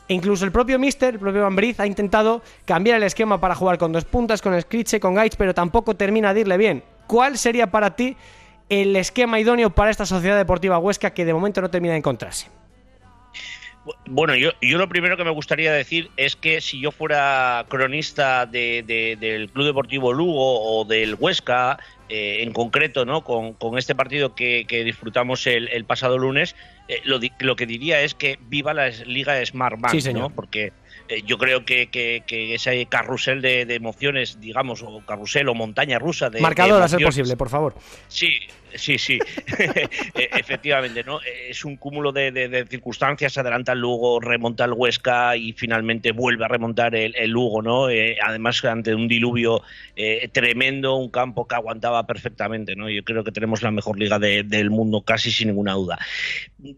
E 0.07 0.13
incluso 0.13 0.45
el 0.45 0.53
propio 0.53 0.79
Mister, 0.79 1.15
el 1.15 1.21
propio 1.21 1.43
Mambriz, 1.43 1.81
ha 1.81 1.87
intentado 1.87 2.43
cambiar 2.67 2.99
el 2.99 3.05
esquema 3.05 3.41
para 3.41 3.55
jugar 3.55 3.79
con 3.79 3.91
dos 3.91 4.05
puntas, 4.05 4.43
con 4.43 4.61
Scritche, 4.61 5.01
con 5.01 5.15
Gaitz, 5.15 5.37
pero 5.37 5.55
tampoco 5.55 5.97
termina 5.97 6.35
de 6.35 6.41
irle 6.41 6.59
bien. 6.59 6.85
¿Cuál 7.07 7.39
sería 7.39 7.71
para 7.71 7.97
ti 7.97 8.17
el 8.69 8.95
esquema 8.97 9.41
idóneo 9.41 9.71
para 9.71 9.91
esta 9.91 10.05
Sociedad 10.05 10.37
Deportiva 10.37 10.79
Huesca 10.79 11.11
que 11.11 11.25
de 11.25 11.33
momento 11.33 11.63
no 11.63 11.71
termina 11.71 11.93
de 11.93 11.99
encontrarse? 11.99 12.49
Bueno, 14.07 14.35
yo, 14.35 14.51
yo 14.63 14.79
lo 14.79 14.89
primero 14.89 15.17
que 15.17 15.25
me 15.25 15.31
gustaría 15.31 15.73
decir 15.73 16.11
es 16.17 16.37
que 16.37 16.61
si 16.61 16.81
yo 16.81 16.91
fuera 16.91 17.67
cronista 17.69 18.47
de, 18.47 18.83
de, 18.87 19.17
del 19.21 19.51
Club 19.51 19.67
Deportivo 19.67 20.13
Lugo 20.13 20.81
o 20.81 20.85
del 20.85 21.17
Huesca, 21.19 21.79
eh, 22.09 22.43
en 22.43 22.53
concreto, 22.53 23.05
¿no? 23.05 23.25
Con, 23.25 23.55
con 23.55 23.79
este 23.79 23.95
partido 23.95 24.35
que, 24.35 24.67
que 24.67 24.85
disfrutamos 24.85 25.47
el, 25.47 25.69
el, 25.69 25.85
pasado 25.85 26.19
lunes, 26.19 26.55
eh, 26.89 27.01
lo, 27.05 27.19
lo, 27.41 27.57
que 27.57 27.67
diría 27.67 28.01
es 28.03 28.15
que 28.15 28.39
viva 28.49 28.75
la 28.75 28.89
Liga 28.89 29.45
Smart 29.45 29.81
Bank, 29.81 29.99
sí, 29.99 30.13
¿no? 30.13 30.31
Porque 30.31 30.73
eh, 31.09 31.23
yo 31.27 31.37
creo 31.37 31.65
que, 31.65 31.89
que, 31.89 32.23
que, 32.27 32.55
ese 32.55 32.87
carrusel 32.87 33.43
de, 33.43 33.67
de, 33.67 33.75
emociones, 33.75 34.41
digamos, 34.41 34.83
o 34.83 35.03
carrusel 35.07 35.49
o 35.49 35.55
montaña 35.55 35.99
rusa 35.99 36.31
de. 36.31 36.41
Marcador 36.41 36.83
a 36.83 36.89
ser 36.89 37.03
posible, 37.03 37.37
por 37.37 37.51
favor. 37.51 37.75
Sí, 38.09 38.39
sí, 38.75 38.97
sí. 38.97 39.19
Efectivamente, 40.15 41.05
¿no? 41.05 41.21
Es 41.23 41.65
un 41.67 41.77
cúmulo 41.77 42.11
de, 42.11 42.33
de, 42.33 42.49
de, 42.49 42.67
circunstancias. 42.67 43.37
Adelanta 43.37 43.73
el 43.73 43.81
Lugo, 43.81 44.19
remonta 44.19 44.65
el 44.65 44.73
Huesca 44.73 45.37
y 45.37 45.53
finalmente 45.53 46.13
vuelve 46.13 46.47
a 46.47 46.49
remontar 46.49 46.95
el, 46.95 47.15
el 47.17 47.31
Lugo, 47.31 47.61
¿no? 47.61 47.91
Eh, 47.91 48.17
además, 48.25 48.65
ante 48.65 48.95
un 48.95 49.07
diluvio 49.07 49.63
eh, 49.97 50.29
tremendo, 50.33 50.97
un 50.97 51.11
campo 51.11 51.47
que 51.47 51.55
aguantaba 51.55 52.07
perfectamente, 52.07 52.77
¿no? 52.77 52.89
Yo 52.89 53.05
creo 53.05 53.25
que 53.25 53.33
tenemos 53.33 53.63
la 53.63 53.71
mejor 53.71 53.99
liga 53.99 54.19
del 54.19 54.71
mundo, 54.71 55.03
casi 55.03 55.31
sin 55.31 55.49
ninguna 55.49 55.75
duda. 55.75 55.99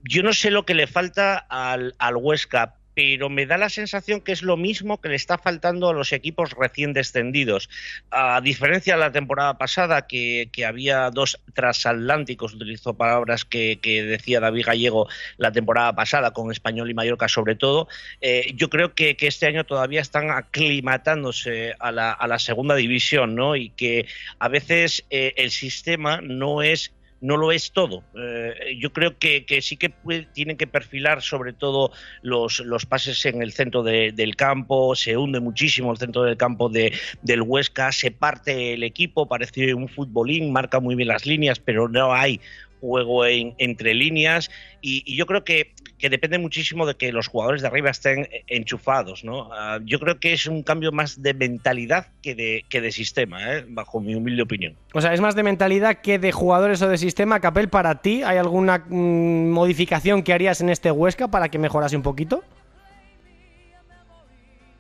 Yo 0.03 0.25
no 0.25 0.33
sé 0.33 0.51
lo 0.51 0.65
que 0.67 0.75
le 0.75 0.89
falta 0.89 1.39
al, 1.39 1.95
al 1.99 2.17
Huesca, 2.17 2.75
pero 2.97 3.29
me 3.29 3.45
da 3.45 3.59
la 3.59 3.69
sensación 3.69 4.23
que 4.23 4.33
es 4.33 4.41
lo 4.41 4.57
mismo 4.57 5.03
que 5.03 5.11
le 5.11 5.17
está 5.17 5.37
faltando 5.37 5.91
a 5.91 5.93
los 5.93 6.15
equipos 6.15 6.53
recién 6.53 6.95
descendidos. 6.95 7.69
A 8.11 8.41
diferencia 8.41 8.95
de 8.95 9.01
la 9.01 9.13
temporada 9.13 9.59
pasada, 9.59 10.07
que, 10.07 10.49
que 10.51 10.65
había 10.65 11.11
dos 11.11 11.39
transatlánticos, 11.53 12.55
utilizó 12.55 12.95
palabras 12.95 13.45
que, 13.45 13.79
que, 13.83 14.03
decía 14.03 14.41
David 14.41 14.65
Gallego 14.65 15.09
la 15.37 15.53
temporada 15.53 15.95
pasada, 15.95 16.31
con 16.31 16.51
Español 16.51 16.91
y 16.91 16.95
Mallorca 16.95 17.29
sobre 17.29 17.55
todo, 17.55 17.87
eh, 18.23 18.53
yo 18.55 18.71
creo 18.71 18.95
que, 18.95 19.15
este 19.21 19.47
año 19.47 19.65
todavía 19.65 20.01
están 20.01 20.31
aclimatándose 20.31 21.75
a 21.79 21.93
la, 21.93 22.13
a 22.13 22.27
la 22.27 22.39
segunda 22.39 22.77
división, 22.77 23.35
¿no? 23.35 23.57
Y 23.57 23.71
que 23.71 24.07
a 24.39 24.49
veces 24.49 25.05
eh, 25.11 25.35
el 25.37 25.51
sistema 25.51 26.23
no 26.23 26.63
es 26.63 26.96
no 27.21 27.37
lo 27.37 27.53
es 27.53 27.73
todo. 27.73 28.05
Eh, 28.15 28.77
yo 28.79 28.93
creo 28.93 29.19
que, 29.19 29.45
sí 29.63 29.77
que 29.77 29.93
tienen 30.33 30.57
que 30.57 30.67
perfilar 30.67 31.23
sobre 31.23 31.53
todo 31.53 31.93
los, 32.23 32.61
los 32.61 32.87
pases 32.87 33.25
en 33.27 33.43
el 33.43 33.53
centro 33.53 33.83
de, 33.83 34.13
del 34.13 34.37
campo, 34.37 34.95
se 34.95 35.17
hunde 35.17 35.41
muchísimo 35.41 35.93
el 35.93 35.99
centro 35.99 36.23
del 36.23 36.37
campo 36.37 36.69
de, 36.69 36.93
del 37.23 37.43
Huesca, 37.43 37.93
se 37.93 38.11
parte 38.11 38.75
el 38.75 38.83
equipo, 38.83 39.27
parece 39.27 39.75
un 39.75 39.89
futbolín, 39.89 40.53
marca 40.53 40.81
muy 40.81 40.95
bien 40.95 41.09
las 41.09 41.27
líneas, 41.27 41.59
pero 41.59 41.89
no 41.89 42.13
hay 42.13 42.41
juego 42.81 43.25
en, 43.27 43.55
entre 43.59 43.95
líneas 43.95 44.51
y, 44.81 45.17
yo 45.17 45.27
creo 45.27 45.45
que, 45.45 45.73
que, 45.99 46.11
depende 46.11 46.39
muchísimo 46.39 46.87
de 46.87 46.95
que 46.95 47.13
los 47.13 47.29
jugadores 47.29 47.63
de 47.63 47.69
arriba 47.69 47.91
estén 47.91 48.29
enchufados. 48.47 49.25
¿no? 49.25 49.49
Uh, 49.49 49.81
yo 49.85 49.99
creo 49.99 50.19
que 50.19 50.33
es 50.33 50.47
un 50.47 50.63
cambio 50.63 50.93
más 50.93 51.23
de 51.23 51.35
mentalidad 51.35 52.09
que 52.23 52.35
de, 52.35 52.65
que 52.69 52.81
de 52.81 52.93
sistema, 52.93 53.57
¿eh? 53.57 53.65
bajo 53.69 54.01
mi 54.01 54.15
humilde 54.15 54.43
opinión. 54.43 54.77
O 54.95 55.01
sea, 55.01 55.15
es 55.15 55.21
más 55.21 55.35
de 55.35 55.43
mentalidad 55.43 56.01
que 56.01 56.19
de 56.19 56.33
jugadores 56.33 56.83
o 56.83 56.89
de 56.89 56.99
sistema. 56.99 57.41
Capel, 57.41 57.69
para 57.69 58.01
ti, 58.03 58.23
¿hay 58.23 58.39
alguna 58.39 58.85
mmm, 58.89 59.51
modificación 59.51 60.23
que 60.23 60.33
harías 60.33 60.61
en 60.61 60.71
este 60.71 60.91
Huesca 60.91 61.29
para 61.29 61.49
que 61.49 61.59
mejorase 61.59 61.97
un 61.97 62.03
poquito? 62.03 62.43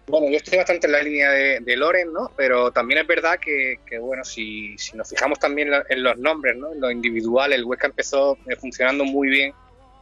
Bueno, 0.09 0.29
yo 0.31 0.37
estoy 0.37 0.59
bastante 0.59 0.87
en 0.87 0.93
la 0.93 1.03
línea 1.03 1.31
de, 1.33 1.59
de 1.61 1.77
Loren, 1.77 2.13
¿no? 2.13 2.31
Pero 2.37 2.71
también 2.71 3.01
es 3.01 3.07
verdad 3.09 3.41
que, 3.41 3.81
que 3.85 3.99
bueno, 3.99 4.25
si, 4.25 4.79
si, 4.79 4.97
nos 4.97 5.11
fijamos 5.11 5.41
también 5.41 5.71
en 5.89 6.03
los 6.03 6.17
nombres, 6.19 6.57
¿no? 6.57 6.73
En 6.73 6.81
lo 6.81 6.93
individual, 6.93 7.53
el 7.53 7.65
Huesca 7.65 7.89
empezó 7.89 8.39
eh, 8.47 8.55
funcionando 8.55 9.05
muy 9.05 9.29
bien, 9.29 9.53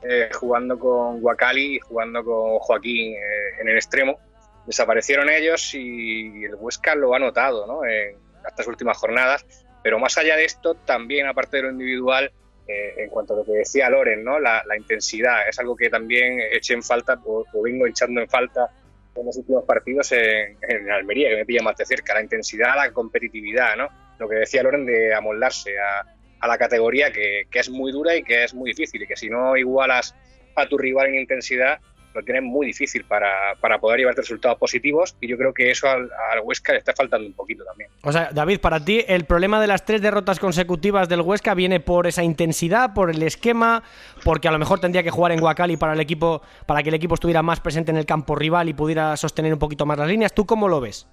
eh, 0.07 0.29
jugando 0.33 0.79
con 0.79 1.21
Guacali 1.21 1.77
y 1.77 1.79
jugando 1.81 2.25
con 2.25 2.59
Joaquín 2.59 3.15
eh, 3.15 3.61
en 3.61 3.69
el 3.69 3.77
extremo. 3.77 4.19
Desaparecieron 4.67 5.31
ellos 5.31 5.75
y 5.75 6.45
el 6.45 6.55
Huesca 6.57 6.95
lo 6.95 7.15
ha 7.15 7.19
notado, 7.19 7.67
¿no? 7.67 7.85
En 7.85 8.17
estas 8.47 8.67
últimas 8.67 8.97
jornadas. 8.99 9.47
Pero 9.83 9.99
más 9.99 10.17
allá 10.17 10.37
de 10.37 10.45
esto, 10.45 10.75
también, 10.75 11.27
aparte 11.27 11.59
de 11.59 11.65
lo 11.65 11.71
individual, 11.71 12.33
eh, 12.67 12.95
en 12.97 13.11
cuanto 13.11 13.35
a 13.35 13.37
lo 13.39 13.45
que 13.45 13.53
decía 13.53 13.91
Loren, 13.91 14.25
¿no? 14.25 14.39
La, 14.39 14.63
la, 14.67 14.77
intensidad 14.77 15.47
es 15.49 15.59
algo 15.59 15.77
que 15.77 15.91
también 15.91 16.41
eché 16.53 16.73
en 16.73 16.83
falta, 16.83 17.21
o, 17.25 17.45
o 17.53 17.63
vengo 17.63 17.87
echando 17.87 18.23
en 18.23 18.29
falta 18.29 18.71
en 19.15 19.27
los 19.27 19.37
últimos 19.37 19.65
partidos 19.65 20.13
en, 20.13 20.57
en, 20.63 20.91
Almería, 20.91 21.29
que 21.29 21.37
me 21.37 21.45
pilla 21.45 21.63
más 21.63 21.77
de 21.77 21.85
cerca, 21.85 22.15
la 22.15 22.23
intensidad, 22.23 22.75
la 22.75 22.91
competitividad, 22.91 23.77
¿no? 23.77 23.89
Lo 24.19 24.29
que 24.29 24.37
decía 24.37 24.63
Loren 24.63 24.87
de 24.87 25.15
amoldarse 25.15 25.79
a, 25.79 26.05
a 26.45 26.47
la 26.47 26.59
categoría 26.59 27.11
que, 27.11 27.45
que, 27.51 27.59
es 27.59 27.71
muy 27.71 27.91
dura 27.91 28.15
y 28.15 28.23
que 28.23 28.45
es 28.45 28.53
muy 28.53 28.71
difícil 28.71 29.03
y 29.03 29.07
que 29.07 29.17
si 29.17 29.31
no 29.31 29.57
igualas 29.57 30.15
a 30.57 30.67
tu 30.67 30.77
rival 30.77 31.07
en 31.07 31.15
intensidad, 31.21 31.81
lo 32.13 32.23
tienes 32.23 32.43
muy 32.43 32.67
difícil 32.67 33.05
para, 33.05 33.55
para 33.61 33.79
poder 33.79 34.01
llevarte 34.01 34.21
resultados 34.21 34.59
positivos 34.59 35.17
y 35.23 35.27
yo 35.27 35.39
creo 35.39 35.55
que 35.55 35.71
eso 35.71 35.89
al, 35.89 36.11
al, 36.33 36.41
Huesca 36.45 36.73
le 36.73 36.81
está 36.81 36.93
faltando 36.95 37.27
un 37.27 37.33
poquito 37.33 37.65
también. 37.65 37.89
O 38.03 38.13
sea, 38.13 38.29
David, 38.31 38.61
para 38.61 38.85
ti 38.85 39.05
el 39.09 39.25
problema 39.25 39.59
de 39.59 39.67
las 39.67 39.87
tres 39.87 40.03
derrotas 40.03 40.39
consecutivas 40.39 41.09
del 41.09 41.23
Huesca 41.23 41.55
viene 41.55 41.81
por 41.81 42.07
esa 42.07 42.23
intensidad, 42.23 42.93
por 42.93 43.11
el 43.11 43.23
esquema, 43.23 43.83
porque 44.23 44.47
a 44.47 44.53
lo 44.53 44.59
mejor 44.59 44.81
tendría 44.81 45.03
que 45.03 45.11
jugar 45.11 45.33
en 45.33 45.41
Guacali 45.41 45.79
para 45.79 45.95
el 45.95 46.01
equipo, 46.01 46.43
para 46.67 46.83
que 46.83 46.91
el 46.91 46.95
equipo 46.95 47.15
estuviera 47.15 47.43
más 47.43 47.61
presente 47.61 47.91
en 47.91 47.97
el 47.97 48.05
campo 48.05 48.37
rival 48.37 48.69
y 48.69 48.75
pudiera 48.75 49.17
sostener 49.17 49.55
un 49.55 49.59
poquito 49.59 49.87
más 49.87 49.97
las 49.97 50.09
líneas. 50.09 50.35
¿Tú 50.35 50.45
cómo 50.45 50.69
lo 50.69 50.83
ves? 50.83 51.09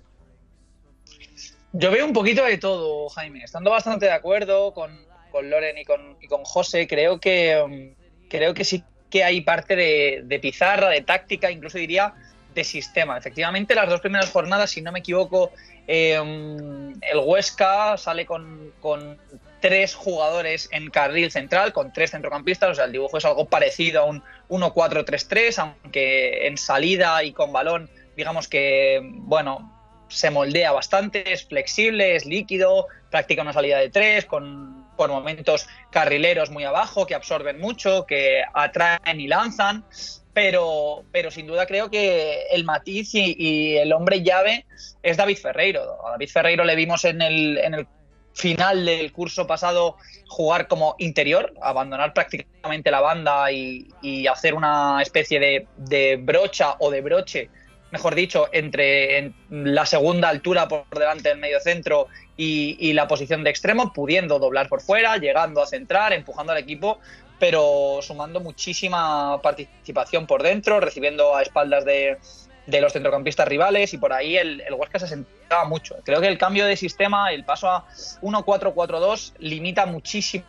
Yo 1.74 1.90
veo 1.90 2.06
un 2.06 2.12
poquito 2.12 2.44
de 2.44 2.58
todo, 2.58 3.08
Jaime. 3.10 3.44
Estando 3.44 3.72
bastante 3.72 4.06
de 4.06 4.12
acuerdo 4.12 4.74
con, 4.74 4.92
con 5.32 5.50
Loren 5.50 5.78
y 5.78 5.86
con, 5.86 6.18
y 6.22 6.28
con 6.28 6.44
José, 6.44 6.88
creo 6.88 7.20
que 7.20 7.62
um, 7.64 7.94
creo 8.30 8.54
que 8.54 8.64
sí 8.64 8.84
que 9.10 9.24
hay 9.24 9.42
parte 9.42 9.76
de, 9.76 10.22
de, 10.24 10.40
pizarra, 10.40 10.90
de 10.90 11.02
táctica, 11.02 11.52
incluso 11.52 11.78
diría 11.78 12.14
de 12.54 12.64
sistema. 12.64 13.18
Efectivamente, 13.18 13.76
las 13.76 13.90
dos 13.90 14.00
primeras 14.00 14.30
jornadas, 14.30 14.72
si 14.72 14.82
no 14.82 14.92
me 14.92 15.00
equivoco, 15.00 15.52
eh, 15.88 16.14
el 16.16 17.20
Huesca 17.20 17.98
sale 17.98 18.26
con, 18.26 18.72
con, 18.80 19.18
tres 19.60 19.94
jugadores 19.94 20.68
en 20.72 20.90
carril 20.90 21.32
central, 21.32 21.72
con 21.72 21.94
tres 21.94 22.12
centrocampistas, 22.12 22.72
o 22.72 22.76
sea, 22.76 22.86
el 22.86 22.92
dibujo 22.92 23.20
es 23.20 23.26
algo 23.26 23.46
parecido 23.46 24.02
a 24.02 24.06
un 24.06 24.24
1-4-3-3, 24.50 25.60
aunque 25.60 26.48
en 26.48 26.58
salida 26.58 27.24
y 27.24 27.32
con 27.32 27.54
balón, 27.54 27.88
digamos 28.18 28.48
que, 28.48 29.00
bueno, 29.04 29.72
se 30.08 30.32
moldea 30.32 30.72
bastante, 30.72 31.32
es 31.32 31.46
flexible, 31.46 32.16
es 32.16 32.26
líquido, 32.26 32.88
practica 33.12 33.44
una 33.44 33.54
salida 33.54 33.78
de 33.78 33.90
tres, 33.90 34.26
con 34.26 34.81
por 35.02 35.10
momentos 35.10 35.68
carrileros 35.90 36.52
muy 36.52 36.64
abajo, 36.64 37.08
que 37.08 37.16
absorben 37.16 37.60
mucho, 37.60 38.06
que 38.06 38.44
atraen 38.54 39.20
y 39.20 39.28
lanzan. 39.28 39.84
Pero, 40.32 41.06
pero 41.12 41.32
sin 41.32 41.48
duda 41.48 41.66
creo 41.66 41.90
que 41.90 42.44
el 42.52 42.66
matiz 42.66 43.10
y, 43.16 43.78
el 43.78 43.92
hombre 43.94 44.22
llave 44.22 44.68
es 45.02 45.18
David 45.18 45.40
Ferreiro. 45.40 46.06
A 46.06 46.12
David 46.12 46.30
Ferreiro 46.30 46.64
le 46.64 46.76
vimos 46.76 47.04
en 47.06 47.20
el, 47.20 47.58
en 47.58 47.74
el 47.74 47.88
final 48.36 48.86
del 48.86 49.12
curso 49.12 49.48
pasado 49.48 49.98
jugar 50.28 50.68
como 50.68 50.94
interior, 51.00 51.52
abandonar 51.64 52.14
prácticamente 52.14 52.92
la 52.92 53.02
banda 53.02 53.52
y, 53.52 53.88
y 54.04 54.28
hacer 54.28 54.54
una 54.54 55.02
especie 55.02 55.40
de, 55.40 55.68
de, 55.78 56.18
brocha 56.18 56.76
o 56.78 56.92
de 56.92 57.02
broche, 57.02 57.50
mejor 57.90 58.14
dicho, 58.14 58.50
entre 58.52 59.34
la 59.50 59.88
segunda 59.88 60.30
altura 60.30 60.68
por 60.68 60.86
delante 60.92 61.30
del 61.30 61.40
medio 61.40 61.60
centro 61.60 62.08
y, 62.42 62.76
y, 62.80 62.94
la 62.94 63.08
posición 63.08 63.44
de 63.44 63.52
extremo, 63.52 63.94
pudiendo 63.94 64.40
doblar 64.40 64.68
por 64.68 64.82
fuera, 64.82 65.18
llegando 65.18 65.62
a 65.62 65.68
centrar, 65.68 66.12
empujando 66.12 66.52
al 66.54 66.58
equipo, 66.58 66.98
pero 67.40 68.00
sumando 68.02 68.40
muchísima 68.40 69.40
participación 69.42 70.26
por 70.26 70.42
dentro, 70.42 70.80
recibiendo 70.80 71.36
a 71.36 71.44
espaldas 71.44 71.86
de, 71.86 72.18
de 72.66 72.80
los 72.80 72.94
centrocampistas 72.94 73.48
rivales 73.48 73.94
y 73.94 73.98
por 73.98 74.14
ahí 74.14 74.38
el, 74.38 74.62
el, 74.62 74.74
Huesca 74.74 75.00
se 75.00 75.08
sentaba 75.08 75.66
mucho. 75.66 75.96
Creo 76.04 76.22
que 76.22 76.28
el 76.28 76.38
cambio 76.38 76.66
de 76.66 76.78
sistema, 76.78 77.32
el 77.32 77.44
paso 77.44 77.70
a 77.70 77.86
1-4-4-2, 78.22 79.34
limita 79.40 79.86
muchísimo 79.86 80.46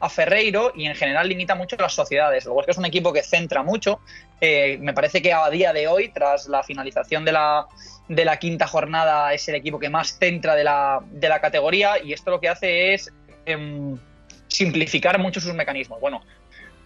a, 0.00 0.08
Ferreiro 0.08 0.72
y 0.74 0.86
en 0.86 0.94
general 0.94 1.28
limita 1.28 1.54
mucho 1.54 1.76
a 1.78 1.82
las 1.82 1.94
sociedades. 1.94 2.46
El 2.46 2.52
Huesca 2.52 2.72
es 2.72 2.78
un 2.78 2.86
equipo 2.86 3.12
que 3.12 3.22
centra 3.22 3.62
mucho. 3.62 4.00
Eh, 4.40 4.78
me 4.80 4.94
parece 4.94 5.20
que 5.20 5.32
a 5.32 5.48
día 5.50 5.72
de 5.72 5.86
hoy, 5.86 6.08
tras 6.08 6.48
la 6.48 6.62
finalización 6.62 7.24
de 7.24 7.32
la, 7.32 7.66
de 8.08 8.24
la 8.24 8.38
quinta 8.38 8.66
jornada, 8.66 9.32
es 9.34 9.46
el 9.48 9.54
equipo 9.54 9.78
que 9.78 9.90
más 9.90 10.18
centra 10.18 10.54
de 10.54 10.64
la, 10.64 11.00
de 11.10 11.28
la 11.28 11.40
categoría 11.40 12.02
y 12.02 12.12
esto 12.12 12.30
lo 12.30 12.40
que 12.40 12.48
hace 12.48 12.94
es 12.94 13.12
eh, 13.44 13.96
simplificar 14.48 15.18
mucho 15.18 15.40
sus 15.40 15.52
mecanismos. 15.54 16.00
Bueno, 16.00 16.22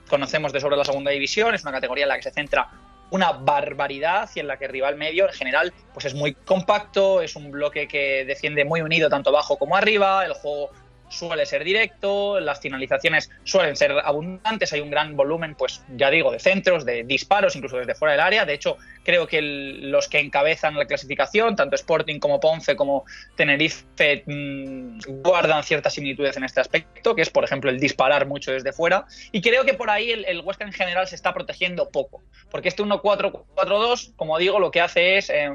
conocemos 0.08 0.52
de 0.52 0.60
sobre 0.60 0.76
la 0.76 0.84
segunda 0.84 1.10
división, 1.10 1.54
es 1.54 1.62
una 1.62 1.72
categoría 1.72 2.04
en 2.04 2.08
la 2.08 2.16
que 2.16 2.22
se 2.22 2.32
centra 2.32 2.68
una 3.12 3.32
barbaridad 3.32 4.28
y 4.34 4.40
en 4.40 4.46
la 4.46 4.56
que 4.56 4.64
el 4.64 4.72
rival 4.72 4.96
medio 4.96 5.26
en 5.26 5.32
general 5.32 5.72
pues 5.92 6.06
es 6.06 6.14
muy 6.14 6.32
compacto, 6.32 7.20
es 7.20 7.36
un 7.36 7.50
bloque 7.50 7.86
que 7.86 8.24
defiende 8.24 8.64
muy 8.64 8.80
unido 8.80 9.10
tanto 9.10 9.28
abajo 9.28 9.58
como 9.58 9.76
arriba, 9.76 10.24
el 10.24 10.32
juego 10.32 10.70
suele 11.12 11.46
ser 11.46 11.62
directo, 11.62 12.40
las 12.40 12.60
finalizaciones 12.60 13.30
suelen 13.44 13.76
ser 13.76 13.92
abundantes, 14.02 14.72
hay 14.72 14.80
un 14.80 14.90
gran 14.90 15.16
volumen, 15.16 15.54
pues 15.54 15.82
ya 15.96 16.10
digo, 16.10 16.32
de 16.32 16.40
centros, 16.40 16.84
de 16.84 17.04
disparos, 17.04 17.54
incluso 17.54 17.76
desde 17.76 17.94
fuera 17.94 18.12
del 18.12 18.20
área. 18.20 18.44
De 18.44 18.54
hecho, 18.54 18.78
creo 19.04 19.26
que 19.26 19.42
los 19.42 20.08
que 20.08 20.18
encabezan 20.18 20.74
la 20.76 20.86
clasificación, 20.86 21.54
tanto 21.54 21.76
Sporting 21.76 22.18
como 22.18 22.40
Ponce 22.40 22.74
como 22.74 23.04
Tenerife, 23.36 24.24
mmm, 24.26 24.98
guardan 25.22 25.62
ciertas 25.62 25.94
similitudes 25.94 26.36
en 26.36 26.44
este 26.44 26.60
aspecto, 26.60 27.14
que 27.14 27.22
es, 27.22 27.30
por 27.30 27.44
ejemplo, 27.44 27.70
el 27.70 27.78
disparar 27.78 28.26
mucho 28.26 28.52
desde 28.52 28.72
fuera. 28.72 29.06
Y 29.30 29.40
creo 29.42 29.64
que 29.64 29.74
por 29.74 29.90
ahí 29.90 30.10
el, 30.10 30.24
el 30.24 30.40
Huesca 30.40 30.64
en 30.64 30.72
general 30.72 31.06
se 31.06 31.14
está 31.14 31.34
protegiendo 31.34 31.90
poco, 31.90 32.22
porque 32.50 32.68
este 32.68 32.82
1-4-4-2, 32.82 34.14
como 34.16 34.38
digo, 34.38 34.58
lo 34.58 34.70
que 34.70 34.80
hace 34.80 35.18
es 35.18 35.30
eh, 35.30 35.50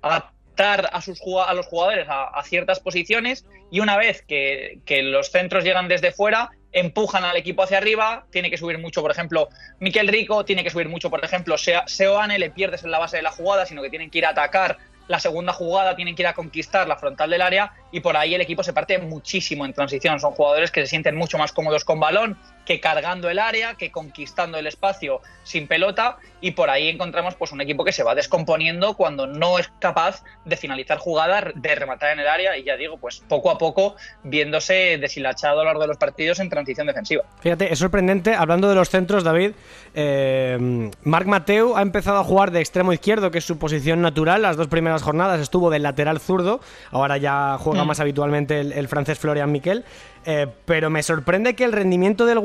adaptar 0.00 0.41
a, 0.58 1.00
sus, 1.00 1.20
a 1.46 1.54
los 1.54 1.66
jugadores 1.66 2.06
a, 2.08 2.42
ciertas 2.44 2.80
posiciones 2.80 3.46
y 3.70 3.80
una 3.80 3.96
vez 3.96 4.22
que, 4.22 4.80
que, 4.84 5.02
los 5.02 5.30
centros 5.30 5.64
llegan 5.64 5.88
desde 5.88 6.12
fuera, 6.12 6.50
empujan 6.72 7.24
al 7.24 7.36
equipo 7.36 7.62
hacia 7.62 7.78
arriba, 7.78 8.26
tiene 8.30 8.50
que 8.50 8.56
subir 8.56 8.78
mucho, 8.78 9.02
por 9.02 9.10
ejemplo, 9.10 9.48
Miquel 9.80 10.08
Rico, 10.08 10.44
tiene 10.44 10.62
que 10.62 10.70
subir 10.70 10.88
mucho, 10.88 11.10
por 11.10 11.24
ejemplo, 11.24 11.56
Seoane, 11.58 12.38
le 12.38 12.50
pierdes 12.50 12.84
en 12.84 12.90
la 12.90 12.98
base 12.98 13.16
de 13.16 13.22
la 13.22 13.30
jugada, 13.30 13.66
sino 13.66 13.82
que 13.82 13.90
tienen 13.90 14.10
que 14.10 14.18
ir 14.18 14.26
a 14.26 14.30
atacar 14.30 14.78
la 15.08 15.18
segunda 15.18 15.52
jugada, 15.52 15.96
tienen 15.96 16.14
que 16.14 16.22
ir 16.22 16.26
a 16.28 16.34
conquistar 16.34 16.86
la 16.86 16.96
frontal 16.96 17.30
del 17.30 17.42
área 17.42 17.72
y 17.90 18.00
por 18.00 18.16
ahí 18.16 18.34
el 18.34 18.40
equipo 18.40 18.62
se 18.62 18.72
parte 18.72 18.98
muchísimo 18.98 19.64
en 19.64 19.72
transición. 19.72 20.20
Son 20.20 20.32
jugadores 20.32 20.70
que 20.70 20.80
se 20.82 20.86
sienten 20.86 21.16
mucho 21.16 21.38
más 21.38 21.52
cómodos 21.52 21.84
con 21.84 22.00
balón, 22.00 22.38
que 22.64 22.80
cargando 22.80 23.28
el 23.28 23.38
área, 23.38 23.74
que 23.74 23.90
conquistando 23.90 24.58
el 24.58 24.66
espacio 24.66 25.20
sin 25.42 25.66
pelota 25.66 26.18
y 26.40 26.52
por 26.52 26.70
ahí 26.70 26.88
encontramos 26.88 27.34
pues 27.34 27.52
un 27.52 27.60
equipo 27.60 27.84
que 27.84 27.92
se 27.92 28.02
va 28.02 28.14
descomponiendo 28.14 28.94
cuando 28.94 29.26
no 29.26 29.58
es 29.58 29.70
capaz 29.78 30.22
de 30.44 30.56
finalizar 30.56 30.98
jugadas, 30.98 31.52
de 31.54 31.74
rematar 31.74 32.12
en 32.12 32.20
el 32.20 32.28
área 32.28 32.56
y 32.56 32.64
ya 32.64 32.76
digo, 32.76 32.96
pues 32.98 33.22
poco 33.28 33.50
a 33.50 33.58
poco 33.58 33.96
viéndose 34.24 34.98
deshilachado 34.98 35.60
a 35.60 35.64
lo 35.64 35.68
largo 35.68 35.82
de 35.82 35.88
los 35.88 35.96
partidos 35.96 36.40
en 36.40 36.48
transición 36.48 36.86
defensiva. 36.86 37.24
Fíjate, 37.40 37.72
es 37.72 37.78
sorprendente, 37.78 38.34
hablando 38.34 38.68
de 38.68 38.74
los 38.74 38.90
centros, 38.90 39.24
David, 39.24 39.52
eh, 39.94 40.90
Marc 41.02 41.26
Mateu 41.26 41.76
ha 41.76 41.82
empezado 41.82 42.18
a 42.18 42.24
jugar 42.24 42.50
de 42.50 42.60
extremo 42.60 42.92
izquierdo, 42.92 43.30
que 43.30 43.38
es 43.38 43.44
su 43.44 43.58
posición 43.58 44.02
natural, 44.02 44.42
las 44.42 44.56
dos 44.56 44.68
primeras 44.68 45.02
jornadas 45.02 45.40
estuvo 45.40 45.70
del 45.70 45.82
lateral 45.82 46.20
zurdo, 46.20 46.60
ahora 46.90 47.16
ya 47.16 47.56
juega 47.58 47.84
mm. 47.84 47.86
más 47.86 48.00
habitualmente 48.00 48.60
el, 48.60 48.72
el 48.72 48.88
francés 48.88 49.18
Florian 49.18 49.50
Miquel. 49.50 49.84
Eh, 50.24 50.46
pero 50.64 50.88
me 50.88 51.02
sorprende 51.02 51.54
que 51.54 51.64
el 51.64 51.72
rendimiento 51.72 52.26
del 52.26 52.38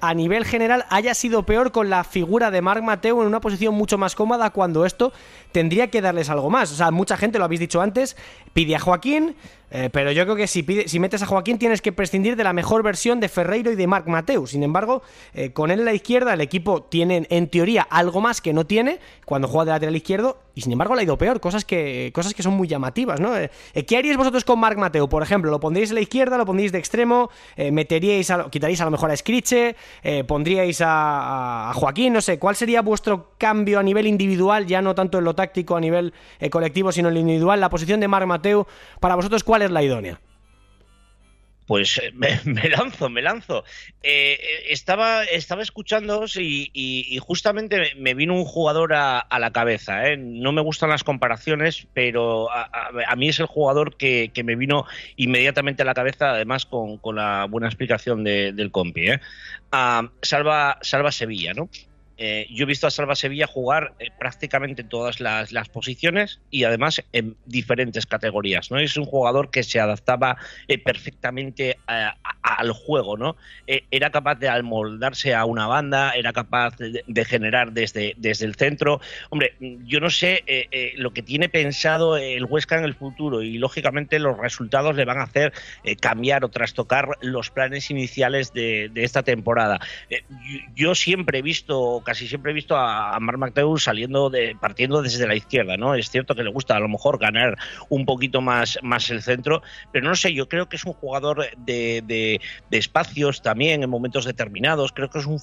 A 0.00 0.14
nivel 0.14 0.46
general 0.46 0.86
haya 0.88 1.12
sido 1.12 1.44
peor 1.44 1.70
con 1.70 1.90
la 1.90 2.02
figura 2.04 2.50
de 2.50 2.62
Marc 2.62 2.82
Mateo 2.82 3.20
en 3.20 3.26
una 3.26 3.40
posición 3.40 3.74
mucho 3.74 3.98
más 3.98 4.14
cómoda 4.14 4.50
cuando 4.50 4.86
esto 4.86 5.12
tendría 5.52 5.90
que 5.90 6.00
darles 6.00 6.30
algo 6.30 6.48
más. 6.48 6.72
O 6.72 6.76
sea, 6.76 6.90
mucha 6.90 7.18
gente, 7.18 7.38
lo 7.38 7.44
habéis 7.44 7.60
dicho 7.60 7.82
antes, 7.82 8.16
pide 8.54 8.76
a 8.76 8.80
Joaquín, 8.80 9.36
eh, 9.70 9.90
pero 9.92 10.12
yo 10.12 10.24
creo 10.24 10.36
que 10.36 10.46
si, 10.46 10.62
pide, 10.62 10.88
si 10.88 10.98
metes 10.98 11.22
a 11.22 11.26
Joaquín 11.26 11.58
tienes 11.58 11.80
que 11.80 11.92
prescindir 11.92 12.36
de 12.36 12.44
la 12.44 12.52
mejor 12.52 12.82
versión 12.82 13.20
de 13.20 13.28
Ferreiro 13.28 13.70
y 13.70 13.76
de 13.76 13.86
Marc 13.86 14.06
Mateu. 14.06 14.46
Sin 14.46 14.62
embargo, 14.62 15.02
eh, 15.34 15.52
con 15.52 15.70
él 15.70 15.80
en 15.80 15.84
la 15.84 15.94
izquierda 15.94 16.34
el 16.34 16.40
equipo 16.40 16.82
tiene 16.82 17.26
en 17.30 17.48
teoría 17.48 17.82
algo 17.82 18.20
más 18.20 18.40
que 18.40 18.52
no 18.52 18.66
tiene 18.66 18.98
cuando 19.24 19.48
juega 19.48 19.66
de 19.66 19.70
lateral 19.72 19.96
izquierdo 19.96 20.38
y 20.54 20.62
sin 20.62 20.72
embargo 20.72 20.94
le 20.94 21.00
ha 21.00 21.04
ido 21.04 21.16
peor, 21.16 21.40
cosas 21.40 21.64
que, 21.64 22.10
cosas 22.14 22.34
que 22.34 22.42
son 22.42 22.54
muy 22.54 22.68
llamativas. 22.68 23.20
¿no? 23.20 23.36
Eh, 23.36 23.50
¿Qué 23.86 23.96
haríais 23.96 24.16
vosotros 24.16 24.44
con 24.44 24.58
Marc 24.58 24.76
Mateu? 24.78 25.08
Por 25.08 25.22
ejemplo, 25.22 25.50
¿lo 25.50 25.60
pondríais 25.60 25.90
en 25.90 25.94
la 25.94 26.00
izquierda, 26.00 26.36
lo 26.36 26.44
pondríais 26.44 26.72
de 26.72 26.78
extremo, 26.78 27.30
eh, 27.56 27.70
meteríais 27.70 28.30
a, 28.30 28.50
quitaríais 28.50 28.80
a 28.80 28.84
lo 28.84 28.90
mejor 28.90 29.10
a 29.10 29.16
Scriche, 29.16 29.76
eh, 30.02 30.24
pondríais 30.24 30.80
a, 30.80 31.70
a, 31.70 31.74
Joaquín, 31.74 32.12
no 32.12 32.20
sé, 32.20 32.38
¿cuál 32.38 32.56
sería 32.56 32.82
vuestro 32.82 33.30
cambio 33.38 33.78
a 33.78 33.82
nivel 33.82 34.06
individual, 34.06 34.66
ya 34.66 34.82
no 34.82 34.94
tanto 34.94 35.18
en 35.18 35.24
lo 35.24 35.34
táctico 35.34 35.76
a 35.76 35.80
nivel 35.80 36.12
colectivo, 36.50 36.92
sino 36.92 37.08
en 37.08 37.14
lo 37.14 37.20
individual? 37.20 37.60
La 37.60 37.70
posición 37.70 38.00
de 38.00 38.08
Marc 38.08 38.26
Mateu, 38.26 38.66
para 38.98 39.14
vosotros, 39.14 39.44
¿cuál 39.44 39.59
es 39.62 39.70
la 39.70 39.82
idónea? 39.82 40.20
pues 41.70 42.02
me, 42.14 42.40
me, 42.46 42.68
lanzo, 42.68 43.08
me 43.08 43.22
lanzo. 43.22 43.62
Eh, 44.02 44.40
estaba, 44.70 45.22
estaba 45.22 45.62
escuchándoos 45.62 46.36
y, 46.36 47.16
justamente 47.20 47.94
me 47.96 48.14
vino 48.14 48.34
un 48.34 48.44
jugador 48.44 48.92
a, 48.92 49.20
a 49.20 49.38
la 49.38 49.52
cabeza. 49.52 50.08
¿eh? 50.08 50.16
No 50.16 50.50
me 50.50 50.62
gustan 50.62 50.90
las 50.90 51.04
comparaciones, 51.04 51.86
pero 51.94 52.48
a, 52.50 53.14
mí 53.14 53.28
es 53.28 53.38
el 53.38 53.46
jugador 53.46 53.96
que, 53.96 54.32
que, 54.34 54.42
me 54.42 54.56
vino 54.56 54.84
inmediatamente 55.14 55.82
a 55.82 55.86
la 55.86 55.94
cabeza, 55.94 56.32
además 56.32 56.66
con, 56.66 56.98
con 56.98 57.14
la 57.14 57.46
buena 57.48 57.68
explicación 57.68 58.24
de, 58.24 58.52
del 58.52 58.72
compi. 58.72 59.08
¿eh? 59.08 59.20
Salva, 60.22 60.78
Salva 60.82 61.12
Sevilla, 61.12 61.54
¿no? 61.54 61.68
Eh, 62.22 62.46
yo 62.50 62.64
he 62.64 62.66
visto 62.66 62.86
a 62.86 62.90
Salva 62.90 63.16
Sevilla 63.16 63.46
jugar 63.46 63.94
eh, 63.98 64.08
prácticamente 64.18 64.84
todas 64.84 65.20
las, 65.20 65.50
posiciones 65.70 66.40
y 66.50 66.64
además 66.64 67.02
en 67.12 67.36
diferentes 67.46 68.04
categorías. 68.04 68.70
¿no? 68.70 68.78
Es 68.78 68.98
un 68.98 69.06
jugador 69.06 69.50
que 69.50 69.62
se 69.62 69.80
adaptaba 69.80 70.36
eh, 70.68 70.76
perfectamente 70.76 71.78
a, 71.86 72.14
al 72.42 72.72
juego. 72.72 73.16
¿no? 73.16 73.36
Eh, 73.66 73.84
era 73.90 74.10
capaz 74.10 74.36
de 74.36 74.48
amoldarse 74.48 75.34
a 75.34 75.44
una 75.44 75.66
banda, 75.66 76.12
era 76.12 76.32
capaz 76.32 76.76
de, 76.76 77.24
generar 77.24 77.72
desde, 77.72 78.14
desde, 78.16 78.46
el 78.46 78.54
centro. 78.54 79.00
Hombre, 79.30 79.54
yo 79.60 80.00
no 80.00 80.10
sé 80.10 80.42
eh, 80.46 80.92
lo 80.96 81.12
que 81.12 81.22
tiene 81.22 81.48
pensado 81.48 82.16
el 82.16 82.44
Huesca 82.44 82.78
en 82.78 82.84
el 82.84 82.94
futuro 82.94 83.42
y 83.42 83.58
lógicamente 83.58 84.18
los 84.18 84.38
resultados 84.38 84.96
le 84.96 85.04
van 85.04 85.18
a 85.18 85.24
hacer 85.24 85.52
eh, 85.84 85.96
cambiar 85.96 86.44
o 86.44 86.48
trastocar 86.48 87.18
los 87.20 87.50
planes 87.50 87.90
iniciales 87.90 88.52
de, 88.52 88.90
esta 88.94 89.22
temporada. 89.22 89.80
Yo 90.74 90.94
siempre 90.94 91.38
he 91.38 91.42
visto 91.42 92.02
casi 92.10 92.26
siempre 92.26 92.50
he 92.50 92.54
visto 92.54 92.76
a, 92.76 93.16
Marc 93.20 93.38
Mateu 93.38 93.78
saliendo 93.78 94.30
de, 94.30 94.56
partiendo 94.60 95.00
desde 95.00 95.28
la 95.28 95.36
izquierda, 95.36 95.76
¿no? 95.76 95.94
Es 95.94 96.10
cierto 96.10 96.34
que 96.34 96.42
le 96.42 96.50
gusta 96.50 96.74
a 96.74 96.80
lo 96.80 96.88
mejor 96.88 97.20
ganar 97.20 97.56
un 97.88 98.04
poquito 98.04 98.40
más, 98.40 98.80
más 98.82 99.08
el 99.10 99.22
centro, 99.22 99.62
pero 99.92 100.08
no 100.08 100.16
sé, 100.16 100.34
yo 100.34 100.48
creo 100.48 100.68
que 100.68 100.74
es 100.74 100.84
un 100.84 100.92
jugador 100.92 101.46
de, 101.56 102.02
de, 102.04 102.40
espacios 102.72 103.42
también 103.42 103.84
en 103.84 103.90
momentos 103.90 104.24
determinados, 104.24 104.90
creo 104.90 105.08
que 105.08 105.20
es 105.20 105.26
un, 105.26 105.38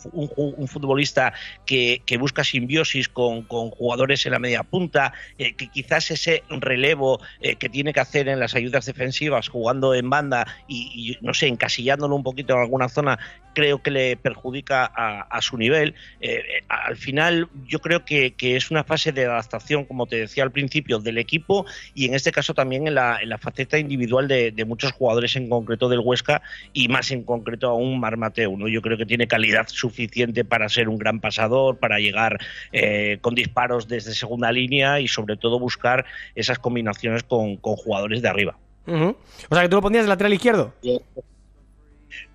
futbolista 0.67 1.32
que, 1.65 2.01
busca 2.19 2.43
simbiosis 2.43 3.08
con, 3.08 3.43
jugadores 3.43 4.26
en 4.26 4.34
la 4.34 4.39
media 4.39 4.63
punta, 4.63 5.13
eh, 5.38 5.55
que 5.55 5.70
quizás 5.70 6.11
ese 6.11 6.43
relevo 6.49 7.22
eh, 7.39 7.55
que 7.55 7.70
tiene 7.70 7.93
que 7.93 8.01
hacer 8.01 8.28
en 8.28 8.41
las 8.41 8.55
ayudas 8.55 8.86
defensivas, 8.86 9.47
jugando 9.47 9.95
en 9.95 10.09
banda 10.09 10.45
y, 10.68 11.18
no 11.22 11.34
sé, 11.34 11.47
encasillándolo 11.47 12.13
un 12.13 12.24
poquito 12.24 12.55
en 12.55 12.59
alguna 12.59 12.89
zona, 12.89 13.20
creo 13.57 13.82
que 13.82 13.89
le 13.89 14.18
perjudica 14.18 14.86
a, 14.86 15.22
a 15.22 15.41
su 15.41 15.57
nivel. 15.57 15.95
Eh, 16.20 16.43
al 16.68 16.95
final 16.95 17.50
yo 17.68 17.80
creo 17.80 18.06
que, 18.06 18.34
es 18.39 18.72
una 18.72 18.84
fase 18.84 19.12
de 19.12 19.26
adaptación, 19.26 19.86
como 19.86 20.06
te 20.06 20.18
decía 20.18 20.43
al 20.43 20.52
principio, 20.52 21.00
del 21.00 21.18
equipo 21.18 21.66
y 21.93 22.06
en 22.06 22.14
este 22.14 22.32
caso 22.32 22.54
también 22.54 22.88
en 22.88 22.95
la, 22.95 23.20
faceta 23.39 23.78
individual 23.78 24.28
de, 24.28 24.66
muchos 24.66 24.91
jugadores 24.91 25.36
en 25.36 25.50
concreto 25.50 25.89
del 25.89 26.00
Huesca 26.00 26.41
y 26.74 26.88
más 26.88 27.12
en 27.12 27.24
concreto 27.24 27.70
aún 27.70 28.00
Mar 28.00 28.18
Mateo. 28.18 28.56
¿no? 28.58 28.68
Yo 28.68 28.82
creo 28.82 28.98
que 28.98 29.06
tiene 29.06 29.28
calidad 29.28 29.68
suficiente 29.68 30.43
para 30.43 30.70
ser 30.70 30.89
un 30.89 30.98
gran 30.98 31.20
pasador, 31.20 31.78
para 31.78 32.00
llegar 32.00 32.38
eh, 32.72 33.20
con 33.22 33.36
disparos 33.36 33.88
desde 33.88 34.14
segunda 34.14 34.52
línea 34.52 35.00
y 35.00 35.08
sobre 35.08 35.38
todo 35.38 35.60
buscar 35.60 36.06
esas 36.36 36.60
combinaciones 36.60 37.24
con, 37.24 37.58
jugadores 37.58 38.22
de 38.22 38.30
arriba. 38.30 38.58
O 38.88 39.16
sea 39.52 39.64
que 39.64 39.70
tú 39.70 39.76
lo 39.76 39.82
pondrías 39.82 40.06
de 40.06 40.10
lateral 40.10 40.34
izquierdo. 40.34 40.74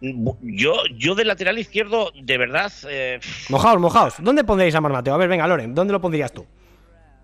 Yo, 0.01 0.83
yo 0.97 1.15
de 1.15 1.25
lateral 1.25 1.59
izquierdo, 1.59 2.13
de 2.21 2.39
verdad. 2.39 2.73
Eh... 2.89 3.21
Mojaos, 3.49 3.81
mojaos. 3.81 4.15
¿Dónde 4.19 4.45
pondríais 4.45 4.75
a 4.75 4.81
Mar 4.81 4.93
Mateo? 4.93 5.15
A 5.15 5.19
ver, 5.19 5.29
venga, 5.29 5.47
Loren, 5.47 5.75
¿dónde 5.75 5.93
lo 5.93 6.01
pondrías 6.01 6.33
tú? 6.33 6.47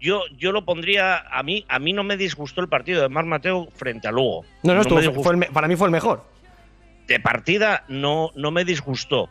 Yo, 0.01 0.22
yo 0.36 0.53
lo 0.53 0.64
pondría. 0.64 1.24
A 1.30 1.42
mí, 1.42 1.64
a 1.68 1.78
mí 1.78 1.92
no 1.92 2.05
me 2.05 2.16
disgustó 2.16 2.61
el 2.61 2.68
partido 2.68 3.03
de 3.03 3.09
Mar 3.09 3.24
Mateo 3.24 3.68
frente 3.74 4.09
a 4.09 4.12
Lugo. 4.12 4.44
No, 4.62 4.74
no, 4.74 4.82
para 5.53 5.68
mí 5.68 5.76
fue 5.76 5.86
el 5.86 5.92
mejor. 5.92 6.24
De 7.07 7.18
partida 7.20 7.84
no, 7.88 8.30
no 8.36 8.51
me 8.51 8.64
disgustó. 8.64 9.28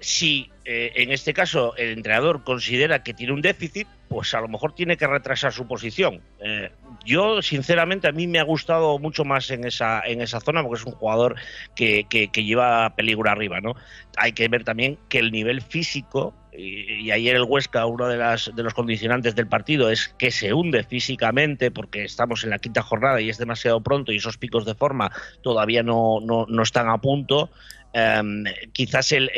Si 0.00 0.50
eh, 0.64 0.92
en 0.96 1.12
este 1.12 1.34
caso 1.34 1.76
el 1.76 1.90
entrenador 1.90 2.44
considera 2.44 3.02
que 3.02 3.14
tiene 3.14 3.32
un 3.32 3.42
déficit, 3.42 3.86
pues 4.08 4.34
a 4.34 4.40
lo 4.40 4.48
mejor 4.48 4.74
tiene 4.74 4.96
que 4.96 5.06
retrasar 5.06 5.52
su 5.52 5.66
posición. 5.66 6.20
Eh, 6.40 6.70
yo, 7.08 7.40
sinceramente, 7.40 8.06
a 8.06 8.12
mí 8.12 8.26
me 8.26 8.38
ha 8.38 8.42
gustado 8.44 8.98
mucho 8.98 9.24
más 9.24 9.50
en 9.50 9.64
esa, 9.64 10.02
en 10.04 10.20
esa 10.20 10.40
zona 10.40 10.62
porque 10.62 10.80
es 10.82 10.86
un 10.86 10.92
jugador 10.92 11.36
que, 11.74 12.06
lleva 12.34 12.94
peligro 12.94 13.30
arriba, 13.30 13.62
¿no? 13.62 13.74
Hay 14.18 14.32
que 14.32 14.46
ver 14.48 14.62
también 14.62 14.98
que 15.08 15.18
el 15.18 15.32
nivel 15.32 15.62
físico, 15.62 16.34
y, 16.58 17.10
ayer 17.10 17.36
el 17.36 17.44
Huesca, 17.44 17.86
uno 17.86 18.08
de, 18.08 18.16
las, 18.16 18.50
de 18.54 18.62
los 18.62 18.74
condicionantes 18.74 19.34
del 19.34 19.46
partido 19.46 19.90
es 19.90 20.08
que 20.18 20.30
se 20.30 20.52
hunde 20.52 20.82
físicamente 20.82 21.70
porque 21.70 22.04
estamos 22.04 22.42
en 22.44 22.50
la 22.50 22.58
quinta 22.58 22.82
jornada 22.82 23.20
y 23.20 23.28
es 23.28 23.38
demasiado 23.38 23.80
pronto 23.80 24.12
y 24.12 24.16
esos 24.16 24.38
picos 24.38 24.64
de 24.66 24.74
forma 24.74 25.12
todavía 25.42 25.82
no, 25.82 26.20
no, 26.20 26.46
no 26.48 26.62
están 26.62 26.88
a 26.88 26.98
punto. 26.98 27.50
Em, 27.92 28.44
quizás 28.72 29.12
el, 29.12 29.30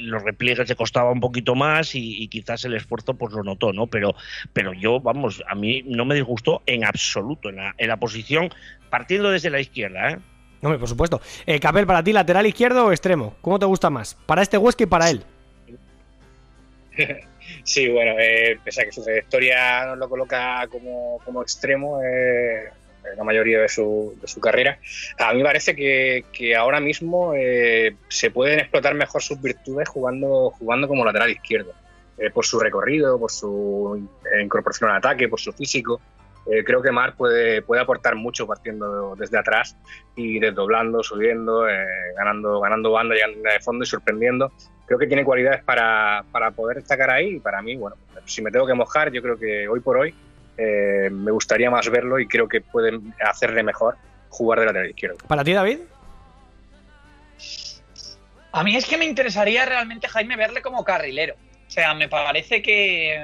los 0.00 0.22
repliegues 0.22 0.68
le 0.68 0.74
costaba 0.74 1.12
un 1.12 1.20
poquito 1.20 1.54
más 1.54 1.94
y, 1.94 2.26
quizás 2.28 2.64
el 2.64 2.74
esfuerzo 2.74 3.14
pues 3.14 3.32
lo 3.32 3.44
notó, 3.44 3.72
¿no? 3.72 3.86
Pero, 3.86 4.14
pero 4.52 4.72
yo, 4.72 5.00
vamos, 5.00 5.42
a 5.46 5.54
mí 5.54 5.82
no 5.86 6.04
me 6.04 6.14
disgustó 6.14 6.62
en 6.66 6.84
absoluto 6.84 7.50
en 7.50 7.56
la, 7.56 7.74
en 7.76 7.88
la 7.88 7.98
posición, 7.98 8.50
partiendo 8.88 9.30
desde 9.30 9.50
la 9.50 9.60
izquierda, 9.60 10.10
¿eh? 10.10 10.18
No, 10.62 10.78
por 10.78 10.88
supuesto. 10.88 11.20
Eh, 11.46 11.58
Capel, 11.58 11.86
para 11.86 12.02
ti, 12.02 12.12
lateral 12.12 12.46
izquierdo 12.46 12.86
o 12.86 12.92
extremo, 12.92 13.34
¿cómo 13.40 13.58
te 13.58 13.66
gusta 13.66 13.88
más? 13.88 14.16
Para 14.26 14.42
este 14.42 14.58
Huesca 14.58 14.84
y 14.84 14.86
para 14.86 15.08
él. 15.08 15.24
Sí, 17.64 17.88
bueno, 17.88 18.14
eh, 18.18 18.58
pese 18.64 18.82
a 18.82 18.84
que 18.84 18.92
su 18.92 19.02
trayectoria 19.02 19.86
nos 19.86 19.98
lo 19.98 20.08
coloca 20.08 20.66
como, 20.68 21.18
como 21.24 21.42
extremo, 21.42 22.00
eh, 22.02 22.68
la 23.16 23.24
mayoría 23.24 23.60
de 23.60 23.68
su, 23.68 24.16
de 24.20 24.28
su 24.28 24.40
carrera. 24.40 24.78
A 25.18 25.32
mí 25.32 25.38
me 25.38 25.44
parece 25.44 25.74
que, 25.74 26.24
que 26.32 26.54
ahora 26.54 26.80
mismo 26.80 27.34
eh, 27.34 27.96
se 28.08 28.30
pueden 28.30 28.60
explotar 28.60 28.94
mejor 28.94 29.22
sus 29.22 29.40
virtudes 29.40 29.88
jugando, 29.88 30.50
jugando 30.50 30.88
como 30.88 31.04
lateral 31.04 31.30
izquierdo, 31.30 31.72
eh, 32.18 32.30
por 32.30 32.44
su 32.44 32.58
recorrido, 32.60 33.18
por 33.18 33.30
su 33.30 34.08
incorporación 34.40 34.90
al 34.90 34.98
ataque, 34.98 35.28
por 35.28 35.40
su 35.40 35.52
físico. 35.52 36.00
Eh, 36.46 36.64
creo 36.64 36.80
que 36.82 36.90
Mar 36.90 37.14
puede, 37.16 37.62
puede 37.62 37.82
aportar 37.82 38.14
mucho 38.16 38.46
partiendo 38.46 39.14
desde 39.16 39.38
atrás 39.38 39.76
y 40.16 40.38
desdoblando, 40.38 41.02
subiendo, 41.02 41.66
ganando, 42.16 42.60
ganando 42.60 42.90
banda, 42.90 43.14
llegando 43.14 43.40
de 43.42 43.60
fondo 43.60 43.84
y 43.84 43.86
sorprendiendo. 43.86 44.52
Creo 44.86 44.98
que 44.98 45.06
tiene 45.06 45.24
cualidades 45.24 45.62
para, 45.62 46.24
para 46.32 46.50
poder 46.50 46.78
destacar 46.78 47.10
ahí 47.10 47.36
y 47.36 47.40
para 47.40 47.62
mí, 47.62 47.76
bueno, 47.76 47.96
si 48.24 48.42
me 48.42 48.50
tengo 48.50 48.66
que 48.66 48.74
mojar, 48.74 49.12
yo 49.12 49.22
creo 49.22 49.38
que 49.38 49.68
hoy 49.68 49.80
por 49.80 49.98
hoy 49.98 50.14
eh, 50.62 51.08
me 51.10 51.30
gustaría 51.30 51.70
más 51.70 51.88
verlo 51.88 52.18
y 52.18 52.26
creo 52.26 52.46
que 52.46 52.60
pueden 52.60 53.14
hacerle 53.20 53.62
mejor 53.62 53.96
jugar 54.28 54.60
de 54.60 54.66
lateral 54.66 54.90
izquierdo. 54.90 55.16
¿Para 55.26 55.42
ti, 55.42 55.52
David? 55.54 55.78
A 58.52 58.64
mí 58.64 58.76
es 58.76 58.84
que 58.84 58.98
me 58.98 59.06
interesaría 59.06 59.64
realmente, 59.64 60.08
Jaime, 60.08 60.36
verle 60.36 60.60
como 60.60 60.84
carrilero. 60.84 61.34
O 61.66 61.70
sea, 61.70 61.94
me 61.94 62.08
parece 62.08 62.60
que, 62.60 63.16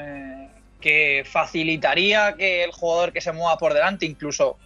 que 0.87 1.25
facilitaría 1.29 2.37
que 2.39 2.63
el 2.63 2.71
jugador 2.71 3.13
que 3.13 3.21
se 3.21 3.33
mueva 3.33 3.59
por 3.59 3.75
delante, 3.75 4.07
incluso 4.07 4.57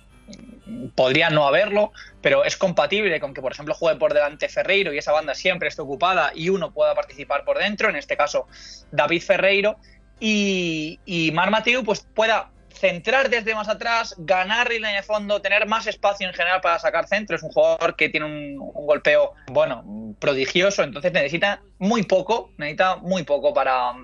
podría 0.95 1.31
no 1.31 1.47
haberlo, 1.47 1.93
pero 2.21 2.45
es 2.45 2.59
compatible 2.59 3.19
con 3.21 3.33
que, 3.33 3.41
por 3.41 3.53
ejemplo, 3.53 3.73
juegue 3.73 3.99
por 3.99 4.13
delante 4.13 4.51
Ferreiro 4.51 4.93
y 4.93 4.99
esa 4.99 5.13
banda 5.13 5.35
siempre 5.35 5.71
esté 5.71 5.81
ocupada 5.81 6.33
y 6.35 6.51
uno 6.51 6.75
pueda 6.75 6.95
participar 6.95 7.47
por 7.47 7.57
dentro, 7.57 7.89
en 7.89 7.97
este 7.97 8.19
caso 8.19 8.47
David 8.93 9.23
Ferreiro, 9.23 9.79
y, 10.21 11.31
Mar 11.33 11.51
Mateo 11.51 11.83
pues 11.85 12.07
pueda 12.15 12.51
centrar 12.69 13.31
desde 13.31 13.55
más 13.55 13.71
atrás, 13.71 14.15
ganar 14.19 14.69
línea 14.69 14.97
de 14.97 15.03
fondo, 15.03 15.41
tener 15.41 15.67
más 15.67 15.87
espacio 15.87 16.29
en 16.29 16.35
general 16.35 16.61
para 16.61 16.79
sacar 16.79 17.09
centro. 17.09 17.35
Es 17.35 17.43
un 17.43 17.51
jugador 17.51 17.97
que 17.97 18.11
tiene 18.11 18.27
un, 18.27 18.59
golpeo, 18.59 19.33
bueno, 19.47 20.15
prodigioso, 20.19 20.83
entonces 20.83 21.13
necesita 21.13 21.63
muy 21.79 22.03
poco, 22.03 22.53
necesita 22.59 22.97
muy 22.97 23.23
poco 23.23 23.55
para, 23.55 23.95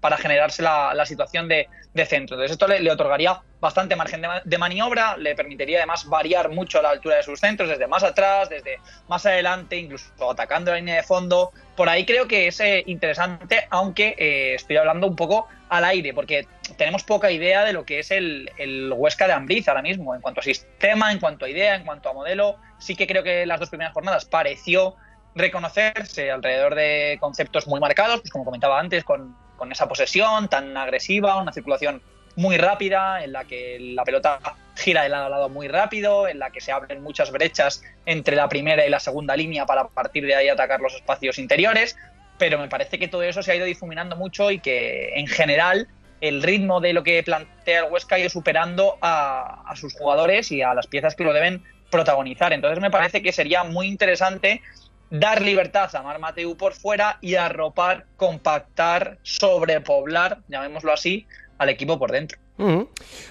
para 0.00 0.16
generarse 0.16 0.62
la, 0.62 1.04
situación 1.04 1.48
de, 1.48 1.68
centro. 2.06 2.36
Entonces 2.36 2.52
esto 2.52 2.66
le, 2.66 2.90
otorgaría 2.90 3.40
bastante 3.60 3.94
margen 3.94 4.22
de, 4.44 4.58
maniobra, 4.58 5.16
le 5.18 5.34
permitiría 5.34 5.78
además 5.78 6.06
variar 6.06 6.48
mucho 6.48 6.80
la 6.80 6.90
altura 6.90 7.16
de 7.16 7.22
sus 7.22 7.38
centros, 7.38 7.68
desde 7.68 7.86
más 7.86 8.02
atrás, 8.02 8.48
desde 8.48 8.78
más 9.08 9.26
adelante, 9.26 9.76
incluso 9.76 10.30
atacando 10.30 10.70
la 10.70 10.78
línea 10.78 10.96
de 10.96 11.02
fondo. 11.02 11.52
Por 11.76 11.88
ahí 11.88 12.06
creo 12.06 12.26
que 12.26 12.46
es 12.46 12.58
eh, 12.60 12.82
interesante, 12.86 13.66
aunque 13.70 14.14
eh, 14.18 14.54
estoy 14.54 14.78
hablando 14.78 15.06
un 15.06 15.16
poco 15.16 15.48
al 15.68 15.84
aire, 15.84 16.14
porque 16.14 16.46
tenemos 16.76 17.04
poca 17.04 17.30
idea 17.30 17.64
de 17.64 17.72
lo 17.72 17.84
que 17.84 17.98
es 17.98 18.10
el, 18.10 18.50
el 18.56 18.92
Huesca 18.92 19.26
de 19.26 19.34
Ambriz 19.34 19.68
ahora 19.68 19.82
mismo, 19.82 20.14
en 20.14 20.22
cuanto 20.22 20.40
a 20.40 20.42
sistema, 20.42 21.12
en 21.12 21.18
cuanto 21.18 21.44
a 21.44 21.50
idea, 21.50 21.74
en 21.74 21.84
cuanto 21.84 22.08
a 22.08 22.14
modelo. 22.14 22.56
Sí 22.78 22.96
que 22.96 23.06
creo 23.06 23.22
que 23.22 23.44
las 23.44 23.60
dos 23.60 23.68
primeras 23.68 23.92
jornadas 23.92 24.24
pareció 24.24 24.96
reconocerse 25.34 26.30
alrededor 26.30 26.74
de 26.74 27.18
conceptos 27.20 27.66
muy 27.66 27.80
marcados, 27.80 28.20
pues 28.20 28.30
como 28.30 28.44
comentaba 28.44 28.80
antes, 28.80 29.04
con, 29.04 29.36
con 29.60 29.70
esa 29.70 29.86
posesión 29.86 30.48
tan 30.48 30.74
agresiva, 30.74 31.36
una 31.36 31.52
circulación 31.52 32.00
muy 32.34 32.56
rápida, 32.56 33.22
en 33.22 33.32
la 33.32 33.44
que 33.44 33.76
la 33.78 34.04
pelota 34.04 34.40
gira 34.74 35.02
de 35.02 35.10
lado 35.10 35.26
a 35.26 35.28
lado 35.28 35.48
muy 35.50 35.68
rápido, 35.68 36.26
en 36.26 36.38
la 36.38 36.50
que 36.50 36.62
se 36.62 36.72
abren 36.72 37.02
muchas 37.02 37.30
brechas 37.30 37.82
entre 38.06 38.36
la 38.36 38.48
primera 38.48 38.86
y 38.86 38.88
la 38.88 39.00
segunda 39.00 39.36
línea 39.36 39.66
para 39.66 39.88
partir 39.88 40.24
de 40.24 40.34
ahí 40.34 40.48
atacar 40.48 40.80
los 40.80 40.94
espacios 40.94 41.38
interiores, 41.38 41.98
pero 42.38 42.58
me 42.58 42.68
parece 42.68 42.98
que 42.98 43.06
todo 43.06 43.22
eso 43.22 43.42
se 43.42 43.52
ha 43.52 43.56
ido 43.56 43.66
difuminando 43.66 44.16
mucho 44.16 44.50
y 44.50 44.60
que 44.60 45.12
en 45.16 45.26
general 45.26 45.88
el 46.22 46.42
ritmo 46.42 46.80
de 46.80 46.94
lo 46.94 47.02
que 47.02 47.22
plantea 47.22 47.80
el 47.80 47.92
Huesca 47.92 48.14
ha 48.14 48.18
ido 48.18 48.30
superando 48.30 48.96
a, 49.02 49.62
a 49.70 49.76
sus 49.76 49.92
jugadores 49.92 50.50
y 50.52 50.62
a 50.62 50.72
las 50.72 50.86
piezas 50.86 51.14
que 51.14 51.24
lo 51.24 51.34
deben 51.34 51.62
protagonizar. 51.90 52.54
Entonces 52.54 52.80
me 52.80 52.90
parece 52.90 53.20
que 53.20 53.32
sería 53.32 53.62
muy 53.64 53.88
interesante 53.88 54.62
dar 55.10 55.42
libertad 55.42 55.94
a 55.94 56.02
Mar 56.02 56.18
Mateu 56.18 56.56
por 56.56 56.72
fuera 56.72 57.18
y 57.20 57.34
arropar, 57.34 58.06
compactar, 58.16 59.18
sobrepoblar, 59.22 60.38
llamémoslo 60.48 60.92
así, 60.92 61.26
al 61.58 61.68
equipo 61.68 61.98
por 61.98 62.12
dentro. 62.12 62.38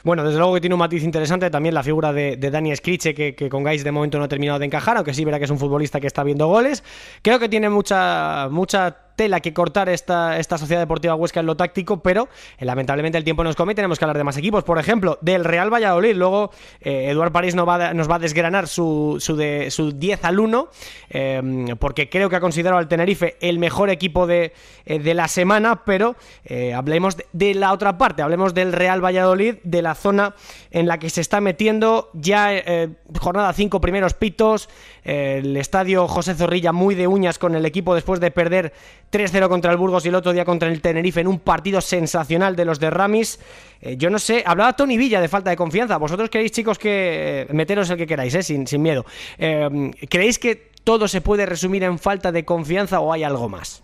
Bueno, 0.03 0.23
desde 0.23 0.39
luego 0.39 0.55
que 0.55 0.61
tiene 0.61 0.73
un 0.73 0.79
matiz 0.79 1.03
interesante 1.03 1.49
también 1.51 1.75
la 1.75 1.83
figura 1.83 2.11
de, 2.11 2.35
Dani 2.37 2.75
Scriche, 2.75 3.13
que, 3.13 3.49
con 3.49 3.63
Gais 3.63 3.83
de 3.83 3.91
momento 3.91 4.17
no 4.17 4.23
ha 4.23 4.27
terminado 4.27 4.57
de 4.59 4.65
encajar, 4.65 4.97
aunque 4.97 5.13
sí 5.13 5.23
verá 5.23 5.37
que 5.37 5.45
es 5.45 5.51
un 5.51 5.59
futbolista 5.59 5.99
que 5.99 6.07
está 6.07 6.23
viendo 6.23 6.47
goles. 6.47 6.83
Creo 7.21 7.37
que 7.37 7.47
tiene 7.47 7.69
mucha, 7.69 8.47
mucha 8.49 9.08
tela 9.19 9.41
que 9.41 9.53
cortar 9.53 9.89
esta, 9.89 10.39
esta 10.39 10.57
Sociedad 10.57 10.81
Deportiva 10.81 11.13
Huesca 11.13 11.41
en 11.41 11.45
lo 11.45 11.57
táctico, 11.57 12.01
pero 12.01 12.29
eh, 12.57 12.63
lamentablemente 12.63 13.17
el 13.17 13.25
tiempo 13.25 13.43
nos 13.43 13.57
come 13.57 13.73
y 13.73 13.75
tenemos 13.75 13.99
que 13.99 14.05
hablar 14.05 14.17
de 14.17 14.23
más 14.23 14.37
equipos. 14.37 14.63
Por 14.63 14.79
ejemplo, 14.79 15.17
del 15.19 15.43
Real 15.43 15.69
Valladolid. 15.73 16.15
Luego, 16.15 16.51
eh, 16.79 17.09
Eduard 17.09 17.33
París 17.33 17.53
nos 17.53 17.67
va, 17.67 17.93
nos 17.93 18.09
va 18.09 18.15
a 18.15 18.19
desgranar 18.19 18.69
su, 18.69 19.17
su, 19.19 19.35
de, 19.35 19.71
su 19.71 19.91
10 19.91 20.23
al 20.23 20.39
1, 20.39 20.69
eh, 21.09 21.75
porque 21.79 22.07
creo 22.07 22.29
que 22.29 22.37
ha 22.37 22.39
considerado 22.39 22.79
al 22.79 22.87
Tenerife 22.87 23.35
el 23.41 23.59
mejor 23.59 23.89
equipo 23.89 24.25
de, 24.25 24.53
de 24.85 25.13
la 25.13 25.27
semana, 25.27 25.83
pero 25.83 26.15
hablemos 26.73 27.17
de, 27.33 27.53
la 27.55 27.73
otra 27.73 27.97
parte, 27.97 28.21
hablemos 28.21 28.53
del 28.53 28.71
Real 28.71 29.03
Valladolid, 29.03 29.55
de 29.63 29.81
la 29.81 29.95
zona 29.95 30.33
en 30.71 30.87
la 30.87 30.97
que 30.97 31.09
se 31.09 31.19
está 31.19 31.41
metiendo 31.41 32.09
ya 32.13 32.51
jornada 33.19 33.51
5 33.51 33.81
primeros 33.81 34.13
pitos, 34.13 34.69
el 35.03 35.57
estadio 35.57 36.07
José 36.07 36.35
Zorrilla 36.35 36.71
muy 36.71 36.95
de 36.95 37.07
uñas 37.07 37.37
con 37.37 37.55
el 37.55 37.65
equipo 37.65 37.95
después 37.95 38.21
de 38.21 38.31
perder 38.31 38.71
3-0 39.11 39.49
contra 39.49 39.71
el 39.71 39.77
Burgos 39.77 40.05
y 40.05 40.09
el 40.09 40.15
otro 40.15 40.33
día 40.33 40.45
contra 40.45 40.69
el 40.69 40.81
Tenerife 40.81 41.21
en 41.21 41.27
un 41.27 41.39
partido 41.39 41.81
sensacional 41.81 42.55
de 42.55 42.65
los 42.65 42.79
de 42.79 42.89
Ramis. 42.89 43.39
Eh, 43.81 43.95
yo 43.97 44.09
no 44.09 44.19
sé, 44.19 44.43
hablaba 44.45 44.73
Tony 44.73 44.97
Villa 44.97 45.21
de 45.21 45.27
falta 45.27 45.49
de 45.49 45.55
confianza. 45.55 45.97
Vosotros 45.97 46.29
queréis, 46.29 46.51
chicos, 46.51 46.77
que 46.77 47.47
eh, 47.49 47.53
meteros 47.53 47.89
el 47.89 47.97
que 47.97 48.07
queráis, 48.07 48.35
eh, 48.35 48.43
sin, 48.43 48.67
sin 48.67 48.81
miedo. 48.81 49.05
¿Creéis 50.09 50.37
que 50.37 50.69
todo 50.83 51.07
se 51.07 51.21
puede 51.21 51.45
resumir 51.45 51.83
en 51.83 51.97
falta 51.97 52.31
de 52.31 52.45
confianza 52.45 52.99
o 52.99 53.11
hay 53.11 53.23
algo 53.23 53.49
más? 53.49 53.83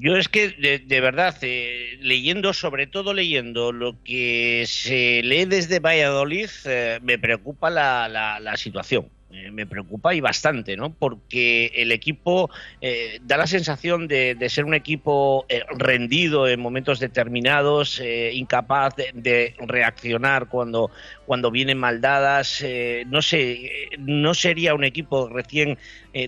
Yo 0.00 0.16
es 0.16 0.28
que, 0.28 0.48
de, 0.48 1.00
verdad, 1.00 1.36
leyendo, 2.00 2.52
sobre 2.52 2.88
todo 2.88 3.14
leyendo 3.14 3.70
lo 3.70 4.02
que 4.02 4.64
se 4.66 5.22
lee 5.22 5.44
desde 5.44 5.78
Valladolid, 5.78 6.48
me 7.02 7.18
preocupa 7.20 7.70
la, 7.70 8.08
la 8.08 8.56
situación. 8.56 9.13
Eh, 9.34 9.50
me 9.50 9.66
preocupa 9.66 10.14
y 10.14 10.20
bastante, 10.20 10.76
¿no? 10.76 10.94
Porque 10.94 11.66
el 11.74 11.90
equipo 11.90 12.50
eh, 12.80 13.18
da 13.22 13.36
la 13.36 13.48
sensación 13.48 14.06
de, 14.06 14.36
ser 14.48 14.64
un 14.64 14.74
equipo 14.74 15.44
eh, 15.48 15.64
rendido 15.76 16.46
en 16.46 16.60
momentos 16.60 17.00
determinados, 17.00 18.00
incapaz 18.32 18.94
de, 18.96 19.56
reaccionar 19.58 20.46
cuando, 20.46 20.90
cuando 21.26 21.50
vienen 21.50 21.78
maldadas. 21.78 22.64
no 23.06 23.22
sé, 23.22 23.88
no 23.98 24.34
sería 24.34 24.74
un 24.74 24.84
equipo 24.84 25.28
recién 25.28 25.78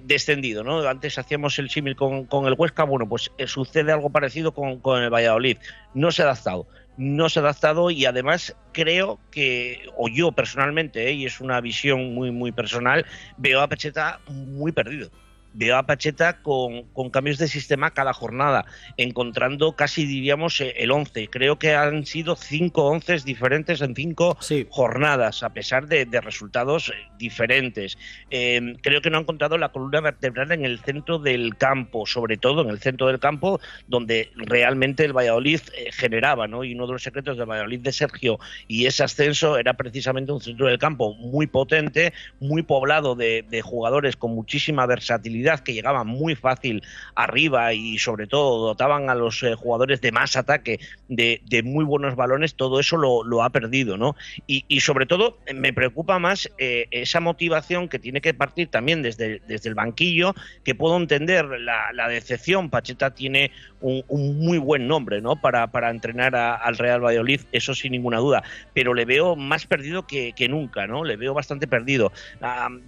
descendido, 0.02 0.64
¿no? 0.64 0.80
Antes 0.88 1.18
hacíamos 1.18 1.58
el 1.60 1.70
símil 1.70 1.94
con, 1.94 2.46
el 2.46 2.54
Huesca, 2.58 2.84
bueno, 2.84 3.08
pues 3.08 3.30
sucede 3.46 3.92
algo 3.92 4.10
parecido 4.10 4.52
con, 4.52 4.80
con 4.80 5.02
el 5.02 5.10
Valladolid. 5.10 5.58
No 5.94 6.10
se 6.10 6.22
ha 6.22 6.24
adaptado 6.26 6.66
no 6.96 7.28
se 7.28 7.38
ha 7.38 7.42
adaptado 7.42 7.90
y 7.90 8.04
además 8.04 8.56
creo 8.72 9.18
que, 9.30 9.88
o 9.96 10.08
yo 10.08 10.32
personalmente, 10.32 11.08
¿eh? 11.08 11.12
y 11.12 11.26
es 11.26 11.40
una 11.40 11.60
visión 11.60 12.14
muy, 12.14 12.30
muy 12.30 12.52
personal, 12.52 13.04
veo 13.36 13.60
a 13.60 13.68
Pecheta 13.68 14.20
muy 14.28 14.72
perdido 14.72 15.10
veo 15.56 15.76
a 15.76 15.86
Pacheta 15.86 16.42
con, 16.42 16.84
cambios 17.10 17.38
de 17.38 17.48
sistema 17.48 17.92
cada 17.92 18.12
jornada, 18.12 18.66
encontrando 18.96 19.74
casi 19.74 20.04
diríamos 20.04 20.60
eh, 20.60 20.74
el 20.76 20.90
11. 20.90 21.28
Creo 21.28 21.58
que 21.58 21.74
han 21.74 22.04
sido 22.04 22.36
cinco 22.36 22.84
once 22.84 23.16
diferentes 23.24 23.80
en 23.80 23.94
cinco 23.94 24.36
jornadas, 24.68 25.42
a 25.42 25.50
pesar 25.50 25.86
de, 25.86 26.06
resultados 26.20 26.88
eh, 26.88 26.92
diferentes. 27.18 27.96
Em, 28.30 28.74
creo 28.76 29.00
que 29.00 29.10
no 29.10 29.16
han 29.16 29.22
encontrado 29.22 29.56
la 29.58 29.70
columna 29.70 30.00
vertebral 30.00 30.52
en 30.52 30.64
el 30.64 30.78
centro 30.80 31.18
del 31.18 31.56
campo, 31.56 32.06
sobre 32.06 32.36
todo 32.36 32.62
en 32.62 32.68
el 32.68 32.78
centro 32.78 33.06
del 33.06 33.18
campo, 33.18 33.60
donde 33.86 34.30
realmente 34.36 35.04
el 35.04 35.12
Valladolid 35.12 35.60
eh, 35.76 35.90
generaba, 35.92 36.46
¿no? 36.46 36.64
Y 36.64 36.74
uno 36.74 36.86
de 36.86 36.94
los 36.94 37.02
secretos 37.02 37.38
del 37.38 37.46
Valladolid 37.46 37.80
de 37.80 37.92
Sergio 37.92 38.38
y 38.68 38.86
ese 38.86 39.04
ascenso 39.04 39.56
era 39.56 39.74
precisamente 39.74 40.32
un 40.32 40.40
centro 40.40 40.66
del 40.66 40.78
campo 40.78 41.14
muy 41.14 41.46
potente, 41.46 42.12
muy 42.40 42.62
poblado 42.62 43.14
de 43.14 43.62
jugadores 43.62 44.16
con 44.16 44.34
muchísima 44.34 44.86
versatilidad 44.86 45.45
que 45.62 45.72
llegaban 45.72 46.06
muy 46.06 46.34
fácil 46.34 46.82
arriba 47.14 47.72
y 47.72 47.98
sobre 47.98 48.26
todo 48.26 48.66
dotaban 48.66 49.10
a 49.10 49.14
los 49.14 49.42
eh, 49.42 49.54
jugadores 49.54 50.00
de 50.00 50.12
más 50.12 50.36
ataque, 50.36 50.80
de, 51.08 51.40
muy 51.64 51.84
buenos 51.84 52.16
balones, 52.16 52.54
todo 52.54 52.80
eso 52.80 52.96
lo, 52.96 53.42
ha 53.42 53.50
perdido, 53.50 53.96
¿no? 53.96 54.16
Y, 54.46 54.80
sobre 54.80 55.06
todo 55.06 55.38
me 55.54 55.72
preocupa 55.72 56.18
más 56.18 56.50
eh, 56.58 56.86
esa 56.90 57.20
motivación 57.20 57.88
que 57.88 57.98
tiene 57.98 58.20
que 58.20 58.34
partir 58.34 58.68
también 58.68 59.02
desde, 59.02 59.40
desde 59.46 59.68
el 59.68 59.74
banquillo, 59.74 60.34
que 60.64 60.74
puedo 60.74 60.96
entender 60.96 61.46
la, 61.60 62.08
decepción. 62.08 62.70
Pacheta 62.70 63.14
tiene 63.14 63.50
un, 63.80 64.38
muy 64.38 64.58
buen 64.58 64.86
nombre, 64.86 65.20
¿no? 65.20 65.40
Para, 65.40 65.66
para 65.68 65.90
entrenar 65.90 66.34
al 66.34 66.76
Real 66.78 67.04
Valladolid, 67.04 67.40
eso 67.52 67.74
sin 67.74 67.92
ninguna 67.92 68.18
duda, 68.18 68.42
pero 68.74 68.94
le 68.94 69.04
veo 69.04 69.36
más 69.36 69.66
perdido 69.66 70.06
que, 70.06 70.34
nunca, 70.48 70.86
¿no? 70.86 71.04
Le 71.04 71.16
veo 71.16 71.34
bastante 71.34 71.66
perdido. 71.66 72.12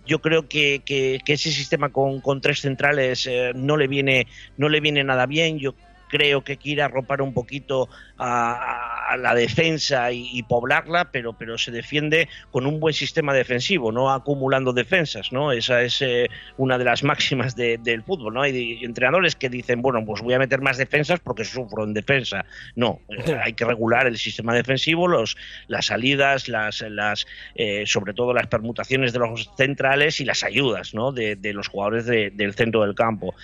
Yo 0.06 0.20
creo 0.20 0.48
que, 0.48 0.82
que, 0.84 1.20
ese 1.26 1.50
sistema 1.50 1.90
con, 1.90 2.20
con 2.20 2.40
tres 2.40 2.60
centrales 2.60 3.26
eh, 3.26 3.52
no 3.54 3.76
le 3.76 3.86
viene 3.86 4.26
no 4.56 4.68
le 4.68 4.80
viene 4.80 5.04
nada 5.04 5.26
bien. 5.26 5.58
Yo 5.58 5.74
creo 6.08 6.42
que 6.42 6.56
quiere 6.56 6.82
arropar 6.82 7.22
un 7.22 7.32
poquito 7.32 7.88
a, 8.18 9.16
la 9.18 9.34
defensa 9.34 10.12
y, 10.12 10.42
poblarla, 10.42 11.10
pero, 11.10 11.32
pero 11.32 11.56
se 11.56 11.70
defiende 11.70 12.28
con 12.50 12.66
un 12.66 12.78
buen 12.78 12.94
sistema 12.94 13.32
defensivo, 13.32 13.90
no 13.90 14.10
acumulando 14.12 14.72
defensas, 14.72 15.32
¿no? 15.32 15.52
Esa 15.52 15.82
es 15.82 16.02
eh, 16.02 16.28
una 16.56 16.78
de 16.78 16.84
las 16.84 17.02
máximas 17.04 17.56
del 17.56 18.02
fútbol, 18.02 18.34
¿no? 18.34 18.42
Hay 18.42 18.80
entrenadores 18.82 19.34
que 19.34 19.48
dicen, 19.48 19.82
bueno, 19.82 20.04
pues 20.04 20.22
voy 20.22 20.34
a 20.34 20.38
meter 20.38 20.60
más 20.60 20.76
defensas 20.76 21.20
porque 21.20 21.44
sufro 21.44 21.84
en 21.84 21.94
defensa. 21.94 22.44
No, 22.76 23.00
eh, 23.08 23.38
hay 23.42 23.52
que 23.54 23.64
regular 23.64 24.06
el 24.06 24.18
sistema 24.18 24.54
defensivo, 24.54 25.08
los, 25.08 25.36
las 25.68 25.86
salidas, 25.86 26.48
las, 26.48 26.82
las 26.82 27.26
eh, 27.54 27.84
sobre 27.86 28.14
todo 28.14 28.32
las 28.34 28.46
permutaciones 28.46 29.12
de 29.12 29.20
los 29.20 29.50
centrales 29.56 30.20
y 30.20 30.24
las 30.24 30.42
ayudas, 30.42 30.94
¿no? 30.94 31.12
De, 31.12 31.38
los 31.48 31.68
jugadores 31.68 32.04
del 32.04 32.54
centro 32.54 32.82
del 32.82 32.94
campo 32.94 33.34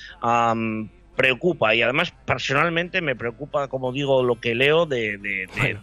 preocupa 1.17 1.75
y 1.75 1.83
además 1.83 2.13
personalmente 2.25 3.01
me 3.01 3.15
preocupa, 3.17 3.69
como 3.69 3.93
digo, 3.93 4.23
lo 4.23 4.41
que 4.41 4.55
leo 4.55 4.87
de, 4.87 5.19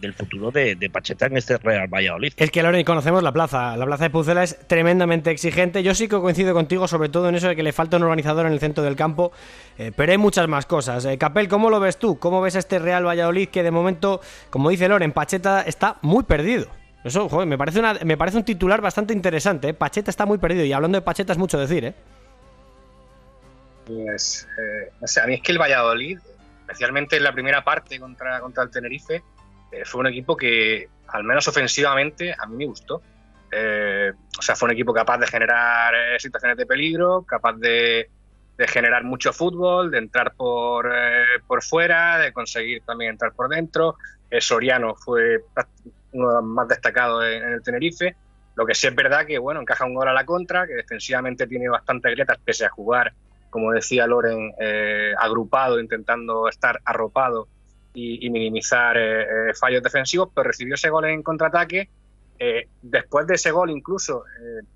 del 0.01 0.13
futuro 0.13 0.51
de, 0.51 0.89
Pacheta 0.91 1.27
en 1.27 1.37
este 1.37 1.57
Real 1.57 1.87
Valladolid. 1.87 2.33
Es 2.35 2.51
que 2.51 2.61
Loren, 2.63 2.83
conocemos 2.83 3.23
la 3.23 3.31
plaza. 3.31 3.77
La 3.77 3.85
plaza 3.85 4.05
de 4.05 4.09
Pucela 4.09 4.43
es 4.43 4.57
tremendamente 4.67 5.31
exigente. 5.31 5.83
Yo 5.83 5.95
sí 5.95 6.07
que 6.07 6.17
coincido 6.19 6.53
contigo, 6.53 6.87
sobre 6.87 7.09
todo 7.09 7.29
en 7.29 7.35
eso 7.35 7.47
de 7.47 7.55
que 7.55 7.63
le 7.63 7.71
falta 7.71 7.97
un 7.97 8.03
organizador 8.03 8.45
en 8.45 8.53
el 8.53 8.59
centro 8.59 8.83
del 8.83 8.95
campo, 8.95 9.31
eh, 9.77 9.91
pero 9.95 10.11
hay 10.11 10.17
muchas 10.17 10.47
más 10.47 10.65
cosas. 10.65 11.05
Eh, 11.05 11.17
Capel, 11.17 11.47
¿cómo 11.47 11.69
lo 11.69 11.79
ves 11.79 11.97
tú? 11.97 12.19
¿Cómo 12.19 12.41
ves 12.41 12.55
este 12.55 12.79
Real 12.79 13.05
Valladolid 13.05 13.49
que 13.49 13.63
de 13.63 13.71
momento, 13.71 14.21
como 14.49 14.69
dice 14.69 14.87
Loren, 14.87 15.11
Pacheta 15.11 15.61
está 15.61 15.97
muy 16.01 16.23
perdido? 16.23 16.67
Eso, 17.03 17.27
joder, 17.29 17.47
me 17.47 17.57
parece, 17.57 17.79
una, 17.79 17.95
me 18.05 18.17
parece 18.17 18.37
un 18.37 18.43
titular 18.43 18.81
bastante 18.81 19.13
interesante. 19.13 19.69
¿eh? 19.69 19.73
Pacheta 19.73 20.11
está 20.11 20.25
muy 20.25 20.37
perdido 20.37 20.65
y 20.65 20.73
hablando 20.73 20.97
de 20.97 21.01
Pacheta 21.01 21.33
es 21.33 21.39
mucho 21.39 21.57
decir, 21.57 21.85
¿eh? 21.85 21.93
Pues, 23.91 24.47
eh, 24.57 25.19
a 25.21 25.27
mí 25.27 25.35
es 25.35 25.41
que 25.41 25.51
el 25.51 25.59
Valladolid, 25.59 26.19
especialmente 26.61 27.17
en 27.17 27.23
la 27.23 27.33
primera 27.33 27.63
parte 27.63 27.99
contra, 27.99 28.39
contra 28.39 28.63
el 28.63 28.71
Tenerife, 28.71 29.23
eh, 29.71 29.85
fue 29.85 30.01
un 30.01 30.07
equipo 30.07 30.35
que, 30.35 30.87
al 31.07 31.23
menos 31.23 31.47
ofensivamente, 31.47 32.33
a 32.37 32.45
mí 32.45 32.57
me 32.57 32.65
gustó. 32.65 33.01
Eh, 33.51 34.11
o 34.37 34.41
sea, 34.41 34.55
fue 34.55 34.67
un 34.67 34.73
equipo 34.73 34.93
capaz 34.93 35.17
de 35.17 35.27
generar 35.27 35.93
situaciones 36.19 36.57
de 36.57 36.65
peligro, 36.65 37.23
capaz 37.23 37.53
de, 37.53 38.09
generar 38.67 39.03
mucho 39.03 39.33
fútbol, 39.33 39.89
de 39.89 39.97
entrar 39.97 40.33
por, 40.35 40.93
por 41.47 41.63
fuera, 41.63 42.19
de 42.19 42.31
conseguir 42.31 42.83
también 42.83 43.11
entrar 43.11 43.33
por 43.33 43.49
dentro. 43.49 43.95
Soriano 44.39 44.93
fue 44.93 45.39
uno 46.11 46.27
de 46.27 46.33
los 46.35 46.43
más 46.43 46.67
destacados 46.67 47.25
en, 47.25 47.43
el 47.43 47.63
Tenerife. 47.63 48.15
Lo 48.55 48.65
que 48.67 48.75
sí 48.75 48.85
es 48.85 48.93
verdad 48.93 49.25
que, 49.25 49.39
bueno, 49.39 49.61
encaja 49.61 49.85
un 49.85 49.95
gol 49.95 50.07
a 50.07 50.13
la 50.13 50.25
contra, 50.25 50.67
que 50.67 50.73
defensivamente 50.73 51.47
tiene 51.47 51.69
bastantes 51.69 52.11
grietas 52.11 52.37
pese 52.45 52.65
a 52.65 52.69
jugar 52.69 53.11
como 53.51 53.71
decía 53.73 54.07
Loren, 54.07 54.53
eh, 54.59 55.13
agrupado, 55.19 55.79
intentando 55.79 56.47
estar 56.47 56.79
arropado 56.83 57.47
y, 57.93 58.29
minimizar 58.29 58.97
eh, 58.97 59.49
eh, 59.49 59.53
fallos 59.53 59.83
defensivos, 59.83 60.29
pero 60.33 60.47
recibió 60.47 60.75
ese 60.75 60.89
gol 60.89 61.05
en 61.05 61.21
contraataque. 61.21 61.89
después 62.81 63.27
de 63.27 63.35
ese 63.35 63.51
gol 63.51 63.69
incluso 63.69 64.23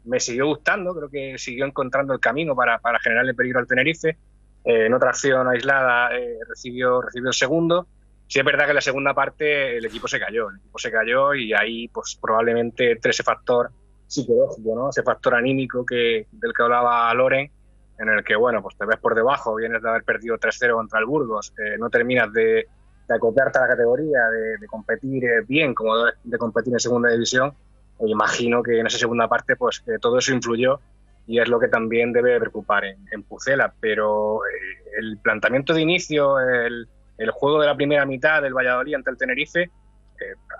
me 0.04 0.20
siguió 0.20 0.46
gustando, 0.46 0.94
creo 0.94 1.10
que 1.10 1.38
siguió 1.40 1.66
encontrando 1.66 2.14
el 2.14 2.20
camino 2.20 2.56
para, 2.56 2.78
para 2.78 3.00
generarle 3.00 3.34
peligro 3.34 3.60
al 3.60 3.66
Tenerife. 3.66 4.18
en 4.66 4.94
otra 4.94 5.10
acción 5.10 5.48
aislada 5.48 6.10
recibió, 6.48 7.02
recibió 7.02 7.30
el 7.30 7.34
segundo. 7.34 7.88
Sí 8.28 8.40
es 8.40 8.46
verdad 8.46 8.66
que 8.66 8.72
en 8.72 8.76
la 8.76 8.82
segunda 8.82 9.14
parte 9.14 9.78
el 9.78 9.86
equipo 9.86 10.08
se 10.08 10.20
cayó, 10.20 10.50
el 10.50 10.58
equipo 10.58 10.78
se 10.78 10.92
cayó 10.92 11.34
y 11.34 11.54
ahí 11.54 11.88
pues 11.88 12.18
probablemente 12.22 12.92
entre 12.92 13.12
ese 13.12 13.24
factor 13.24 13.72
psicológico, 14.08 14.76
¿no? 14.76 14.90
ese 14.90 15.04
factor 15.04 15.36
anímico 15.36 15.86
que, 15.86 16.28
del 16.32 16.54
que 16.54 16.64
hablaba 16.64 17.14
Loren, 17.14 17.50
en 17.98 18.10
el 18.10 18.24
que, 18.24 18.36
bueno, 18.36 18.62
pues 18.62 18.76
te 18.78 18.86
ves 18.86 18.98
por 18.98 19.16
debajo, 19.16 19.56
vienes 19.56 19.82
de 19.82 19.90
haber 19.90 20.04
perdido 20.04 20.38
3-0 20.38 20.74
contra 20.74 21.00
el 21.00 21.06
Burgos, 21.06 21.54
eh, 21.58 21.78
no 21.78 21.90
terminas 21.90 22.32
de, 22.34 22.68
de, 23.08 23.16
acopiarte 23.16 23.58
a 23.58 23.62
la 23.62 23.68
categoría, 23.70 24.30
de, 24.30 24.68
competir 24.68 25.24
eh, 25.26 25.42
bien 25.48 25.74
como 25.74 25.96
de, 26.24 26.38
competir 26.38 26.74
en 26.74 26.80
segunda 26.80 27.10
división, 27.10 27.54
e 28.00 28.10
imagino 28.10 28.62
que 28.62 28.80
en 28.80 28.88
esa 28.88 28.98
segunda 28.98 29.28
parte 29.28 29.56
pues 29.56 29.80
que 29.80 29.98
todo 30.00 30.18
eso 30.18 30.34
influyó 30.34 30.80
y 31.28 31.40
es 31.40 31.48
lo 31.48 31.60
que 31.60 31.70
también 31.70 32.12
debe 32.12 32.40
preocupar 32.40 32.84
en, 32.86 33.24
Pucela, 33.24 33.74
pero 33.80 34.46
eh, 34.46 35.00
el 35.00 35.18
planteamiento 35.18 35.74
de 35.74 35.82
inicio, 35.82 36.40
el, 36.40 36.88
el, 37.18 37.32
juego 37.32 37.62
de 37.62 37.68
la 37.68 37.76
primera 37.76 38.06
mitad 38.06 38.42
del 38.42 38.54
Valladolid 38.54 38.96
ante 38.96 39.10
el 39.10 39.18
Tenerife, 39.18 39.72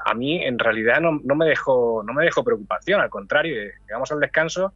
a 0.06 0.14
mí 0.14 0.44
en 0.44 0.60
realidad 0.60 1.00
no, 1.00 1.20
no, 1.24 1.36
me 1.36 1.46
dejó, 1.46 2.04
no 2.06 2.14
me 2.14 2.26
dejó 2.26 2.44
preocupación, 2.44 3.02
al 3.02 3.10
contrario, 3.10 3.56
llegamos 3.88 4.12
al 4.12 4.20
descanso 4.20 4.74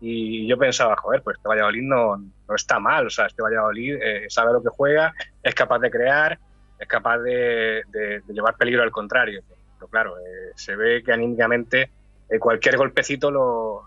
y 0.00 0.46
yo 0.46 0.56
pensaba, 0.56 0.96
joder, 0.96 1.22
pues 1.22 1.36
este 1.36 1.48
Valladolid 1.48 1.82
no, 1.82 2.16
no 2.16 2.54
está 2.54 2.78
mal, 2.78 3.06
o 3.06 3.10
sea, 3.10 3.26
este 3.26 3.42
Valladolid 3.42 3.98
eh, 4.00 4.26
sabe 4.28 4.52
lo 4.52 4.62
que 4.62 4.70
juega, 4.70 5.12
es 5.42 5.54
capaz 5.54 5.78
de 5.78 5.90
crear, 5.90 6.38
es 6.78 6.88
capaz 6.88 7.18
de, 7.18 7.82
llevar 8.28 8.56
peligro 8.56 8.82
al 8.82 8.90
contrario. 8.90 9.42
Pero 9.78 9.88
claro, 9.88 10.18
eh, 10.18 10.52
se 10.54 10.74
ve 10.74 11.02
que 11.02 11.12
anímicamente 11.12 11.90
eh, 12.30 12.38
cualquier 12.38 12.78
golpecito 12.78 13.30
lo, 13.30 13.82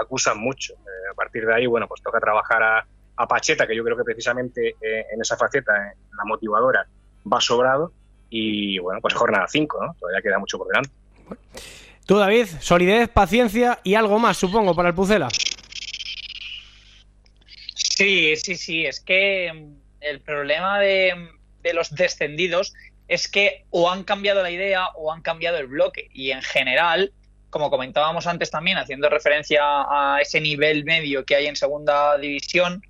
acusan 0.00 0.38
mucho. 0.38 0.74
a 1.10 1.14
partir 1.14 1.44
de 1.44 1.54
ahí, 1.54 1.66
bueno, 1.66 1.86
pues 1.86 2.02
toca 2.02 2.18
trabajar 2.18 2.62
a, 2.62 2.86
Pacheta, 3.28 3.66
que 3.66 3.74
yo 3.74 3.82
creo 3.82 3.96
que 3.96 4.04
precisamente 4.04 4.76
en 4.80 5.20
esa 5.20 5.36
faceta, 5.36 5.76
en 5.76 6.16
la 6.16 6.24
motivadora, 6.24 6.86
va 7.30 7.40
sobrado. 7.40 7.92
Y 8.30 8.78
bueno, 8.78 9.00
pues 9.00 9.12
jornada 9.14 9.46
5, 9.48 9.84
¿no? 9.84 9.96
Todavía 9.98 10.22
queda 10.22 10.38
mucho 10.38 10.56
por 10.56 10.68
delante. 10.68 10.92
Tú, 12.06 12.16
David, 12.16 12.46
solidez, 12.60 13.08
paciencia 13.08 13.80
y 13.82 13.96
algo 13.96 14.20
más, 14.20 14.36
supongo, 14.36 14.72
para 14.76 14.90
el 14.90 14.94
Pucela. 14.94 15.28
Sí, 17.98 18.36
sí, 18.36 18.54
sí. 18.54 18.86
Es 18.86 19.00
que 19.00 19.52
mm, 19.52 19.74
el 20.00 20.20
problema 20.20 20.78
de, 20.78 21.16
los 21.74 21.92
descendidos 21.92 22.72
es 23.08 23.28
que 23.28 23.64
o 23.70 23.90
han 23.90 24.04
cambiado 24.04 24.40
la 24.40 24.52
idea 24.52 24.86
o 24.94 25.12
han 25.12 25.20
cambiado 25.20 25.58
el 25.58 25.66
bloque. 25.66 26.08
Y 26.12 26.30
en 26.30 26.42
general, 26.42 27.12
como 27.50 27.70
comentábamos 27.70 28.28
antes 28.28 28.52
también, 28.52 28.78
haciendo 28.78 29.08
referencia 29.08 29.62
a 29.64 30.20
ese 30.20 30.40
nivel 30.40 30.84
medio 30.84 31.24
que 31.24 31.34
hay 31.34 31.46
en 31.46 31.56
segunda 31.56 32.16
división, 32.18 32.82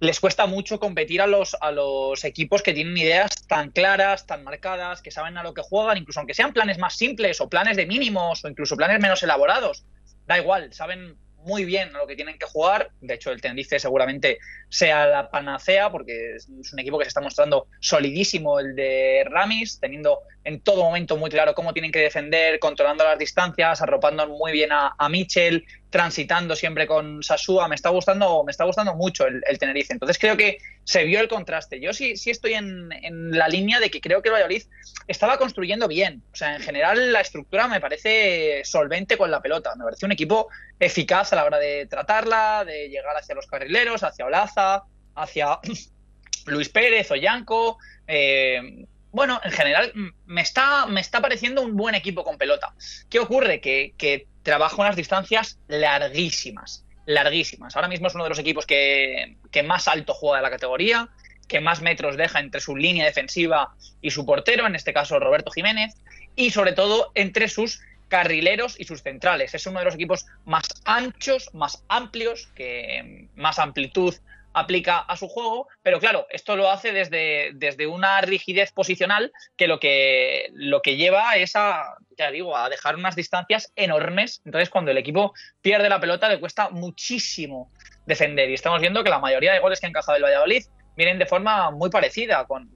les 0.00 0.18
cuesta 0.18 0.46
mucho 0.46 0.80
competir 0.80 1.22
a 1.22 1.28
los, 1.28 1.56
a 1.60 1.70
los 1.70 2.24
equipos 2.24 2.64
que 2.64 2.72
tienen 2.72 2.98
ideas 2.98 3.46
tan 3.46 3.70
claras, 3.70 4.26
tan 4.26 4.42
marcadas, 4.42 5.02
que 5.02 5.12
saben 5.12 5.38
a 5.38 5.44
lo 5.44 5.54
que 5.54 5.62
juegan, 5.62 5.98
incluso 5.98 6.18
aunque 6.18 6.34
sean 6.34 6.52
planes 6.52 6.78
más 6.78 6.96
simples 6.96 7.40
o 7.40 7.48
planes 7.48 7.76
de 7.76 7.86
mínimos 7.86 8.44
o 8.44 8.48
incluso 8.48 8.76
planes 8.76 8.98
menos 8.98 9.22
elaborados. 9.22 9.84
Da 10.26 10.36
igual, 10.36 10.72
saben 10.72 11.16
muy 11.44 11.64
bien 11.64 11.92
lo 11.92 12.06
que 12.06 12.16
tienen 12.16 12.38
que 12.38 12.46
jugar. 12.46 12.90
De 13.00 13.14
hecho, 13.14 13.30
el 13.30 13.40
Tenerife 13.40 13.78
seguramente 13.78 14.38
sea 14.68 15.06
la 15.06 15.30
panacea 15.30 15.90
porque 15.90 16.36
es 16.36 16.48
un 16.72 16.78
equipo 16.78 16.98
que 16.98 17.04
se 17.04 17.08
está 17.08 17.20
mostrando 17.20 17.66
solidísimo 17.80 18.60
el 18.60 18.74
de 18.74 19.24
Ramis, 19.28 19.80
teniendo 19.80 20.20
en 20.44 20.60
todo 20.60 20.82
momento 20.82 21.16
muy 21.16 21.30
claro 21.30 21.54
cómo 21.54 21.72
tienen 21.72 21.92
que 21.92 22.00
defender, 22.00 22.58
controlando 22.58 23.04
las 23.04 23.18
distancias, 23.18 23.82
arropando 23.82 24.26
muy 24.28 24.52
bien 24.52 24.72
a, 24.72 24.94
a 24.98 25.08
Mitchell, 25.08 25.64
transitando 25.90 26.54
siempre 26.54 26.86
con 26.86 27.22
Sasúa. 27.22 27.68
Me 27.68 27.74
está 27.74 27.90
gustando, 27.90 28.44
me 28.44 28.52
está 28.52 28.64
gustando 28.64 28.94
mucho 28.94 29.26
el, 29.26 29.58
Tenerife. 29.58 29.92
Entonces 29.92 30.18
creo 30.18 30.36
que 30.36 30.58
se 30.84 31.04
vio 31.04 31.20
el 31.20 31.28
contraste. 31.28 31.80
Yo 31.80 31.92
sí, 31.92 32.16
sí 32.16 32.30
estoy 32.30 32.54
en, 32.54 32.88
la 33.30 33.48
línea 33.48 33.80
de 33.80 33.90
que 33.90 34.00
creo 34.00 34.22
que 34.22 34.28
el 34.28 34.34
Valladolid 34.34 34.62
estaba 35.08 35.36
construyendo 35.36 35.88
bien. 35.88 36.22
O 36.32 36.36
sea, 36.36 36.54
en 36.54 36.62
general 36.62 37.12
la 37.12 37.20
estructura 37.20 37.66
me 37.66 37.80
parece 37.80 38.62
solvente 38.64 39.18
con 39.18 39.30
la 39.30 39.42
pelota. 39.42 39.74
Me 39.76 39.84
parece 39.84 40.06
un 40.06 40.12
equipo 40.12 40.48
eficaz 40.78 41.32
a 41.32 41.36
la 41.36 41.44
hora 41.44 41.58
de 41.58 41.86
tratarla, 41.86 42.64
de 42.64 42.88
llegar 42.88 43.16
hacia 43.16 43.34
los 43.34 43.46
carrileros, 43.46 44.04
hacia 44.04 44.26
Olaza, 44.26 44.84
hacia 45.16 45.58
Luis 46.46 46.68
Pérez 46.68 47.10
o 47.10 47.16
Yanco. 47.16 47.78
Eh, 48.06 48.86
bueno, 49.10 49.40
en 49.42 49.50
general 49.50 49.92
me 50.26 50.40
está, 50.40 50.86
me 50.86 51.00
está 51.00 51.20
pareciendo 51.20 51.62
un 51.62 51.76
buen 51.76 51.96
equipo 51.96 52.22
con 52.22 52.38
pelota. 52.38 52.72
¿Qué 53.08 53.18
ocurre? 53.18 53.60
Que 53.60 54.28
trabaja 54.42 54.76
unas 54.76 54.96
distancias 54.96 55.58
larguísimas, 55.68 56.84
larguísimas. 57.06 57.76
Ahora 57.76 57.88
mismo 57.88 58.06
es 58.06 58.14
uno 58.14 58.24
de 58.24 58.30
los 58.30 58.38
equipos 58.38 58.66
que, 58.66 59.36
más 59.64 59.88
alto 59.88 60.14
juega 60.14 60.38
de 60.38 60.42
la 60.42 60.50
categoría, 60.50 61.08
que 61.48 61.60
más 61.60 61.82
metros 61.82 62.16
deja 62.16 62.40
entre 62.40 62.60
su 62.60 62.76
línea 62.76 63.04
defensiva 63.04 63.74
y 64.00 64.10
su 64.10 64.24
portero, 64.24 64.66
en 64.66 64.76
este 64.76 64.92
caso 64.92 65.18
Roberto 65.18 65.50
Jiménez, 65.50 65.94
y 66.36 66.50
sobre 66.50 66.72
todo 66.72 67.10
entre 67.14 67.48
sus 67.48 67.80
carrileros 68.08 68.78
y 68.78 68.84
sus 68.84 69.02
centrales. 69.02 69.54
Es 69.54 69.66
uno 69.66 69.78
de 69.80 69.84
los 69.84 69.94
equipos 69.94 70.26
más 70.44 70.64
anchos, 70.84 71.50
más 71.54 71.84
amplios, 71.88 72.48
que 72.54 73.28
más 73.36 73.58
amplitud 73.58 74.14
aplica 74.52 74.98
a 74.98 75.16
su 75.16 75.28
juego, 75.28 75.68
pero 75.82 76.00
claro, 76.00 76.26
esto 76.30 76.56
lo 76.56 76.70
hace 76.70 76.92
desde, 76.92 77.50
desde 77.54 77.86
una 77.86 78.20
rigidez 78.20 78.72
posicional 78.72 79.32
que 79.56 79.68
lo, 79.68 79.78
que 79.78 80.50
lo 80.54 80.82
que 80.82 80.96
lleva 80.96 81.36
es 81.36 81.54
a, 81.56 81.96
ya 82.18 82.30
digo, 82.30 82.56
a 82.56 82.68
dejar 82.68 82.96
unas 82.96 83.16
distancias 83.16 83.72
enormes. 83.76 84.42
Entonces, 84.44 84.70
cuando 84.70 84.90
el 84.90 84.98
equipo 84.98 85.32
pierde 85.62 85.88
la 85.88 86.00
pelota, 86.00 86.28
le 86.28 86.40
cuesta 86.40 86.70
muchísimo 86.70 87.70
defender. 88.06 88.50
Y 88.50 88.54
estamos 88.54 88.80
viendo 88.80 89.04
que 89.04 89.10
la 89.10 89.18
mayoría 89.18 89.52
de 89.52 89.60
goles 89.60 89.80
que 89.80 89.86
ha 89.86 89.88
encajado 89.88 90.16
el 90.16 90.24
Valladolid 90.24 90.64
vienen 90.96 91.18
de 91.18 91.26
forma 91.26 91.70
muy 91.70 91.90
parecida, 91.90 92.46
con, 92.46 92.70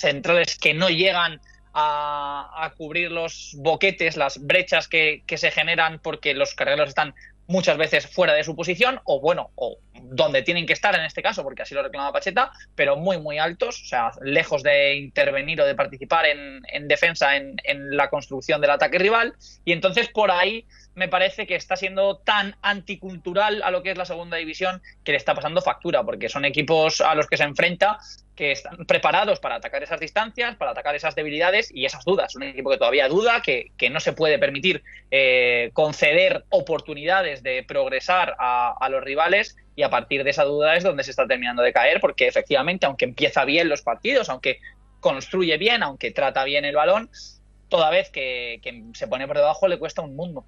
centrales 0.00 0.58
que 0.58 0.74
no 0.74 0.88
llegan 0.88 1.40
a, 1.74 2.72
cubrir 2.76 3.12
los 3.12 3.54
boquetes, 3.58 4.16
las 4.16 4.44
brechas 4.44 4.88
que, 4.88 5.22
se 5.28 5.50
generan 5.50 6.00
porque 6.00 6.34
los 6.34 6.54
carreros 6.54 6.88
están 6.88 7.14
muchas 7.52 7.76
veces 7.76 8.06
fuera 8.06 8.32
de 8.32 8.42
su 8.42 8.56
posición 8.56 9.00
o 9.04 9.20
bueno, 9.20 9.50
o 9.54 9.78
donde 10.02 10.42
tienen 10.42 10.66
que 10.66 10.72
estar 10.72 10.94
en 10.94 11.02
este 11.02 11.22
caso, 11.22 11.42
porque 11.42 11.62
así 11.62 11.74
lo 11.74 11.82
reclama 11.82 12.12
Pacheta, 12.12 12.50
pero 12.74 12.96
muy 12.96 13.18
muy 13.18 13.38
altos, 13.38 13.82
o 13.82 13.84
sea, 13.84 14.10
lejos 14.22 14.62
de 14.62 14.96
intervenir 14.96 15.60
o 15.60 15.66
de 15.66 15.74
participar 15.74 16.26
en, 16.26 16.62
en 16.72 16.88
defensa 16.88 17.36
en, 17.36 17.56
en, 17.64 17.96
la 17.96 18.08
construcción 18.08 18.60
del 18.60 18.70
ataque 18.70 18.98
rival. 18.98 19.34
Y 19.64 19.72
entonces 19.72 20.08
por 20.08 20.30
ahí 20.30 20.66
me 20.94 21.08
parece 21.08 21.46
que 21.46 21.54
está 21.54 21.76
siendo 21.76 22.18
tan 22.18 22.56
anticultural 22.62 23.62
a 23.62 23.70
lo 23.70 23.82
que 23.82 23.90
es 23.90 23.98
la 23.98 24.04
segunda 24.04 24.36
división 24.36 24.82
que 25.04 25.12
le 25.12 25.18
está 25.18 25.34
pasando 25.34 25.62
factura, 25.62 26.04
porque 26.04 26.28
son 26.28 26.44
equipos 26.44 27.00
a 27.00 27.14
los 27.14 27.26
que 27.26 27.36
se 27.36 27.44
enfrenta 27.44 27.98
que 28.34 28.52
están 28.52 28.86
preparados 28.86 29.40
para 29.40 29.56
atacar 29.56 29.82
esas 29.82 30.00
distancias, 30.00 30.56
para 30.56 30.72
atacar 30.72 30.94
esas 30.94 31.14
debilidades 31.14 31.70
y 31.72 31.84
esas 31.84 32.04
dudas. 32.04 32.34
Un 32.34 32.44
equipo 32.44 32.70
que 32.70 32.78
todavía 32.78 33.08
duda, 33.08 33.42
que, 33.42 33.72
que 33.76 33.90
no 33.90 34.00
se 34.00 34.12
puede 34.12 34.38
permitir 34.38 34.82
eh, 35.10 35.70
conceder 35.72 36.44
oportunidades 36.48 37.42
de 37.42 37.62
progresar 37.62 38.34
a, 38.38 38.88
los 38.90 39.02
rivales 39.02 39.56
y 39.76 39.82
a 39.82 39.90
partir 39.90 40.24
de 40.24 40.30
esa 40.30 40.44
duda 40.44 40.76
es 40.76 40.84
donde 40.84 41.04
se 41.04 41.10
está 41.10 41.26
terminando 41.26 41.62
de 41.62 41.72
caer, 41.72 42.00
porque 42.00 42.26
efectivamente, 42.26 42.86
aunque 42.86 43.04
empieza 43.04 43.44
bien 43.44 43.68
los 43.68 43.82
partidos, 43.82 44.28
aunque 44.28 44.60
construye 45.00 45.56
bien, 45.56 45.82
aunque 45.82 46.10
trata 46.10 46.44
bien 46.44 46.64
el 46.64 46.74
balón, 46.74 47.10
toda 47.68 47.90
vez 47.90 48.10
que, 48.10 48.60
que 48.62 48.82
se 48.94 49.08
pone 49.08 49.26
por 49.26 49.36
debajo 49.36 49.68
le 49.68 49.78
cuesta 49.78 50.02
un 50.02 50.16
mundo. 50.16 50.44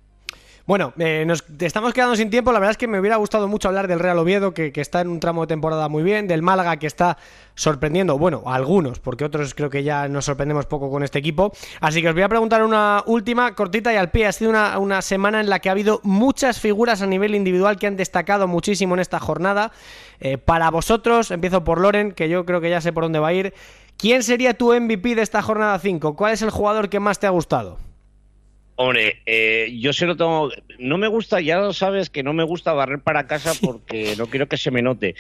Bueno, 0.67 0.95
eh, 0.97 1.25
nos 1.27 1.45
estamos 1.61 1.93
quedando 1.93 2.17
sin 2.17 2.31
tiempo. 2.31 2.51
La 2.51 2.59
verdad 2.59 2.71
es 2.71 2.79
que 2.79 2.89
me 2.89 2.99
hubiera 2.99 3.17
gustado 3.17 3.49
mucho 3.49 3.69
hablar 3.69 3.87
del 3.87 3.99
Real 3.99 4.19
Oviedo, 4.19 4.55
que, 4.55 4.73
está 4.77 5.03
en 5.03 5.09
un 5.09 5.21
tramo 5.21 5.43
de 5.43 5.49
temporada 5.49 5.91
muy 5.91 6.03
bien, 6.03 6.27
del 6.27 6.41
Málaga, 6.41 6.79
que 6.79 6.87
está 6.87 7.19
sorprendiendo, 7.55 8.17
bueno, 8.17 8.43
a 8.47 8.55
algunos, 8.55 8.99
porque 8.99 9.27
otros 9.27 9.55
creo 9.55 9.69
que 9.69 9.83
ya 9.83 10.09
nos 10.09 10.25
sorprendemos 10.25 10.65
poco 10.65 10.91
con 10.91 11.03
este 11.03 11.19
equipo. 11.19 11.53
Así 11.81 12.01
que 12.01 12.09
os 12.09 12.15
voy 12.15 12.23
a 12.23 12.31
preguntar 12.31 12.65
una 12.65 13.03
última, 13.05 13.55
cortita 13.55 13.93
y 13.93 13.97
al 13.97 14.11
pie. 14.11 14.27
Ha 14.27 14.33
sido 14.33 14.51
una, 14.51 14.79
una 14.79 15.03
semana 15.03 15.41
en 15.41 15.51
la 15.51 15.59
que 15.59 15.69
ha 15.69 15.73
habido 15.73 16.01
muchas 16.03 16.59
figuras 16.59 17.03
a 17.03 17.07
nivel 17.07 17.35
individual 17.35 17.77
que 17.77 17.87
han 17.87 17.97
destacado 17.97 18.49
muchísimo 18.49 18.95
en 18.95 19.01
esta 19.01 19.21
jornada. 19.21 19.71
Eh, 20.19 20.39
para 20.39 20.71
vosotros, 20.71 21.31
empiezo 21.31 21.63
por 21.63 21.79
Loren, 21.79 22.13
que 22.13 22.31
yo 22.31 22.47
creo 22.47 22.63
que 22.63 22.71
ya 22.71 22.81
sé 22.81 22.91
por 22.91 23.05
dónde 23.05 23.19
va 23.19 23.29
a 23.29 23.33
ir. 23.35 23.53
¿Quién 23.99 24.23
sería 24.23 24.55
tu 24.55 24.73
MVP 24.73 25.15
de 25.15 25.21
esta 25.21 25.43
jornada 25.43 25.79
5? 25.79 26.17
¿Cuál 26.17 26.33
es 26.33 26.41
el 26.41 26.49
jugador 26.49 26.89
que 26.89 27.01
más 27.01 27.19
te 27.19 27.27
ha 27.27 27.31
gustado? 27.31 27.77
Hombre, 28.77 29.23
eh, 29.25 29.73
yo 29.79 29.93
se 29.93 30.07
lo 30.07 30.17
tengo. 30.17 30.51
No 30.79 30.99
me 30.99 31.07
gusta, 31.07 31.41
ya 31.41 31.59
lo 31.59 31.73
sabes, 31.73 32.11
que 32.11 32.23
no 32.23 32.33
me 32.33 32.43
gusta 32.43 32.73
barrer 32.73 33.01
para 33.01 33.27
casa 33.27 33.53
porque 33.61 34.15
no 34.19 34.27
quiero 34.27 34.49
que 34.49 34.57
se 34.57 34.71
me 34.71 34.83
note. 34.83 35.15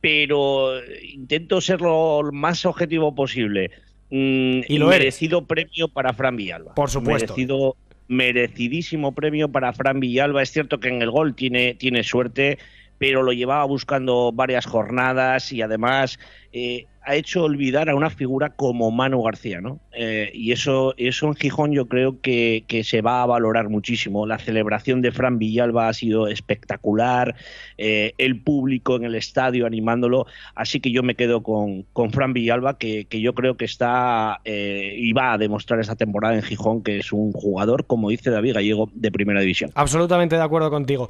Pero 0.00 0.72
intento 1.02 1.60
ser 1.60 1.80
lo 1.80 2.30
más 2.32 2.66
objetivo 2.66 3.14
posible. 3.14 3.70
Mm, 4.10 4.60
y 4.68 4.78
lo 4.78 4.88
merecido 4.88 5.38
eres. 5.38 5.48
premio 5.48 5.88
para 5.88 6.12
Fran 6.12 6.36
Villalba. 6.36 6.74
Por 6.74 6.90
supuesto. 6.90 7.32
Merecido, 7.32 7.76
merecidísimo 8.08 9.12
premio 9.12 9.48
para 9.50 9.72
Fran 9.72 10.00
Villalba. 10.00 10.42
Es 10.42 10.50
cierto 10.50 10.78
que 10.78 10.88
en 10.88 11.00
el 11.00 11.10
gol 11.10 11.34
tiene, 11.34 11.74
tiene 11.74 12.02
suerte, 12.02 12.58
pero 12.98 13.22
lo 13.22 13.32
llevaba 13.32 13.64
buscando 13.64 14.32
varias 14.32 14.66
jornadas 14.66 15.50
y 15.52 15.62
además. 15.62 16.18
Eh, 16.52 16.86
ha 17.08 17.14
hecho 17.14 17.44
olvidar 17.44 17.88
a 17.88 17.94
una 17.94 18.10
figura 18.10 18.50
como 18.50 18.90
Manu 18.90 19.22
García, 19.22 19.62
¿no? 19.62 19.80
Eh, 19.92 20.30
y 20.34 20.52
eso, 20.52 20.92
eso 20.98 21.26
en 21.26 21.34
Gijón 21.36 21.72
yo 21.72 21.88
creo 21.88 22.20
que, 22.20 22.64
se 22.84 23.00
va 23.00 23.22
a 23.22 23.26
valorar 23.26 23.70
muchísimo. 23.70 24.26
La 24.26 24.38
celebración 24.38 25.00
de 25.00 25.10
Fran 25.10 25.38
Villalba 25.38 25.88
ha 25.88 25.94
sido 25.94 26.28
espectacular, 26.28 27.34
eh, 27.78 28.12
el 28.18 28.42
público 28.42 28.96
en 28.96 29.04
el 29.04 29.14
estadio 29.14 29.64
animándolo, 29.64 30.26
así 30.54 30.80
que 30.80 30.90
yo 30.90 31.02
me 31.02 31.14
quedo 31.14 31.42
con, 31.42 31.84
con 31.94 32.12
Fran 32.12 32.34
Villalba, 32.34 32.76
que, 32.76 33.06
que, 33.06 33.22
yo 33.22 33.34
creo 33.34 33.56
que 33.56 33.64
está 33.64 34.42
eh, 34.44 34.94
y 34.94 35.14
va 35.14 35.32
a 35.32 35.38
demostrar 35.38 35.80
esta 35.80 35.96
temporada 35.96 36.34
en 36.34 36.42
Gijón 36.42 36.82
que 36.82 36.98
es 36.98 37.10
un 37.10 37.32
jugador, 37.32 37.86
como 37.86 38.10
dice 38.10 38.30
David 38.30 38.52
Gallego, 38.52 38.90
de 38.92 39.10
primera 39.10 39.40
división. 39.40 39.70
Absolutamente 39.74 40.36
de 40.36 40.42
acuerdo 40.42 40.68
contigo. 40.68 41.08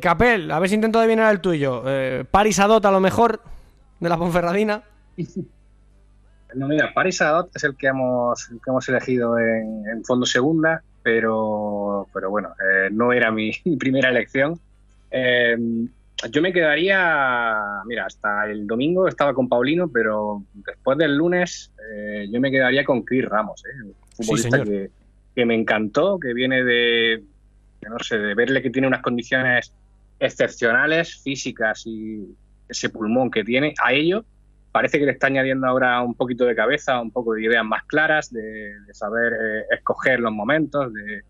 Capel, 0.00 0.50
a 0.50 0.58
ver 0.58 0.68
si 0.68 0.74
intento 0.74 0.98
adivinar 0.98 1.32
el 1.32 1.40
tuyo. 1.40 1.84
Paris 2.32 2.58
Adot 2.58 2.84
a 2.84 2.90
lo 2.90 2.98
mejor 2.98 3.40
de 4.00 4.08
la 4.08 4.16
Ponferradina. 4.16 4.82
No, 6.54 6.68
mira, 6.68 6.92
Paris 6.94 7.20
Adot 7.20 7.54
es 7.54 7.64
el 7.64 7.76
que 7.76 7.88
hemos, 7.88 8.50
el 8.50 8.60
que 8.62 8.70
hemos 8.70 8.88
elegido 8.88 9.38
en, 9.38 9.86
en, 9.86 10.04
fondo 10.04 10.24
segunda, 10.24 10.82
pero, 11.02 12.06
pero 12.12 12.30
bueno, 12.30 12.50
eh, 12.60 12.88
no 12.90 13.12
era 13.12 13.30
mi, 13.30 13.52
mi, 13.64 13.76
primera 13.76 14.08
elección. 14.08 14.58
Eh, 15.10 15.56
yo 16.30 16.42
me 16.42 16.52
quedaría, 16.52 17.82
mira, 17.86 18.06
hasta 18.06 18.46
el 18.46 18.66
domingo 18.66 19.06
estaba 19.06 19.34
con 19.34 19.48
Paulino, 19.48 19.88
pero 19.88 20.42
después 20.66 20.98
del 20.98 21.16
lunes 21.16 21.72
eh, 21.92 22.28
yo 22.30 22.40
me 22.40 22.50
quedaría 22.50 22.84
con 22.84 23.02
Chris 23.02 23.24
Ramos, 23.24 23.62
un 23.84 23.94
futbolista 24.10 24.58
sí, 24.58 24.64
que, 24.64 24.90
que, 25.36 25.46
me 25.46 25.54
encantó, 25.54 26.18
que 26.18 26.34
viene 26.34 26.64
de, 26.64 27.22
no 27.88 27.98
sé, 28.00 28.18
de 28.18 28.34
verle 28.34 28.62
que 28.62 28.70
tiene 28.70 28.88
unas 28.88 29.02
condiciones 29.02 29.72
excepcionales, 30.18 31.22
físicas 31.22 31.86
y 31.86 32.34
ese 32.68 32.90
pulmón 32.90 33.30
que 33.30 33.44
tiene, 33.44 33.74
a 33.82 33.92
ello 33.92 34.24
parece 34.72 34.98
que 34.98 35.06
le 35.06 35.12
está 35.12 35.28
añadiendo 35.28 35.66
ahora 35.66 36.00
un 36.02 36.14
poquito 36.14 36.44
de 36.44 36.54
cabeza, 36.54 37.00
un 37.00 37.10
poco 37.10 37.34
de 37.34 37.42
ideas 37.42 37.64
más 37.64 37.84
claras, 37.84 38.32
de, 38.32 38.72
saber 38.92 39.32
eh, 39.32 39.64
escoger 39.72 40.20
los 40.20 40.32
momentos, 40.32 40.92
de, 40.92 41.24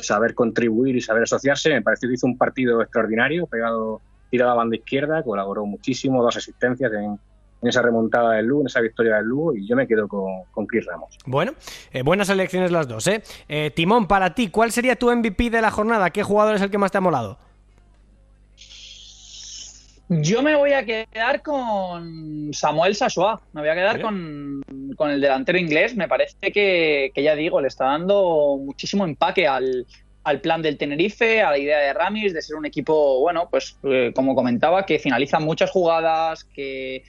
saber 0.00 0.34
contribuir 0.34 0.96
y 0.96 1.00
saber 1.00 1.22
asociarse. 1.22 1.70
Me 1.70 1.82
pareció 1.82 2.08
que 2.08 2.14
hizo 2.14 2.26
un 2.26 2.36
partido 2.36 2.82
extraordinario, 2.82 3.46
pegado, 3.46 4.00
tirado 4.30 4.52
a 4.52 4.54
banda 4.54 4.76
izquierda, 4.76 5.22
colaboró 5.22 5.66
muchísimo, 5.66 6.22
dos 6.22 6.36
asistencias 6.36 6.92
en, 6.92 7.18
en 7.62 7.68
esa 7.68 7.80
remontada 7.80 8.34
del 8.34 8.46
Lugo, 8.46 8.62
en 8.62 8.66
esa 8.66 8.80
victoria 8.80 9.16
del 9.16 9.26
Lugo, 9.26 9.54
y 9.54 9.66
yo 9.66 9.76
me 9.76 9.86
quedo 9.86 10.08
con, 10.08 10.44
con 10.50 10.66
Chris 10.66 10.84
Ramos. 10.84 11.16
Bueno, 11.26 11.52
eh, 11.92 12.02
buenas 12.02 12.28
elecciones 12.28 12.72
las 12.72 12.88
dos, 12.88 13.06
¿eh? 13.06 13.22
¿eh? 13.48 13.70
Timón, 13.74 14.08
para 14.08 14.34
ti, 14.34 14.48
¿cuál 14.48 14.72
sería 14.72 14.96
tu 14.96 15.10
MVP 15.14 15.50
de 15.50 15.62
la 15.62 15.70
jornada? 15.70 16.10
¿Qué 16.10 16.24
jugador 16.24 16.56
es 16.56 16.62
el 16.62 16.70
que 16.70 16.78
más 16.78 16.90
te 16.90 16.98
ha 16.98 17.00
molado? 17.00 17.38
Yo 20.20 20.42
me 20.42 20.56
voy 20.56 20.72
a 20.72 20.84
quedar 20.84 21.42
con 21.42 22.50
Samuel 22.52 22.94
Sasua, 22.94 23.40
me 23.52 23.60
voy 23.60 23.70
a 23.70 23.74
quedar 23.74 24.00
con, 24.00 24.62
con, 24.96 25.10
el 25.10 25.20
delantero 25.20 25.58
inglés. 25.58 25.96
Me 25.96 26.08
parece 26.08 26.52
que, 26.52 27.12
que, 27.14 27.22
ya 27.22 27.34
digo, 27.34 27.60
le 27.60 27.68
está 27.68 27.86
dando 27.86 28.58
muchísimo 28.60 29.04
empaque 29.04 29.46
al, 29.46 29.86
al, 30.24 30.40
plan 30.40 30.60
del 30.60 30.76
Tenerife, 30.76 31.40
a 31.40 31.50
la 31.50 31.58
idea 31.58 31.78
de 31.78 31.92
Ramis 31.92 32.34
de 32.34 32.42
ser 32.42 32.56
un 32.56 32.66
equipo, 32.66 33.20
bueno, 33.20 33.48
pues 33.50 33.78
eh, 33.84 34.12
como 34.14 34.34
comentaba, 34.34 34.84
que 34.84 34.98
finaliza 34.98 35.40
muchas 35.40 35.70
jugadas, 35.70 36.44
que, 36.44 37.04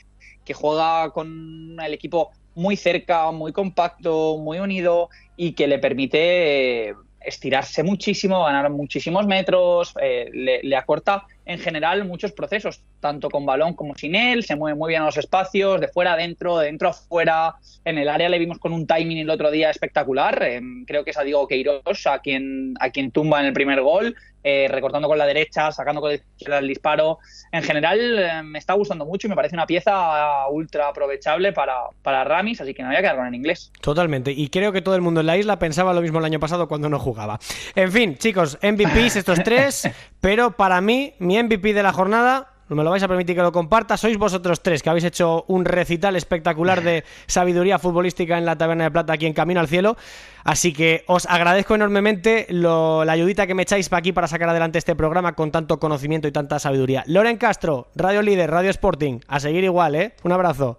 que 0.46 0.54
juega 0.54 1.10
con 1.12 1.78
el 1.84 1.94
equipo 1.94 2.32
muy 2.56 2.78
cerca, 2.78 3.32
muy 3.32 3.52
compacto, 3.52 4.38
muy 4.38 4.60
unido 4.60 5.10
y 5.36 5.54
que 5.54 5.68
le 5.68 5.80
permite 5.80 6.96
estirarse 7.24 7.84
muchísimo, 7.84 8.44
ganar 8.44 8.70
muchísimos 8.70 9.26
metros, 9.26 9.94
eh, 10.02 10.30
le, 10.34 10.76
acorta 10.76 11.26
en 11.46 11.60
general 11.60 12.06
muchos 12.06 12.32
procesos, 12.32 12.82
tanto 13.00 13.30
con 13.30 13.46
balón 13.46 13.74
como 13.74 13.96
sin 13.96 14.16
él, 14.16 14.44
se 14.44 14.56
mueve 14.56 14.78
muy 14.78 14.90
bien 14.90 15.02
a 15.02 15.06
los 15.06 15.18
espacios, 15.18 15.82
de 15.82 15.88
fuera 15.88 16.14
a 16.14 16.18
dentro, 16.18 16.58
de 16.58 16.68
dentro 16.68 16.90
a 16.90 16.94
fuera, 16.94 17.56
en 17.86 17.98
el 17.98 18.10
área 18.10 18.30
le 18.30 18.40
vimos 18.40 18.60
con 18.60 18.72
un 18.72 18.88
timing 18.88 19.18
el 19.18 19.30
otro 19.30 19.52
día 19.52 19.70
espectacular, 19.70 20.42
eh, 20.44 20.62
creo 20.88 21.04
que 21.04 21.12
es 21.12 21.18
a 21.18 21.24
Diego 21.24 21.48
Queiroz 21.48 22.08
a 22.08 22.20
quien, 22.20 22.76
a 22.80 22.90
quien 22.90 23.12
tumba 23.12 23.40
en 23.40 23.48
el 23.48 23.54
primer 23.54 23.82
gol, 23.82 24.16
eh, 24.44 24.68
recortando 24.70 25.08
con 25.08 25.18
la 25.18 25.26
derecha, 25.26 25.72
sacando 25.72 26.02
con 26.02 26.12
el 26.12 26.68
disparo. 26.68 27.20
En 27.52 27.64
general 27.64 28.20
eh, 28.20 28.44
me 28.44 28.60
está 28.60 28.74
gustando 28.74 29.06
mucho 29.06 29.28
y 29.28 29.30
me 29.30 29.36
parece 29.36 29.56
una 29.56 29.66
pieza 29.66 30.48
ultra 30.50 30.90
aprovechable 30.90 31.54
para, 31.54 31.76
para 32.02 32.24
Ramis, 32.24 32.62
así 32.62 32.74
que 32.74 32.84
me 32.84 32.90
voy 32.90 32.98
a 32.98 33.02
quedar 33.02 33.16
con 33.16 33.28
en 33.28 33.36
inglés. 33.36 33.72
Totalmente, 33.82 34.32
y 34.32 34.50
creo 34.50 34.72
que 34.72 34.82
todo 34.82 34.96
el 34.96 35.02
mundo 35.02 35.22
en 35.22 35.28
la 35.28 35.38
isla 35.38 35.60
pensaba 35.60 35.94
lo 35.94 36.02
mismo 36.02 36.20
el 36.20 36.26
año 36.26 36.40
pasado 36.40 36.68
cuando 36.68 36.90
no 36.90 37.00
jugaba. 37.00 37.40
En 37.76 37.92
fin, 37.92 38.18
chicos, 38.18 38.58
MVPs 38.62 39.18
estos 39.18 39.44
tres, 39.44 39.90
pero 40.22 40.52
para 40.58 40.82
mí, 40.82 41.14
mi 41.20 41.42
MVP 41.42 41.74
de 41.74 41.84
la 41.84 41.94
jornada 41.94 42.53
no 42.70 42.76
me 42.76 42.84
lo 42.84 42.90
vais 42.90 43.04
a 43.04 43.08
permitir 43.08 43.36
que 43.36 43.42
lo 43.42 43.52
comparta, 43.52 43.98
sois 43.98 44.18
vosotros 44.18 44.62
tres 44.62 44.82
que 44.82 44.90
habéis 44.90 45.04
hecho 45.04 45.46
un 45.48 45.66
recital 45.66 46.16
espectacular 46.16 46.82
de 46.82 47.04
sabiduría 47.28 47.80
futbolística 47.80 48.38
en 48.38 48.46
la 48.46 48.58
Taberna 48.58 48.86
de 48.86 48.92
Plata 48.92 49.14
aquí 49.14 49.26
en 49.26 49.34
Camino 49.34 49.60
al 49.60 49.68
Cielo. 49.68 49.98
Así 50.44 50.74
que 50.74 51.04
os 51.08 51.26
agradezco 51.26 51.76
enormemente 51.76 52.48
la 52.50 53.12
ayudita 53.12 53.48
que 53.48 53.54
me 53.54 53.64
echáis 53.64 53.90
para 53.90 54.00
aquí 54.00 54.12
para 54.12 54.28
sacar 54.28 54.50
adelante 54.50 54.78
este 54.78 54.96
programa 54.96 55.34
con 55.34 55.52
tanto 55.52 55.80
conocimiento 55.80 56.28
y 56.28 56.32
tanta 56.32 56.60
sabiduría. 56.60 57.04
Loren 57.08 57.38
Castro, 57.38 57.88
Radio 57.96 58.22
Líder, 58.22 58.50
Radio 58.50 58.70
Sporting, 58.70 59.20
a 59.28 59.40
seguir 59.40 59.64
igual, 59.64 59.96
¿eh? 59.96 60.14
Un 60.24 60.32
abrazo. 60.32 60.78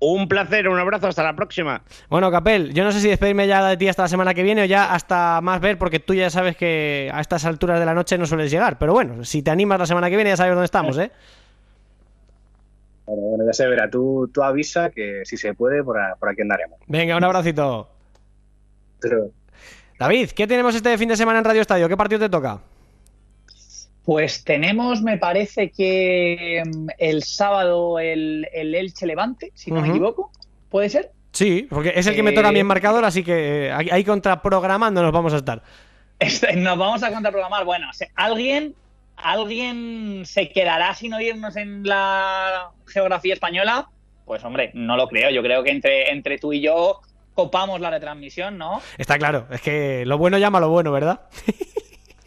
Un 0.00 0.28
placer, 0.28 0.66
un 0.66 0.78
abrazo, 0.78 1.08
hasta 1.08 1.22
la 1.22 1.36
próxima. 1.36 1.82
Bueno, 2.08 2.30
Capel, 2.30 2.72
yo 2.72 2.84
no 2.84 2.90
sé 2.90 3.00
si 3.00 3.08
despedirme 3.08 3.46
ya 3.46 3.66
de 3.66 3.76
ti 3.76 3.86
hasta 3.86 4.02
la 4.02 4.08
semana 4.08 4.32
que 4.32 4.42
viene 4.42 4.62
o 4.62 4.64
ya 4.64 4.94
hasta 4.94 5.42
más 5.42 5.60
ver, 5.60 5.76
porque 5.76 6.00
tú 6.00 6.14
ya 6.14 6.30
sabes 6.30 6.56
que 6.56 7.10
a 7.12 7.20
estas 7.20 7.44
alturas 7.44 7.78
de 7.78 7.84
la 7.84 7.92
noche 7.92 8.16
no 8.16 8.24
sueles 8.24 8.50
llegar. 8.50 8.78
Pero 8.78 8.94
bueno, 8.94 9.24
si 9.24 9.42
te 9.42 9.50
animas 9.50 9.78
la 9.78 9.86
semana 9.86 10.08
que 10.08 10.16
viene 10.16 10.30
ya 10.30 10.38
sabes 10.38 10.52
dónde 10.52 10.64
estamos, 10.64 10.96
¿eh? 10.96 11.10
Bueno, 13.04 13.44
ya 13.44 13.52
se 13.52 13.66
verá. 13.66 13.90
Tú, 13.90 14.30
tú 14.32 14.42
avisa 14.42 14.88
que 14.90 15.22
si 15.24 15.36
se 15.36 15.52
puede, 15.52 15.84
por, 15.84 15.98
aquí 15.98 16.40
andaremos. 16.40 16.78
Venga, 16.86 17.16
un 17.16 17.24
abracito. 17.24 17.88
David, 19.98 20.30
¿qué 20.30 20.46
tenemos 20.46 20.74
este 20.74 20.96
fin 20.96 21.10
de 21.10 21.16
semana 21.16 21.40
en 21.40 21.44
Radio 21.44 21.60
Estadio? 21.60 21.88
¿Qué 21.88 21.96
partido 21.96 22.20
te 22.20 22.30
toca? 22.30 22.60
Pues 24.10 24.42
tenemos, 24.42 25.02
me 25.02 25.18
parece 25.18 25.70
que 25.70 26.64
mm, 26.66 26.88
el 26.98 27.22
sábado 27.22 28.00
el, 28.00 28.48
el 28.52 28.74
Elche 28.74 29.06
Levante, 29.06 29.52
si 29.54 29.70
no 29.70 29.82
me 29.82 29.90
equivoco. 29.90 30.32
¿Puede 30.68 30.88
ser? 30.88 31.12
Sí, 31.30 31.68
porque 31.70 31.92
es 31.94 32.08
el 32.08 32.16
que 32.16 32.24
me 32.24 32.32
toca 32.32 32.48
a 32.48 32.50
mí 32.50 32.58
en 32.58 32.66
eh, 32.66 32.68
marcador, 32.68 33.04
así 33.04 33.22
que 33.22 33.68
eh, 33.68 33.72
ahí 33.72 34.02
contraprogramando 34.02 35.00
nos 35.00 35.12
vamos 35.12 35.32
a 35.32 35.36
estar. 35.36 35.62
Este, 36.18 36.56
nos 36.56 36.76
vamos 36.76 37.04
a 37.04 37.12
contraprogramar. 37.12 37.64
Bueno, 37.64 37.88
alguien, 38.16 38.74
alguien 39.14 40.22
se 40.26 40.50
quedará 40.50 40.92
sin 40.96 41.14
oírnos 41.14 41.54
en 41.54 41.84
la 41.84 42.72
geografía 42.88 43.34
española. 43.34 43.90
Pues 44.24 44.42
hombre, 44.42 44.72
no 44.74 44.96
lo 44.96 45.06
creo. 45.06 45.30
Yo 45.30 45.40
creo 45.40 45.62
que 45.62 45.70
entre, 45.70 46.10
entre 46.10 46.36
tú 46.38 46.52
y 46.52 46.60
yo 46.60 46.98
copamos 47.34 47.80
la 47.80 47.90
retransmisión, 47.90 48.58
¿no? 48.58 48.82
Está 48.98 49.18
claro, 49.18 49.46
es 49.52 49.60
que 49.60 50.04
lo 50.04 50.18
bueno 50.18 50.36
llama 50.36 50.58
lo 50.58 50.68
bueno, 50.68 50.90
¿verdad? 50.90 51.20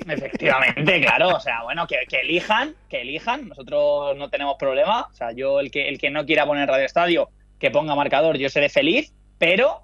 Efectivamente, 0.07 1.01
claro. 1.01 1.29
O 1.29 1.39
sea, 1.39 1.63
bueno, 1.63 1.87
que, 1.87 1.97
elijan, 2.11 2.75
que 2.89 3.01
elijan. 3.01 3.49
Nosotros 3.49 4.17
no 4.17 4.29
tenemos 4.29 4.55
problema. 4.57 5.07
O 5.11 5.13
sea, 5.13 5.31
yo 5.31 5.59
el 5.59 5.71
que, 5.71 5.89
el 5.89 5.97
que 5.97 6.09
no 6.09 6.25
quiera 6.25 6.45
poner 6.45 6.67
Radio 6.67 6.85
Estadio, 6.85 7.29
que 7.59 7.71
ponga 7.71 7.95
marcador, 7.95 8.37
yo 8.37 8.49
seré 8.49 8.69
feliz, 8.69 9.13
pero 9.37 9.83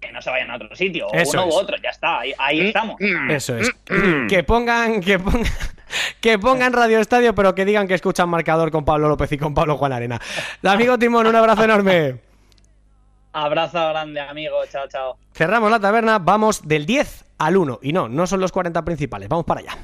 que 0.00 0.12
no 0.12 0.20
se 0.20 0.30
vayan 0.30 0.50
a 0.50 0.56
otro 0.56 0.74
sitio, 0.74 1.06
o 1.06 1.12
uno 1.12 1.46
u 1.46 1.52
otro, 1.54 1.76
ya 1.80 1.90
está, 1.90 2.20
ahí, 2.20 2.60
mm, 2.60 2.66
estamos. 2.66 2.96
Mm, 2.98 3.30
Eso 3.30 3.56
es. 3.56 3.70
Mm, 3.88 4.26
que 4.26 4.42
pongan, 4.42 5.00
que 5.00 5.18
pongan, 5.18 5.52
que 6.20 6.38
pongan 6.40 6.72
Radio 6.72 6.98
Estadio, 6.98 7.34
pero 7.36 7.54
que 7.54 7.64
digan 7.64 7.86
que 7.86 7.94
escuchan 7.94 8.28
marcador 8.28 8.72
con 8.72 8.84
Pablo 8.84 9.08
López 9.08 9.30
y 9.30 9.38
con 9.38 9.54
Pablo 9.54 9.76
Juan 9.76 9.92
Arena. 9.92 10.20
Amigo 10.64 10.98
Timón, 10.98 11.28
un 11.28 11.36
abrazo 11.36 11.62
enorme. 11.62 12.16
Abrazo 13.32 13.88
grande, 13.90 14.20
amigo. 14.20 14.56
Chao, 14.70 14.88
chao. 14.88 15.16
Cerramos 15.32 15.70
la 15.70 15.78
taberna, 15.78 16.18
vamos 16.18 16.66
del 16.66 16.84
10 16.84 17.24
al 17.46 17.56
1. 17.56 17.80
Y 17.82 17.92
no, 17.92 18.08
no 18.08 18.26
son 18.26 18.40
los 18.40 18.52
40 18.52 18.84
principales. 18.84 19.28
Vamos 19.28 19.44
para 19.44 19.60
allá. 19.60 19.76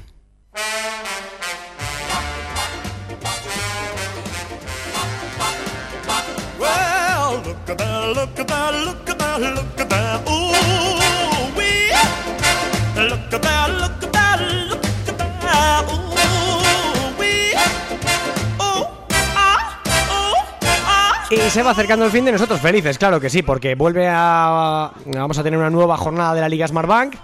Y 21.30 21.36
se 21.50 21.62
va 21.62 21.72
acercando 21.72 22.06
el 22.06 22.10
fin 22.10 22.24
de 22.24 22.32
nosotros 22.32 22.58
felices, 22.58 22.96
claro 22.96 23.20
que 23.20 23.28
sí, 23.28 23.42
porque 23.42 23.74
vuelve 23.74 24.08
a... 24.10 24.90
Vamos 25.04 25.36
a 25.36 25.42
tener 25.42 25.58
una 25.58 25.68
nueva 25.68 25.98
jornada 25.98 26.34
de 26.34 26.40
la 26.40 26.48
Liga 26.48 26.66
Smartbank. 26.66 27.16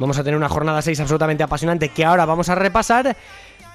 Vamos 0.00 0.18
a 0.18 0.24
tener 0.24 0.36
una 0.36 0.48
jornada 0.48 0.80
6 0.80 0.98
absolutamente 0.98 1.42
apasionante 1.42 1.90
que 1.90 2.06
ahora 2.06 2.24
vamos 2.24 2.48
a 2.48 2.54
repasar. 2.54 3.14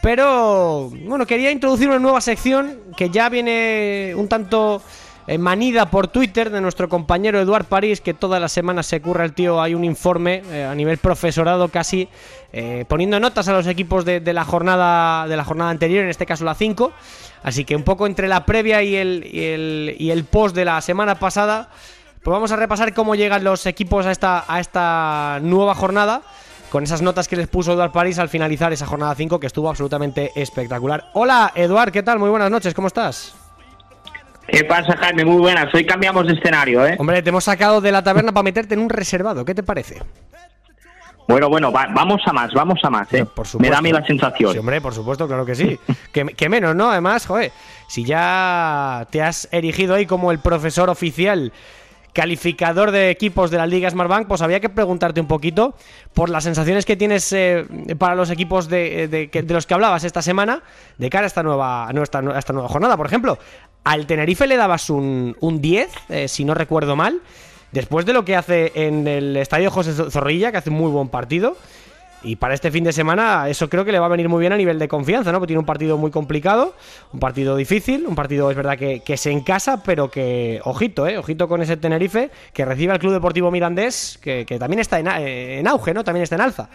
Pero, 0.01 0.89
bueno, 1.05 1.28
quería 1.28 1.51
introducir 1.51 1.88
una 1.88 1.99
nueva 1.99 2.19
sección 2.19 2.80
que 2.97 3.11
ya 3.11 3.30
viene 3.30 4.13
un 4.15 4.28
tanto 4.28 4.82
eh, 5.28 5.38
manida 5.38 5.89
por 5.91 6.07
Twitter 6.07 6.49
de 6.49 6.61
nuestro 6.61 6.89
compañero 6.89 7.39
Eduard 7.39 7.65
París, 7.65 8.01
que 8.01 8.15
todas 8.15 8.41
las 8.41 8.51
semanas 8.51 8.88
se 8.88 9.01
curra 9.01 9.23
el 9.23 9.34
tío, 9.34 9.61
hay 9.61 9.76
un 9.76 9.84
informe 9.84 10.41
eh, 10.51 10.63
a 10.63 10.73
nivel 10.73 10.97
profesorado 10.97 11.69
casi, 11.69 12.09
eh, 12.53 12.86
poniendo 12.88 13.19
notas 13.19 13.47
a 13.47 13.53
los 13.53 13.67
equipos 13.67 14.03
de, 14.03 14.21
la 14.34 14.45
jornada, 14.45 15.28
de 15.28 15.38
la 15.38 15.43
jornada 15.43 15.69
anterior, 15.69 16.03
en 16.03 16.09
este 16.09 16.26
caso 16.26 16.43
la 16.43 16.55
5. 16.55 16.91
Así 17.43 17.65
que 17.65 17.76
un 17.76 17.84
poco 17.84 18.07
entre 18.07 18.28
la 18.28 18.45
previa 18.45 18.82
y 18.82 18.95
el, 18.95 19.95
y 19.99 20.09
el, 20.09 20.23
post 20.26 20.55
de 20.55 20.65
la 20.65 20.82
semana 20.82 21.19
pasada, 21.19 21.69
pues 22.26 22.34
vamos 22.34 22.51
a 22.51 22.55
repasar 22.55 22.91
cómo 22.95 23.13
llegan 23.13 23.43
los 23.43 23.67
equipos 23.67 24.07
a 24.07 24.11
esta, 24.11 24.45
a 24.47 24.59
esta 24.59 25.38
nueva 25.43 25.76
jornada 25.76 26.23
con 26.71 26.84
esas 26.84 27.03
notas 27.03 27.28
que 27.28 27.36
les 27.36 27.47
puso 27.47 27.73
Eduard 27.73 27.91
París 27.91 28.17
al 28.17 28.30
finalizar 28.30 28.73
esa 28.73 28.88
jornada 28.88 29.13
5 29.13 29.39
que 29.39 29.45
estuvo 29.45 29.69
absolutamente 29.69 30.32
espectacular. 30.36 31.11
Hola, 31.13 31.51
Eduard, 31.53 31.91
¿qué 31.91 32.01
tal? 32.01 32.17
Muy 32.17 32.32
buenas 32.32 32.49
noches, 32.49 32.73
¿cómo 32.73 32.88
estás? 32.88 33.36
¿Qué 34.47 34.63
pasa, 34.63 34.97
Jaime? 34.97 35.23
Muy 35.23 35.38
buenas. 35.38 35.71
Hoy 35.76 35.86
cambiamos 35.86 36.26
de 36.26 36.34
escenario, 36.34 36.84
¿eh? 36.88 36.95
Hombre, 36.97 37.21
te 37.21 37.30
hemos 37.30 37.43
sacado 37.43 37.80
de 37.80 37.91
la 37.91 38.03
taberna 38.03 38.32
para 38.32 38.43
meterte 38.43 38.73
en 38.73 38.80
un 38.80 38.89
reservado. 38.89 39.45
¿Qué 39.45 39.53
te 39.53 39.61
parece? 39.61 40.01
Bueno, 41.28 41.47
bueno, 41.47 41.71
vamos 41.71 42.21
a 42.26 42.34
más, 42.34 42.51
vamos 42.53 42.80
a 42.84 42.89
más, 42.89 43.13
¿eh? 43.13 43.23
Me 43.59 43.69
da 43.69 43.78
a 43.78 43.82
mí 43.84 43.91
la 43.91 44.03
sensación. 44.03 44.51
Sí, 44.51 44.57
hombre, 44.57 44.82
por 44.82 44.95
supuesto, 44.95 45.28
claro 45.28 45.45
que 45.45 45.53
sí. 45.53 45.80
que, 46.11 46.49
menos, 46.49 46.76
¿no? 46.76 46.89
Además, 46.89 47.28
joder, 47.28 47.51
si 47.88 48.03
ya 48.03 49.07
te 49.11 49.21
has 49.21 49.47
erigido 49.51 49.93
ahí 49.93 50.07
como 50.07 50.32
el 50.32 50.39
profesor 50.39 50.89
oficial 50.89 51.53
calificador 52.16 52.91
de 52.91 53.09
equipos 53.09 53.51
de 53.51 53.57
la 53.57 53.68
Liga 53.68 53.89
Smartbank, 53.89 54.28
pues 54.28 54.41
había 54.41 54.61
que 54.61 54.70
preguntarte 54.70 55.20
un 55.20 55.28
poquito 55.28 55.76
por 56.13 56.30
las 56.30 56.45
sensaciones 56.45 56.86
que 56.86 56.95
tienes 56.95 57.32
eh, 57.34 57.66
para 57.99 58.16
los 58.16 58.32
equipos 58.32 58.70
de, 58.70 59.09
de, 59.09 59.53
los 59.53 59.68
que 59.68 59.74
hablabas 59.74 60.05
esta 60.05 60.22
semana 60.22 60.63
de 60.97 61.09
cara 61.09 61.26
a 61.26 61.28
esta 61.28 61.43
nueva, 61.43 61.89
esta 62.01 62.53
nueva 62.53 62.70
jornada. 62.70 62.95
Por 62.95 63.05
ejemplo, 63.05 63.38
al 63.84 64.07
Tenerife 64.07 64.47
le 64.47 64.55
dabas 64.55 64.89
un, 64.89 65.36
un 65.41 65.61
10, 65.61 65.89
eh, 66.07 66.28
si 66.30 66.45
no 66.45 66.53
recuerdo 66.53 66.95
mal. 66.95 67.22
Después 67.74 68.05
de 68.05 68.13
lo 68.13 68.24
que 68.24 68.38
hace 68.38 68.72
en 68.76 69.05
el 69.05 69.36
estadio 69.36 69.70
José 69.70 69.91
Zorrilla, 70.09 70.51
que 70.51 70.57
hace 70.57 70.70
un 70.70 70.78
muy 70.78 70.89
buen 70.89 71.09
partido. 71.09 71.57
Y 72.24 72.38
para 72.38 72.53
este 72.55 72.72
fin 72.72 72.84
de 72.84 72.91
semana, 72.91 73.47
eso 73.49 73.70
creo 73.70 73.86
que 73.86 73.91
le 73.91 73.99
va 73.99 74.07
a 74.07 74.09
venir 74.09 74.30
muy 74.30 74.39
bien 74.39 74.51
a 74.51 74.57
nivel 74.57 74.80
de 74.80 74.88
confianza, 74.88 75.32
¿no? 75.32 75.38
Porque 75.38 75.49
tiene 75.49 75.59
un 75.59 75.66
partido 75.66 75.97
muy 75.97 76.09
complicado, 76.09 76.74
un 77.13 77.20
partido 77.20 77.55
difícil, 77.55 78.05
un 78.07 78.16
partido, 78.16 78.49
es 78.49 78.57
verdad, 78.57 78.78
que, 78.78 79.01
que 79.01 79.16
se 79.18 79.32
encasa, 79.32 79.84
pero 79.84 80.09
que, 80.09 80.59
ojito, 80.63 81.07
¿eh? 81.07 81.18
Ojito 81.18 81.47
con 81.47 81.61
ese 81.61 81.78
Tenerife, 81.78 82.32
que 82.53 82.66
recibe 82.66 82.93
al 82.93 82.99
Club 82.99 83.13
Deportivo 83.13 83.51
Mirandés, 83.51 84.20
que, 84.22 84.45
también 84.57 84.80
está 84.80 84.99
en, 84.99 85.07
en, 85.07 85.68
auge, 85.68 85.93
¿no? 85.93 86.03
También 86.03 86.24
está 86.24 86.36
en 86.36 86.41
alza. 86.41 86.70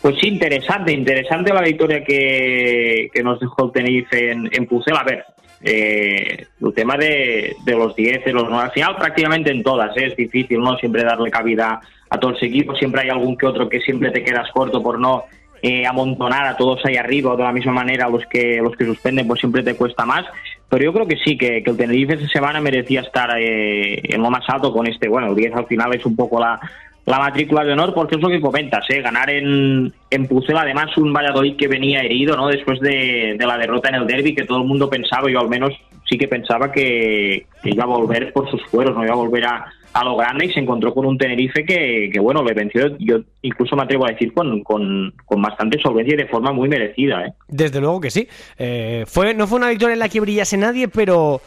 Pues 0.00 0.16
sí, 0.20 0.28
interesante, 0.28 0.92
interesante 0.92 1.52
la 1.52 1.62
victoria 1.62 2.04
que, 2.04 3.08
que 3.12 3.22
nos 3.22 3.40
dejó 3.40 3.66
el 3.66 3.72
Tenerife 3.72 4.32
en, 4.32 4.50
en 4.52 4.66
Pucel. 4.66 4.96
A 4.96 5.04
ver, 5.04 5.24
eh, 5.66 6.46
el 6.60 6.74
tema 6.74 6.98
de, 6.98 7.56
los 7.66 7.96
10, 7.96 8.22
de 8.26 8.32
los 8.34 8.44
9, 8.50 8.64
al 8.64 8.72
final 8.72 8.96
prácticamente 8.96 9.50
en 9.50 9.62
todas, 9.62 9.96
¿eh? 9.96 10.08
es 10.08 10.16
difícil 10.16 10.60
no 10.60 10.76
siempre 10.76 11.02
darle 11.02 11.30
cabida 11.30 11.80
a 12.14 12.20
todos 12.20 12.34
los 12.34 12.42
equipos, 12.42 12.78
siempre 12.78 13.02
hay 13.02 13.08
algún 13.08 13.36
que 13.36 13.46
otro 13.46 13.68
que 13.68 13.80
siempre 13.80 14.10
te 14.10 14.22
quedas 14.22 14.50
corto 14.52 14.82
por 14.82 14.98
no 14.98 15.24
eh, 15.62 15.86
amontonar 15.86 16.46
a 16.46 16.56
todos 16.56 16.84
ahí 16.84 16.96
arriba, 16.96 17.36
de 17.36 17.42
la 17.42 17.52
misma 17.52 17.72
manera 17.72 18.08
los 18.08 18.24
que 18.26 18.60
los 18.62 18.76
que 18.76 18.84
suspenden 18.84 19.26
pues 19.26 19.40
siempre 19.40 19.62
te 19.62 19.74
cuesta 19.74 20.04
más, 20.04 20.24
pero 20.68 20.84
yo 20.84 20.92
creo 20.92 21.06
que 21.06 21.16
sí, 21.16 21.38
que, 21.38 21.58
el 21.58 21.76
Tenerife 21.76 22.14
esta 22.14 22.28
semana 22.28 22.60
merecía 22.60 23.00
estar 23.00 23.30
eh, 23.38 24.00
en 24.02 24.22
lo 24.22 24.30
más 24.30 24.44
alto 24.48 24.72
con 24.72 24.86
este, 24.86 25.08
bueno, 25.08 25.28
el 25.28 25.34
10 25.34 25.54
al 25.54 25.66
final 25.66 25.94
es 25.94 26.04
un 26.04 26.16
poco 26.16 26.38
la, 26.38 26.60
la 27.06 27.18
matrícula 27.18 27.64
de 27.64 27.72
honor, 27.72 27.92
porque 27.92 28.16
es 28.16 28.22
lo 28.22 28.28
que 28.28 28.40
comentas, 28.40 28.84
¿eh? 28.88 29.02
ganar 29.02 29.28
en, 29.28 29.92
en 30.10 30.28
además 30.56 30.96
un 30.96 31.12
Valladolid 31.12 31.56
que 31.56 31.68
venía 31.68 32.00
herido 32.00 32.36
¿no? 32.36 32.48
después 32.48 32.80
de, 32.80 33.36
la 33.38 33.58
derrota 33.58 33.90
en 33.90 33.96
el 33.96 34.06
derby, 34.06 34.34
que 34.34 34.44
todo 34.44 34.58
el 34.58 34.64
mundo 34.64 34.88
pensaba, 34.88 35.30
yo 35.30 35.40
al 35.40 35.48
menos 35.48 35.72
sí 36.08 36.16
que 36.16 36.28
pensaba 36.28 36.72
que, 36.72 37.46
iba 37.64 37.84
a 37.84 37.86
volver 37.86 38.32
por 38.32 38.50
sus 38.50 38.64
fueros, 38.66 38.94
no 38.94 39.04
iba 39.04 39.12
a 39.12 39.16
volver 39.16 39.44
a, 39.44 39.66
a 39.94 40.04
lo 40.04 40.16
grande 40.16 40.46
y 40.46 40.52
se 40.52 40.58
encontró 40.60 40.92
con 40.92 41.06
un 41.06 41.16
Tenerife 41.16 41.64
que, 41.64 42.10
que 42.12 42.18
bueno, 42.20 42.42
le 42.42 42.52
venció, 42.52 42.96
yo 42.98 43.18
incluso 43.42 43.76
me 43.76 43.84
atrevo 43.84 44.04
a 44.06 44.10
decir, 44.10 44.34
con, 44.34 44.62
con, 44.64 45.14
con 45.24 45.40
bastante 45.40 45.78
solvencia 45.80 46.14
y 46.14 46.16
de 46.18 46.26
forma 46.26 46.52
muy 46.52 46.68
merecida. 46.68 47.24
¿eh? 47.26 47.32
Desde 47.48 47.80
luego 47.80 48.00
que 48.00 48.10
sí. 48.10 48.28
Eh, 48.58 49.04
fue, 49.06 49.34
no 49.34 49.46
fue 49.46 49.58
una 49.58 49.68
victoria 49.70 49.92
en 49.92 50.00
la 50.00 50.08
que 50.08 50.18
brillase 50.18 50.56
nadie, 50.56 50.88
pero 50.88 51.40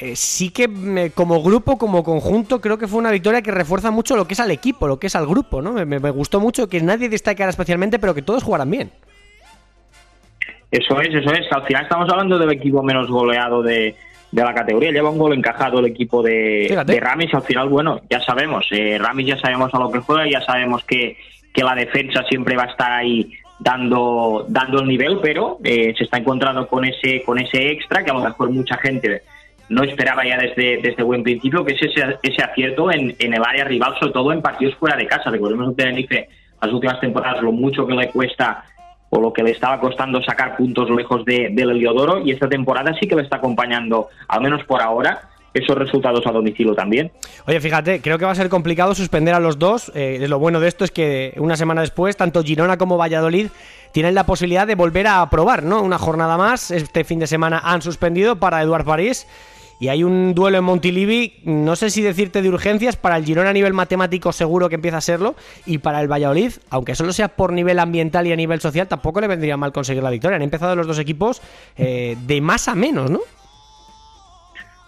eh, 0.00 0.16
sí 0.16 0.50
que 0.50 0.66
me- 0.66 1.10
como 1.10 1.40
grupo, 1.40 1.78
como 1.78 2.02
conjunto, 2.02 2.60
creo 2.60 2.78
que 2.78 2.88
fue 2.88 2.98
una 2.98 3.12
victoria 3.12 3.42
que 3.42 3.52
refuerza 3.52 3.92
mucho 3.92 4.16
lo 4.16 4.26
que 4.26 4.34
es 4.34 4.40
al 4.40 4.50
equipo, 4.50 4.88
lo 4.88 4.98
que 4.98 5.06
es 5.06 5.14
al 5.14 5.26
grupo, 5.28 5.62
¿no? 5.62 5.72
Me, 5.72 5.84
me- 5.84 6.00
me 6.00 6.10
gustó 6.10 6.40
mucho 6.40 6.68
que 6.68 6.80
nadie 6.80 7.08
destacara 7.08 7.50
especialmente, 7.50 8.00
pero 8.00 8.12
que 8.12 8.22
todos 8.22 8.42
jugaran 8.42 8.70
bien. 8.72 8.90
Eso 10.70 11.00
es, 11.00 11.14
eso 11.14 11.32
es. 11.32 11.46
Al 11.52 11.64
final 11.64 11.84
estamos 11.84 12.08
hablando 12.10 12.38
del 12.38 12.50
equipo 12.50 12.82
menos 12.82 13.08
goleado 13.08 13.62
de, 13.62 13.94
de 14.34 14.42
la 14.42 14.52
categoría. 14.52 14.90
Lleva 14.90 15.10
un 15.10 15.18
gol 15.18 15.32
encajado 15.32 15.78
el 15.78 15.86
equipo 15.86 16.22
de, 16.22 16.66
Fíjate. 16.68 16.92
de 16.92 17.00
Ramis. 17.00 17.32
Al 17.32 17.42
final, 17.42 17.68
bueno, 17.68 18.00
ya 18.10 18.20
sabemos. 18.20 18.66
Eh, 18.72 18.98
Ramis 18.98 19.28
ya 19.28 19.38
sabemos 19.38 19.72
a 19.72 19.78
lo 19.78 19.90
que 19.90 20.00
juega, 20.00 20.28
ya 20.28 20.40
sabemos 20.40 20.84
que, 20.84 21.16
que 21.52 21.62
la 21.62 21.74
defensa 21.74 22.24
siempre 22.28 22.56
va 22.56 22.64
a 22.64 22.70
estar 22.70 22.92
ahí 22.92 23.32
dando 23.60 24.44
dando 24.48 24.80
el 24.80 24.88
nivel, 24.88 25.18
pero 25.22 25.58
eh, 25.62 25.94
se 25.96 26.04
está 26.04 26.18
encontrando 26.18 26.66
con 26.66 26.84
ese 26.84 27.22
con 27.22 27.38
ese 27.38 27.70
extra 27.70 28.04
que 28.04 28.10
a 28.10 28.14
lo 28.14 28.24
mejor 28.24 28.50
mucha 28.50 28.76
gente 28.78 29.22
no 29.68 29.84
esperaba 29.84 30.26
ya 30.26 30.36
desde, 30.36 30.78
desde 30.82 31.02
buen 31.04 31.22
principio, 31.22 31.64
que 31.64 31.74
es 31.74 31.82
ese, 31.82 32.02
ese 32.22 32.42
acierto 32.42 32.90
en, 32.90 33.14
en 33.18 33.32
el 33.32 33.42
área 33.42 33.64
rival, 33.64 33.94
sobre 34.00 34.12
todo 34.12 34.32
en 34.32 34.42
partidos 34.42 34.74
fuera 34.74 34.96
de 34.96 35.06
casa. 35.06 35.30
Recordemos 35.30 35.70
que 35.70 35.84
Tenerife 35.84 36.28
las 36.60 36.72
últimas 36.72 37.00
temporadas 37.00 37.40
lo 37.42 37.52
mucho 37.52 37.86
que 37.86 37.94
le 37.94 38.08
cuesta 38.08 38.64
o 39.14 39.20
lo 39.20 39.32
que 39.32 39.42
le 39.42 39.52
estaba 39.52 39.78
costando 39.80 40.22
sacar 40.22 40.56
puntos 40.56 40.90
lejos 40.90 41.24
de, 41.24 41.50
del 41.52 41.70
Heliodoro 41.70 42.20
y 42.24 42.32
esta 42.32 42.48
temporada 42.48 42.92
sí 42.98 43.06
que 43.06 43.14
le 43.14 43.22
está 43.22 43.36
acompañando, 43.36 44.08
al 44.26 44.40
menos 44.40 44.64
por 44.64 44.82
ahora, 44.82 45.30
esos 45.54 45.78
resultados 45.78 46.26
a 46.26 46.32
domicilio 46.32 46.74
también. 46.74 47.12
Oye, 47.46 47.60
fíjate, 47.60 48.00
creo 48.00 48.18
que 48.18 48.24
va 48.24 48.32
a 48.32 48.34
ser 48.34 48.48
complicado 48.48 48.92
suspender 48.94 49.34
a 49.34 49.40
los 49.40 49.58
dos. 49.58 49.92
Eh, 49.94 50.26
lo 50.28 50.40
bueno 50.40 50.58
de 50.58 50.66
esto 50.66 50.84
es 50.84 50.90
que 50.90 51.32
una 51.36 51.56
semana 51.56 51.80
después, 51.82 52.16
tanto 52.16 52.42
Girona 52.42 52.76
como 52.76 52.98
Valladolid 52.98 53.46
tienen 53.92 54.16
la 54.16 54.26
posibilidad 54.26 54.66
de 54.66 54.74
volver 54.74 55.06
a 55.06 55.30
probar, 55.30 55.62
¿no? 55.62 55.80
Una 55.80 55.98
jornada 55.98 56.36
más. 56.36 56.72
Este 56.72 57.04
fin 57.04 57.20
de 57.20 57.28
semana 57.28 57.60
han 57.62 57.82
suspendido 57.82 58.34
para 58.36 58.60
Eduard 58.60 58.84
París. 58.84 59.28
Y 59.80 59.88
hay 59.88 60.04
un 60.04 60.34
duelo 60.34 60.58
en 60.58 60.64
Montilivi, 60.64 61.40
no 61.44 61.76
sé 61.76 61.90
si 61.90 62.02
decirte 62.02 62.42
de 62.42 62.48
urgencias, 62.48 62.96
para 62.96 63.16
el 63.16 63.24
Girona 63.24 63.50
a 63.50 63.52
nivel 63.52 63.72
matemático 63.72 64.32
seguro 64.32 64.68
que 64.68 64.76
empieza 64.76 64.98
a 64.98 65.00
serlo, 65.00 65.34
y 65.66 65.78
para 65.78 66.00
el 66.00 66.10
Valladolid, 66.10 66.52
aunque 66.70 66.94
solo 66.94 67.12
sea 67.12 67.28
por 67.28 67.52
nivel 67.52 67.78
ambiental 67.78 68.26
y 68.26 68.32
a 68.32 68.36
nivel 68.36 68.60
social, 68.60 68.88
tampoco 68.88 69.20
le 69.20 69.28
vendría 69.28 69.56
mal 69.56 69.72
conseguir 69.72 70.02
la 70.02 70.10
victoria. 70.10 70.36
Han 70.36 70.42
empezado 70.42 70.76
los 70.76 70.86
dos 70.86 70.98
equipos 70.98 71.42
eh, 71.76 72.16
de 72.26 72.40
más 72.40 72.68
a 72.68 72.74
menos, 72.74 73.10
¿no? 73.10 73.20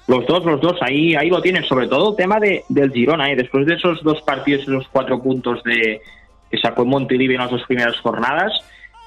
Los 0.08 0.24
dos, 0.26 0.44
los 0.44 0.60
dos, 0.60 0.76
ahí, 0.82 1.16
ahí 1.16 1.28
lo 1.28 1.42
tienen, 1.42 1.64
sobre 1.64 1.88
todo 1.88 2.10
el 2.10 2.16
tema 2.16 2.38
de, 2.38 2.64
del 2.68 2.92
Girona, 2.92 3.30
¿eh? 3.32 3.36
después 3.36 3.66
de 3.66 3.74
esos 3.74 4.02
dos 4.04 4.22
partidos 4.22 4.62
esos 4.62 4.86
cuatro 4.92 5.20
puntos 5.20 5.64
de, 5.64 6.00
que 6.48 6.58
sacó 6.58 6.84
Montilivi 6.84 7.34
en 7.34 7.40
las 7.40 7.50
dos 7.50 7.64
primeras 7.66 7.98
jornadas, 7.98 8.52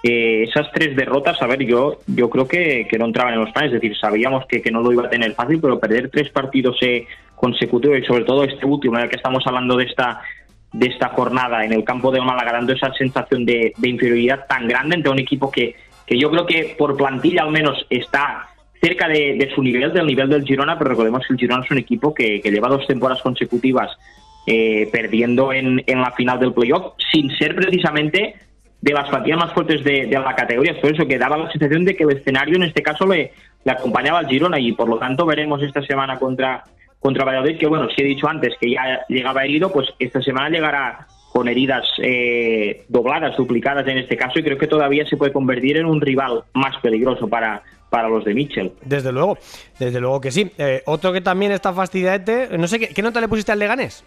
eh, 0.04 0.44
esas 0.44 0.72
tres 0.72 0.96
derrotas, 0.96 1.42
a 1.42 1.48
ver, 1.48 1.66
yo, 1.66 2.00
yo 2.08 2.30
creo 2.30 2.48
que, 2.48 2.88
que 2.90 2.98
no 2.98 3.06
entraban 3.06 3.34
en 3.34 3.42
los 3.42 3.52
planes, 3.52 3.74
es 3.74 3.82
decir, 3.82 3.98
sabíamos 3.98 4.46
que, 4.46 4.62
que 4.62 4.72
no 4.72 4.82
lo 4.82 4.94
iba 4.94 5.06
a 5.06 5.10
tener 5.10 5.34
fácil, 5.34 5.60
pero 5.60 5.80
perder 5.80 6.10
tres 6.10 6.30
partidos 6.30 6.78
eh, 6.82 7.06
consecutivos 7.36 8.00
y 8.00 8.06
sobre 8.06 8.24
todo 8.24 8.44
este 8.44 8.66
último, 8.66 8.98
en 8.98 9.04
el 9.04 9.10
que 9.10 9.18
estamos 9.18 9.46
hablando 9.46 9.76
de 9.76 9.86
esta 9.86 10.22
de 10.72 10.86
esta 10.86 11.10
jornada 11.10 11.66
en 11.66 11.74
el 11.74 11.84
campo 11.84 12.12
del 12.12 12.22
Málaga, 12.22 12.52
dando 12.52 12.74
esa 12.74 12.94
sensación 12.94 13.44
de, 13.44 13.74
de 13.76 13.90
inferioridad 13.90 14.46
tan 14.48 14.68
grande 14.68 14.98
entre 14.98 15.12
un 15.12 15.18
equipo 15.18 15.50
que, 15.50 15.76
que 16.06 16.18
yo 16.18 16.30
creo 16.30 16.46
que 16.46 16.76
por 16.78 16.96
plantilla 16.96 17.42
al 17.42 17.52
menos 17.52 17.88
está 17.90 18.50
cerca 18.80 19.08
de, 19.08 19.36
de 19.36 19.52
su 19.54 19.64
nivel, 19.64 19.92
del 19.92 20.06
nivel 20.06 20.30
del 20.30 20.46
Girona, 20.46 20.78
pero 20.78 20.92
recordemos 20.92 21.26
que 21.26 21.34
el 21.34 21.40
Girona 21.40 21.66
es 21.66 21.72
un 21.72 21.80
equipo 21.80 22.14
que, 22.14 22.40
que 22.40 22.52
lleva 22.52 22.70
dos 22.70 22.86
temporadas 22.88 23.22
consecutivas 23.24 23.98
eh, 24.46 24.88
perdiendo 24.92 25.52
en, 25.52 25.84
en 25.86 26.02
la 26.02 26.12
final 26.12 26.40
del 26.40 26.54
playoff, 26.54 26.94
sin 27.12 27.30
ser 27.38 27.56
precisamente 27.56 28.36
de 28.82 28.94
las 28.94 29.10
plantillas 29.10 29.40
más 29.40 29.54
fuertes 29.54 29.84
de, 29.84 30.06
de 30.08 30.20
la 30.20 30.36
categoría. 30.36 30.74
Es 30.74 30.80
por 30.80 30.94
eso 30.94 31.08
que 31.08 31.18
daba 31.18 31.38
la 31.38 31.52
sensación 31.52 31.86
de 31.86 31.96
que 31.96 32.04
el 32.04 32.12
escenario 32.12 32.56
en 32.56 32.64
este 32.64 32.82
caso 32.82 33.06
le, 33.06 33.32
acompañaba 33.66 34.20
al 34.20 34.28
Girona 34.28 34.60
y 34.60 34.72
por 34.72 34.88
lo 34.88 34.98
tanto 34.98 35.26
veremos 35.26 35.62
esta 35.62 35.82
semana 35.82 36.18
contra, 36.18 36.64
contra 37.00 37.26
Valladolid, 37.26 37.58
que 37.58 37.68
bueno, 37.68 37.88
si 37.90 38.02
he 38.02 38.06
dicho 38.06 38.28
antes 38.28 38.56
que 38.60 38.72
ya 38.72 39.06
llegaba 39.10 39.44
herido, 39.44 39.72
pues 39.72 39.90
esta 40.00 40.22
semana 40.22 40.50
llegará 40.50 41.08
con 41.32 41.48
heridas 41.48 41.86
eh, 42.02 42.86
dobladas, 42.88 43.38
duplicadas 43.38 43.88
en 43.88 44.00
este 44.00 44.18
caso, 44.18 44.40
y 44.40 44.44
creo 44.44 44.58
que 44.58 44.66
todavía 44.66 45.06
se 45.06 45.18
puede 45.18 45.32
convertir 45.32 45.78
en 45.78 45.86
un 45.86 46.02
rival 46.02 46.44
más 46.54 46.76
peligroso 46.82 47.28
para, 47.28 47.62
para 47.90 48.10
los 48.10 48.26
de 48.26 48.34
Mitchell. 48.34 48.72
Desde 48.82 49.12
luego, 49.12 49.38
desde 49.78 50.00
luego 50.00 50.20
que 50.20 50.32
sí. 50.32 50.50
Eh, 50.58 50.82
otro 50.86 51.14
que 51.14 51.22
también 51.22 51.52
está 51.52 51.72
fastidiadete, 51.72 52.58
no 52.58 52.68
sé, 52.68 52.80
¿qué, 52.80 52.88
¿qué 52.88 53.02
nota 53.04 53.22
le 53.22 53.28
pusiste 53.28 53.52
al 53.52 53.60
Leganés? 53.60 54.04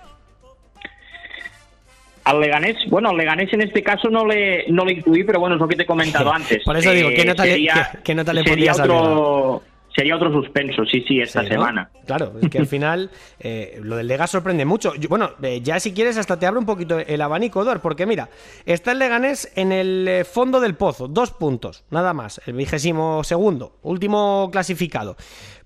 Al 2.24 2.40
Leganés, 2.40 2.76
bueno, 2.88 3.08
al 3.10 3.16
Leganés 3.16 3.52
en 3.52 3.62
este 3.62 3.82
caso 3.82 4.08
no 4.08 4.24
le, 4.24 4.64
no 4.68 4.84
le 4.84 4.92
incluí, 4.92 5.24
pero 5.24 5.40
bueno, 5.40 5.56
es 5.56 5.60
lo 5.60 5.66
que 5.68 5.76
te 5.76 5.82
he 5.82 5.86
comentado 5.86 6.32
antes. 6.34 6.62
Por 6.64 6.76
eso 6.76 6.90
digo, 6.92 7.08
¿qué 7.10 7.22
Eh, 7.22 7.26
nota 7.26 7.44
le- 7.44 7.50
sería- 7.52 7.90
qué- 7.92 7.98
qué 8.04 8.14
nota 8.14 8.32
le 8.32 8.42
sería 8.44 8.72
otro, 8.72 9.62
Sería 9.94 10.16
otro 10.16 10.32
suspenso, 10.32 10.86
sí, 10.86 11.04
sí, 11.06 11.20
esta 11.20 11.40
Sí, 11.42 11.48
¿no? 11.48 11.52
semana. 11.52 11.90
Claro, 12.06 12.32
es 12.40 12.48
que 12.48 12.56
al 12.56 12.66
final 12.66 13.10
eh, 13.40 13.78
lo 13.82 13.96
del 13.96 14.06
Lega 14.06 14.26
sorprende 14.26 14.64
mucho. 14.64 14.94
Yo- 14.94 15.10
bueno, 15.10 15.32
eh, 15.42 15.60
ya 15.62 15.78
si 15.80 15.92
quieres 15.92 16.16
hasta 16.16 16.38
te 16.38 16.46
abro 16.46 16.60
un 16.60 16.64
poquito 16.64 16.98
el 16.98 17.20
abanico, 17.20 17.60
Eduard, 17.60 17.80
porque 17.82 18.06
mira, 18.06 18.30
está 18.64 18.92
el 18.92 19.00
Leganés 19.00 19.52
en 19.54 19.70
el 19.70 20.08
eh, 20.08 20.24
fondo 20.24 20.60
del 20.60 20.76
pozo, 20.76 21.08
dos 21.08 21.32
puntos, 21.32 21.84
nada 21.90 22.14
más, 22.14 22.40
el 22.46 22.54
vigésimo 22.54 23.22
segundo, 23.22 23.76
último 23.82 24.48
clasificado. 24.50 25.14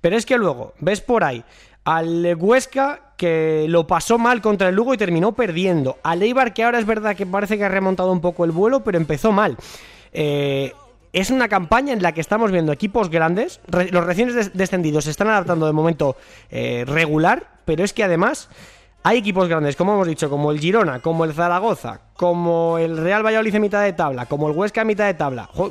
Pero 0.00 0.16
es 0.16 0.26
que 0.26 0.36
luego 0.38 0.74
ves 0.80 1.00
por 1.00 1.22
ahí 1.22 1.44
al 1.86 2.34
Huesca 2.36 3.00
que 3.16 3.64
lo 3.68 3.86
pasó 3.86 4.18
mal 4.18 4.42
contra 4.42 4.68
el 4.68 4.74
Lugo 4.74 4.92
y 4.92 4.98
terminó 4.98 5.32
perdiendo. 5.32 5.96
Al 6.02 6.22
Eibar 6.22 6.52
que 6.52 6.64
ahora 6.64 6.78
es 6.78 6.84
verdad 6.84 7.16
que 7.16 7.24
parece 7.24 7.56
que 7.56 7.64
ha 7.64 7.68
remontado 7.70 8.12
un 8.12 8.20
poco 8.20 8.44
el 8.44 8.50
vuelo, 8.50 8.84
pero 8.84 8.98
empezó 8.98 9.32
mal. 9.32 9.56
Eh, 10.12 10.72
es 11.12 11.30
una 11.30 11.48
campaña 11.48 11.94
en 11.94 12.02
la 12.02 12.12
que 12.12 12.20
estamos 12.20 12.50
viendo 12.50 12.72
equipos 12.72 13.08
grandes. 13.08 13.60
los 13.90 14.04
recién 14.04 14.34
des- 14.34 14.52
descendidos 14.52 15.04
se 15.04 15.10
están 15.12 15.28
adaptando 15.28 15.64
de 15.66 15.72
momento 15.72 16.16
eh, 16.50 16.84
regular, 16.86 17.46
pero 17.64 17.84
es 17.84 17.92
que 17.94 18.04
además 18.04 18.50
hay 19.02 19.18
equipos 19.18 19.48
grandes, 19.48 19.76
como 19.76 19.94
hemos 19.94 20.08
dicho, 20.08 20.28
como 20.28 20.50
el 20.50 20.58
Girona, 20.58 20.98
como 21.00 21.24
el 21.24 21.32
Zaragoza, 21.32 22.00
como 22.14 22.76
el 22.78 22.96
Real 22.98 23.24
Valladolid 23.24 23.54
en 23.54 23.62
mitad 23.62 23.82
de 23.82 23.92
tabla, 23.92 24.26
como 24.26 24.48
el 24.48 24.56
Huesca 24.56 24.80
en 24.82 24.88
mitad 24.88 25.06
de 25.06 25.14
tabla. 25.14 25.48
Jo, 25.54 25.70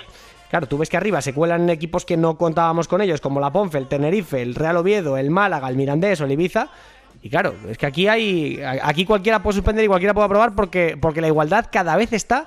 Claro, 0.49 0.67
tú 0.67 0.77
ves 0.77 0.89
que 0.89 0.97
arriba 0.97 1.21
se 1.21 1.33
cuelan 1.33 1.69
equipos 1.69 2.05
que 2.05 2.17
no 2.17 2.37
contábamos 2.37 2.87
con 2.87 3.01
ellos, 3.01 3.19
como 3.19 3.39
la 3.39 3.51
Ponfe, 3.51 3.77
el 3.77 3.87
Tenerife, 3.87 4.41
el 4.41 4.55
Real 4.55 4.77
Oviedo, 4.77 5.17
el 5.17 5.29
Málaga, 5.31 5.67
el 5.69 5.75
Mirandés 5.75 6.21
o 6.21 6.25
el 6.25 6.31
Ibiza. 6.31 6.67
Y 7.21 7.29
claro, 7.29 7.55
es 7.67 7.77
que 7.77 7.85
aquí 7.87 8.07
hay. 8.07 8.61
Aquí 8.83 9.05
cualquiera 9.05 9.39
puede 9.41 9.55
suspender 9.55 9.83
y 9.83 9.87
cualquiera 9.87 10.13
puede 10.13 10.25
aprobar 10.25 10.53
porque, 10.55 10.97
porque 11.01 11.21
la 11.21 11.27
igualdad 11.27 11.65
cada 11.71 11.95
vez 11.97 12.13
está 12.13 12.45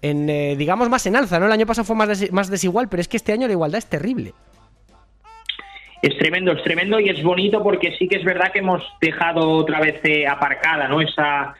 en, 0.00 0.30
eh, 0.30 0.56
digamos, 0.56 0.88
más 0.88 1.04
en 1.06 1.16
alza, 1.16 1.38
¿no? 1.38 1.46
El 1.46 1.52
año 1.52 1.66
pasado 1.66 1.84
fue 1.84 1.94
más, 1.96 2.08
des- 2.08 2.32
más 2.32 2.48
desigual, 2.48 2.88
pero 2.88 3.00
es 3.02 3.08
que 3.08 3.18
este 3.18 3.32
año 3.32 3.46
la 3.46 3.52
igualdad 3.52 3.78
es 3.78 3.86
terrible. 3.86 4.32
Es 6.00 6.16
tremendo, 6.16 6.52
es 6.52 6.62
tremendo 6.62 7.00
y 7.00 7.08
es 7.08 7.22
bonito 7.24 7.62
porque 7.62 7.94
sí 7.98 8.06
que 8.08 8.16
es 8.16 8.24
verdad 8.24 8.52
que 8.52 8.60
hemos 8.60 8.82
dejado 9.00 9.50
otra 9.50 9.80
vez 9.80 10.00
eh, 10.04 10.26
aparcada, 10.28 10.86
¿no? 10.86 11.00
Esa 11.00 11.54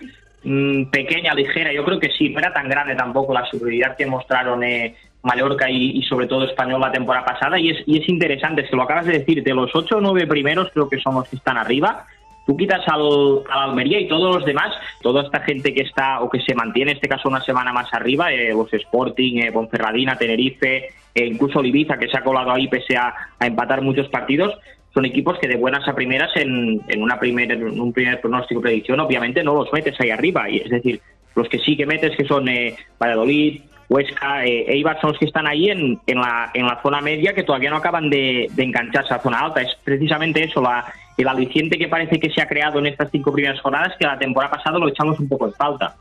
mm, 0.44 0.84
pequeña, 0.90 1.34
ligera, 1.34 1.72
yo 1.72 1.84
creo 1.84 1.98
que 1.98 2.10
sí, 2.12 2.28
no 2.30 2.38
era 2.38 2.52
tan 2.52 2.68
grande 2.68 2.94
tampoco 2.94 3.34
la 3.34 3.44
superioridad 3.46 3.96
que 3.96 4.06
mostraron 4.06 4.62
eh, 4.62 4.94
Mallorca 5.28 5.70
y, 5.70 5.98
y 5.98 6.02
sobre 6.02 6.26
todo 6.26 6.44
Español 6.44 6.80
la 6.80 6.90
temporada 6.90 7.24
pasada 7.24 7.60
y 7.60 7.70
es, 7.70 7.78
y 7.86 7.98
es 7.98 8.08
interesante, 8.08 8.62
es 8.62 8.70
que 8.70 8.76
lo 8.76 8.82
acabas 8.82 9.06
de 9.06 9.18
decir, 9.18 9.42
de 9.44 9.54
los 9.54 9.70
ocho 9.74 9.98
o 9.98 10.00
nueve 10.00 10.26
primeros 10.26 10.70
creo 10.72 10.88
que 10.88 10.98
son 10.98 11.14
los 11.14 11.28
que 11.28 11.36
están 11.36 11.58
arriba, 11.58 12.06
tú 12.46 12.56
quitas 12.56 12.80
al, 12.88 13.42
al 13.50 13.70
Almería 13.70 14.00
y 14.00 14.08
todos 14.08 14.34
los 14.34 14.44
demás, 14.46 14.74
toda 15.02 15.22
esta 15.22 15.40
gente 15.40 15.74
que 15.74 15.82
está 15.82 16.20
o 16.20 16.30
que 16.30 16.40
se 16.40 16.54
mantiene, 16.54 16.92
en 16.92 16.96
este 16.96 17.08
caso 17.08 17.28
una 17.28 17.42
semana 17.42 17.74
más 17.74 17.92
arriba, 17.92 18.32
eh, 18.32 18.54
los 18.54 18.72
Sporting, 18.72 19.42
eh, 19.42 19.52
Ponferradina, 19.52 20.16
Tenerife, 20.16 20.88
e 21.14 21.26
incluso 21.26 21.62
Ibiza, 21.62 21.98
que 21.98 22.08
se 22.08 22.16
ha 22.16 22.24
colado 22.24 22.50
ahí 22.52 22.66
pese 22.66 22.96
a, 22.96 23.12
a 23.38 23.46
empatar 23.46 23.82
muchos 23.82 24.08
partidos, 24.08 24.58
son 24.94 25.04
equipos 25.04 25.38
que 25.38 25.46
de 25.46 25.56
buenas 25.56 25.86
a 25.86 25.94
primeras 25.94 26.34
en, 26.36 26.80
en 26.88 27.02
una 27.02 27.20
primer, 27.20 27.52
en 27.52 27.78
un 27.78 27.92
primer 27.92 28.18
pronóstico 28.20 28.62
predicción 28.62 28.98
obviamente 29.00 29.44
no 29.44 29.54
los 29.54 29.70
metes 29.72 30.00
ahí 30.00 30.10
arriba, 30.10 30.48
y 30.48 30.56
es 30.58 30.70
decir, 30.70 31.00
los 31.34 31.48
que 31.50 31.58
sí 31.58 31.76
que 31.76 31.84
metes 31.84 32.16
que 32.16 32.24
son 32.24 32.48
eh, 32.48 32.74
Valladolid, 32.98 33.60
Huesca, 33.88 34.44
eh, 34.44 34.66
Eibar 34.68 35.00
son 35.00 35.10
los 35.10 35.18
que 35.18 35.24
están 35.24 35.46
ahí 35.46 35.70
en, 35.70 35.98
en, 36.06 36.18
la, 36.20 36.50
en 36.52 36.66
la 36.66 36.80
zona 36.82 37.00
media 37.00 37.32
que 37.32 37.42
todavía 37.42 37.70
no 37.70 37.76
acaban 37.76 38.10
de, 38.10 38.46
de 38.50 38.62
engancharse 38.62 39.14
a 39.14 39.16
la 39.16 39.22
zona 39.22 39.38
alta. 39.40 39.62
Es 39.62 39.74
precisamente 39.82 40.44
eso, 40.44 40.60
la, 40.60 40.84
el 41.16 41.26
aliciente 41.26 41.78
que 41.78 41.88
parece 41.88 42.20
que 42.20 42.30
se 42.30 42.42
ha 42.42 42.46
creado 42.46 42.78
en 42.80 42.86
estas 42.86 43.10
cinco 43.10 43.32
primeras 43.32 43.60
jornadas 43.60 43.94
que 43.98 44.06
la 44.06 44.18
temporada 44.18 44.56
pasada 44.56 44.78
lo 44.78 44.88
echamos 44.88 45.18
un 45.18 45.28
poco 45.28 45.46
en 45.46 45.54
falta. 45.54 45.96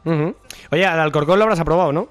Oye, 0.72 0.86
al 0.86 1.00
Alcorcón 1.00 1.40
lo 1.40 1.44
habrás 1.44 1.62
aprobado, 1.62 1.94
¿no? 1.94 2.10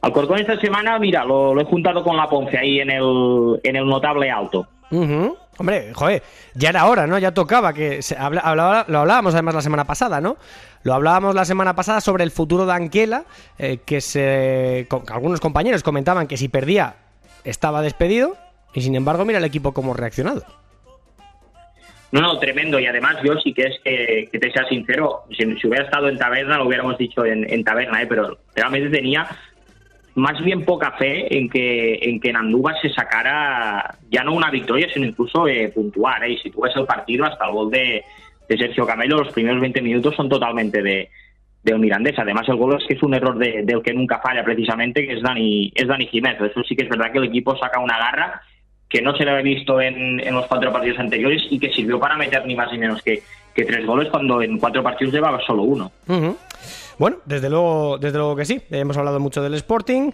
Alcorcón 0.00 0.38
esta 0.38 0.58
semana, 0.60 0.98
mira, 0.98 1.24
lo, 1.24 1.54
lo 1.54 1.60
he 1.60 1.64
juntado 1.64 2.02
con 2.02 2.16
la 2.16 2.28
Ponce 2.28 2.58
ahí 2.58 2.80
en 2.80 2.90
el, 2.90 3.60
en 3.62 3.76
el 3.76 3.86
notable 3.86 4.30
alto. 4.30 4.66
Ujú. 4.90 5.36
Hombre, 5.58 5.92
joder, 5.92 6.22
ya 6.54 6.68
era 6.70 6.86
hora, 6.86 7.06
¿no? 7.06 7.18
Ya 7.18 7.34
tocaba 7.34 7.72
que 7.72 8.00
se 8.00 8.16
lo 8.16 8.98
hablábamos 8.98 9.34
además 9.34 9.56
la 9.56 9.62
semana 9.62 9.84
pasada, 9.84 10.20
¿no? 10.20 10.36
Lo 10.84 10.94
hablábamos 10.94 11.34
la 11.34 11.44
semana 11.44 11.74
pasada 11.74 12.00
sobre 12.00 12.22
el 12.22 12.30
futuro 12.30 12.64
de 12.64 12.72
Anquela, 12.72 13.24
eh, 13.58 13.78
que 13.84 14.00
se 14.00 14.86
algunos 15.08 15.40
compañeros 15.40 15.82
comentaban 15.82 16.28
que 16.28 16.36
si 16.36 16.48
perdía 16.48 16.94
estaba 17.44 17.82
despedido 17.82 18.36
y 18.72 18.82
sin 18.82 18.94
embargo 18.94 19.24
mira 19.24 19.38
el 19.38 19.44
equipo 19.44 19.72
cómo 19.72 19.92
ha 19.92 19.96
reaccionado. 19.96 20.44
No, 22.10 22.22
no, 22.22 22.38
tremendo. 22.38 22.78
Y 22.78 22.86
además 22.86 23.16
yo 23.22 23.34
sí 23.40 23.52
que 23.52 23.62
es 23.62 23.80
que, 23.84 24.38
te 24.38 24.52
sea 24.52 24.66
sincero, 24.68 25.24
si, 25.36 25.44
hubiera 25.66 25.84
estado 25.84 26.08
en 26.08 26.16
taberna 26.16 26.56
lo 26.56 26.66
hubiéramos 26.66 26.96
dicho 26.96 27.24
en, 27.24 27.64
taberna, 27.64 28.00
¿eh? 28.02 28.06
pero 28.06 28.38
realmente 28.54 28.88
tenía 28.88 29.28
más 30.18 30.42
bien 30.42 30.64
poca 30.64 30.92
fe 30.92 31.36
en 31.36 31.48
que 31.48 31.98
en 32.02 32.20
que 32.20 32.34
se 32.82 32.90
sacara 32.90 33.96
ya 34.10 34.22
no 34.22 34.34
una 34.34 34.50
victoria, 34.50 34.88
sino 34.92 35.06
incluso 35.06 35.46
eh, 35.48 35.70
puntuar. 35.74 36.24
¿eh? 36.24 36.32
Y 36.32 36.38
si 36.38 36.50
tú 36.50 36.62
ves 36.62 36.74
el 36.76 36.86
partido, 36.86 37.24
hasta 37.24 37.46
el 37.46 37.52
gol 37.52 37.70
de, 37.70 38.04
Sergio 38.48 38.86
Camelo, 38.86 39.18
los 39.18 39.32
primeros 39.32 39.60
20 39.60 39.82
minutos 39.82 40.14
son 40.16 40.28
totalmente 40.28 40.82
de, 40.82 41.10
de 41.62 41.78
Mirandés. 41.78 42.18
Además, 42.18 42.48
el 42.48 42.56
gol 42.56 42.76
es 42.80 42.86
que 42.86 42.94
es 42.94 43.02
un 43.02 43.14
error 43.14 43.36
de, 43.36 43.62
del 43.64 43.82
que 43.82 43.92
nunca 43.92 44.20
falla 44.20 44.42
precisamente, 44.42 45.06
que 45.06 45.14
es 45.14 45.22
Dani, 45.22 45.72
es 45.74 45.86
Dani 45.86 46.06
Jiménez. 46.06 46.40
Eso 46.40 46.62
sí 46.62 46.74
que 46.74 46.84
es 46.84 46.88
verdad 46.88 47.12
que 47.12 47.18
el 47.18 47.24
equipo 47.24 47.56
saca 47.56 47.78
una 47.78 47.98
garra 47.98 48.40
que 48.88 49.02
no 49.02 49.14
se 49.14 49.24
le 49.24 49.32
había 49.32 49.42
visto 49.42 49.80
en, 49.80 50.18
en 50.20 50.34
los 50.34 50.46
cuatro 50.46 50.72
partidos 50.72 50.98
anteriores 50.98 51.42
y 51.50 51.58
que 51.58 51.70
sirvió 51.70 52.00
para 52.00 52.16
meter 52.16 52.46
ni 52.46 52.56
más 52.56 52.72
ni 52.72 52.78
menos 52.78 53.02
que, 53.02 53.22
que 53.54 53.64
tres 53.64 53.84
goles 53.84 54.08
cuando 54.08 54.40
en 54.40 54.58
cuatro 54.58 54.82
partidos 54.82 55.12
llevaba 55.12 55.40
solo 55.40 55.62
uno. 55.62 55.90
Bueno, 56.98 57.18
desde 57.26 57.48
luego, 57.48 57.96
desde 57.98 58.18
luego 58.18 58.34
que 58.34 58.44
sí. 58.44 58.60
Hemos 58.70 58.96
hablado 58.96 59.20
mucho 59.20 59.40
del 59.40 59.54
Sporting, 59.54 60.10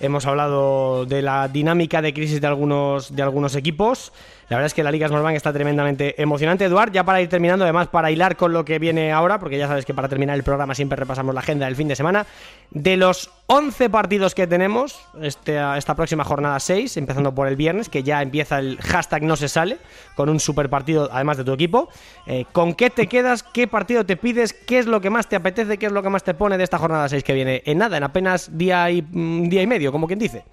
hemos 0.00 0.24
hablado 0.24 1.04
de 1.04 1.20
la 1.20 1.46
dinámica 1.48 2.00
de 2.00 2.14
crisis 2.14 2.40
de 2.40 2.46
algunos, 2.46 3.14
de 3.14 3.22
algunos 3.22 3.54
equipos. 3.54 4.12
La 4.52 4.58
verdad 4.58 4.66
es 4.66 4.74
que 4.74 4.82
la 4.82 4.92
Liga 4.92 5.08
Smallbank 5.08 5.34
está 5.34 5.50
tremendamente 5.50 6.20
emocionante. 6.20 6.66
Eduard, 6.66 6.92
ya 6.92 7.04
para 7.04 7.22
ir 7.22 7.28
terminando, 7.30 7.64
además 7.64 7.88
para 7.88 8.10
hilar 8.10 8.36
con 8.36 8.52
lo 8.52 8.66
que 8.66 8.78
viene 8.78 9.10
ahora, 9.10 9.38
porque 9.38 9.56
ya 9.56 9.66
sabes 9.66 9.86
que 9.86 9.94
para 9.94 10.10
terminar 10.10 10.36
el 10.36 10.42
programa 10.42 10.74
siempre 10.74 10.94
repasamos 10.94 11.34
la 11.34 11.40
agenda 11.40 11.64
del 11.64 11.74
fin 11.74 11.88
de 11.88 11.96
semana. 11.96 12.26
De 12.70 12.98
los 12.98 13.30
11 13.46 13.88
partidos 13.88 14.34
que 14.34 14.46
tenemos, 14.46 15.00
este, 15.22 15.58
esta 15.78 15.94
próxima 15.94 16.22
jornada 16.22 16.60
6, 16.60 16.98
empezando 16.98 17.34
por 17.34 17.48
el 17.48 17.56
viernes, 17.56 17.88
que 17.88 18.02
ya 18.02 18.20
empieza 18.20 18.58
el 18.58 18.76
hashtag 18.82 19.22
no 19.22 19.36
se 19.36 19.48
sale, 19.48 19.78
con 20.16 20.28
un 20.28 20.38
super 20.38 20.68
partido 20.68 21.08
además 21.10 21.38
de 21.38 21.44
tu 21.44 21.54
equipo. 21.54 21.88
Eh, 22.26 22.44
¿Con 22.52 22.74
qué 22.74 22.90
te 22.90 23.06
quedas? 23.06 23.42
¿Qué 23.42 23.66
partido 23.66 24.04
te 24.04 24.18
pides? 24.18 24.52
¿Qué 24.52 24.78
es 24.78 24.84
lo 24.84 25.00
que 25.00 25.08
más 25.08 25.30
te 25.30 25.36
apetece? 25.36 25.78
¿Qué 25.78 25.86
es 25.86 25.92
lo 25.92 26.02
que 26.02 26.10
más 26.10 26.24
te 26.24 26.34
pone 26.34 26.58
de 26.58 26.64
esta 26.64 26.76
jornada 26.76 27.08
6 27.08 27.24
que 27.24 27.32
viene? 27.32 27.62
En 27.64 27.78
nada, 27.78 27.96
en 27.96 28.02
apenas 28.02 28.50
día 28.52 28.90
y, 28.90 29.00
mm, 29.00 29.48
día 29.48 29.62
y 29.62 29.66
medio, 29.66 29.90
como 29.92 30.06
quien 30.06 30.18
dice. 30.18 30.44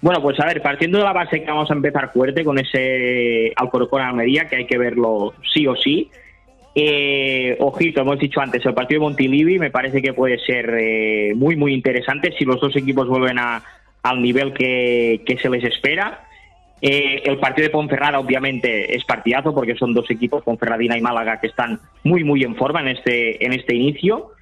Bueno, 0.00 0.20
pues 0.20 0.38
a 0.40 0.46
ver, 0.46 0.60
partiendo 0.62 0.98
de 0.98 1.04
la 1.04 1.12
base 1.12 1.42
que 1.42 1.50
vamos 1.50 1.70
a 1.70 1.74
empezar 1.74 2.12
fuerte 2.12 2.44
con 2.44 2.58
ese 2.58 3.52
Alcorcón 3.56 4.02
Almería, 4.02 4.46
que 4.46 4.56
hay 4.56 4.66
que 4.66 4.78
verlo 4.78 5.34
sí 5.52 5.66
o 5.66 5.74
sí. 5.74 6.10
Eh, 6.78 7.56
ojito, 7.58 8.02
hemos 8.02 8.18
dicho 8.18 8.38
antes, 8.38 8.64
el 8.66 8.74
partido 8.74 9.00
de 9.00 9.06
Montilivi 9.06 9.58
me 9.58 9.70
parece 9.70 10.02
que 10.02 10.12
puede 10.12 10.38
ser 10.38 10.76
eh, 10.78 11.32
muy, 11.34 11.56
muy 11.56 11.72
interesante 11.72 12.34
si 12.38 12.44
los 12.44 12.60
dos 12.60 12.76
equipos 12.76 13.08
vuelven 13.08 13.38
a, 13.38 13.62
al 14.02 14.20
nivel 14.20 14.52
que, 14.52 15.38
se 15.40 15.48
les 15.48 15.64
espera. 15.64 16.20
Eh, 16.82 17.22
el 17.24 17.38
partido 17.38 17.66
de 17.66 17.72
Ponferrada, 17.72 18.18
obviamente, 18.18 18.94
es 18.94 19.02
partidazo 19.06 19.54
porque 19.54 19.74
son 19.76 19.94
dos 19.94 20.10
equipos, 20.10 20.44
Ponferradina 20.44 20.98
y 20.98 21.00
Málaga, 21.00 21.40
que 21.40 21.46
están 21.46 21.80
muy, 22.04 22.22
muy 22.22 22.42
en 22.42 22.54
forma 22.54 22.82
en 22.82 22.88
este, 22.88 23.42
en 23.42 23.54
este 23.54 23.74
inicio. 23.74 24.32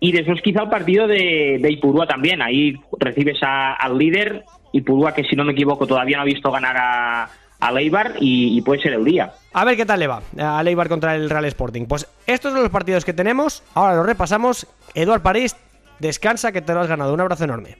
Y 0.00 0.10
después 0.10 0.42
quizá 0.42 0.64
el 0.64 0.68
partido 0.68 1.06
de, 1.06 1.58
de 1.60 1.70
Ipurúa 1.70 2.08
también. 2.08 2.42
Ahí 2.42 2.74
recibes 2.98 3.38
al 3.42 3.96
líder, 3.96 4.42
y 4.76 4.82
Pulúa, 4.82 5.14
que 5.14 5.24
si 5.24 5.34
no 5.34 5.44
me 5.44 5.52
equivoco 5.52 5.86
todavía 5.86 6.18
no 6.18 6.22
ha 6.22 6.26
visto 6.26 6.52
ganar 6.52 6.76
a, 6.76 7.30
a 7.60 7.72
Leibar 7.72 8.14
y, 8.20 8.60
puede 8.60 8.82
ser 8.82 8.92
el 8.92 9.04
día. 9.04 9.32
A 9.54 9.64
ver 9.64 9.76
qué 9.76 9.86
tal 9.86 10.00
le 10.00 10.06
va 10.06 10.20
a 10.38 10.62
Leibar 10.62 10.88
contra 10.88 11.14
el 11.14 11.30
Real 11.30 11.46
Sporting. 11.46 11.86
Pues 11.86 12.06
estos 12.26 12.52
son 12.52 12.62
los 12.62 12.70
partidos 12.70 13.04
que 13.04 13.14
tenemos, 13.14 13.62
ahora 13.74 13.96
los 13.96 14.06
repasamos. 14.06 14.66
Eduard 14.94 15.22
París, 15.22 15.56
descansa 15.98 16.52
que 16.52 16.60
te 16.60 16.74
lo 16.74 16.80
has 16.80 16.88
ganado. 16.88 17.14
Un 17.14 17.20
abrazo 17.20 17.44
enorme. 17.44 17.78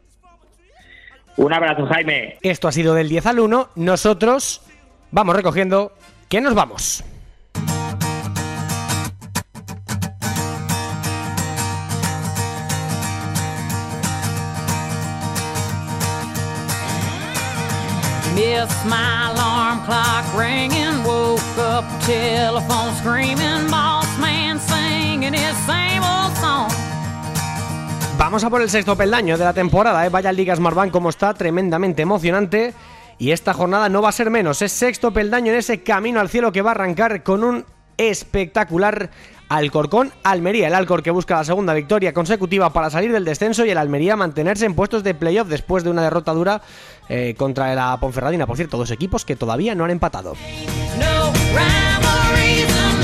Un 1.37 1.53
abrazo, 1.53 1.85
Jaime. 1.87 2.39
Esto 2.41 2.67
ha 2.67 2.73
sido 2.73 2.95
del 2.95 3.11
10 3.11 3.27
al 3.27 3.41
1. 3.41 3.69
Nosotros 3.77 4.63
vamos 5.11 5.37
recogiendo 5.37 5.93
que 6.31 6.41
nos 6.41 6.55
vamos. 6.55 7.05
Vamos 28.17 28.45
a 28.45 28.51
por 28.51 28.63
el 28.63 28.71
sexto 28.71 28.97
peldaño 28.97 29.37
de 29.37 29.45
la 29.45 29.53
temporada, 29.53 30.07
¿eh? 30.07 30.11
Vaya 30.11 30.31
Liga 30.31 30.55
Smartbank 30.55 30.93
como 30.93 31.11
está, 31.11 31.35
tremendamente 31.35 32.03
emocionante. 32.03 32.73
Y 33.19 33.33
esta 33.33 33.53
jornada 33.53 33.89
no 33.89 34.01
va 34.01 34.11
a 34.11 34.13
ser 34.13 34.31
menos, 34.31 34.63
es 34.63 34.73
sexto 34.73 35.11
peldaño 35.11 35.51
en 35.51 35.59
ese 35.59 35.83
camino 35.83 36.21
al 36.21 36.29
cielo 36.29 36.53
que 36.53 36.63
va 36.63 36.71
a 36.71 36.75
arrancar 36.75 37.23
con 37.25 37.43
un 37.43 37.65
espectacular 37.97 39.11
Alcorcón 39.49 40.13
Almería, 40.25 40.67
el 40.67 40.75
Alcor 40.75 41.03
que 41.03 41.11
busca 41.11 41.37
la 41.37 41.45
segunda 41.45 41.73
victoria 41.73 42.13
consecutiva 42.13 42.73
para 42.73 42.91
salir 42.91 43.13
del 43.13 43.25
descenso 43.25 43.65
y 43.65 43.71
el 43.71 43.79
Almería 43.79 44.17
mantenerse 44.17 44.67
en 44.67 44.75
puestos 44.75 45.05
de 45.05 45.15
playoff 45.15 45.49
después 45.49 45.85
de 45.85 45.91
una 45.91 46.03
derrota 46.03 46.33
dura 46.33 46.63
eh, 47.09 47.35
contra 47.37 47.75
la 47.75 47.97
Ponferradina. 47.99 48.47
Por 48.47 48.57
cierto, 48.57 48.77
dos 48.77 48.91
equipos 48.91 49.25
que 49.25 49.37
todavía 49.37 49.75
no 49.75 49.85
han 49.85 49.91
empatado. 49.91 50.35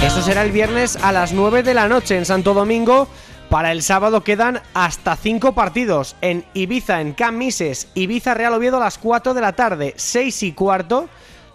Eso 0.02 0.22
será 0.22 0.42
el 0.42 0.50
viernes 0.50 0.96
a 0.96 1.12
las 1.12 1.32
9 1.32 1.62
de 1.62 1.74
la 1.74 1.88
noche 1.88 2.16
en 2.16 2.24
Santo 2.24 2.54
Domingo. 2.54 3.06
Para 3.48 3.70
el 3.70 3.82
sábado 3.82 4.24
quedan 4.24 4.60
hasta 4.74 5.14
5 5.14 5.52
partidos 5.52 6.16
en 6.22 6.44
Ibiza, 6.54 7.00
en 7.00 7.12
Camises, 7.12 7.88
Ibiza 7.94 8.34
Real 8.34 8.54
Oviedo 8.54 8.78
a 8.78 8.80
las 8.80 8.98
4 8.98 9.34
de 9.34 9.40
la 9.40 9.52
tarde, 9.52 9.94
6 9.96 10.42
y 10.42 10.52
cuarto. 10.52 11.08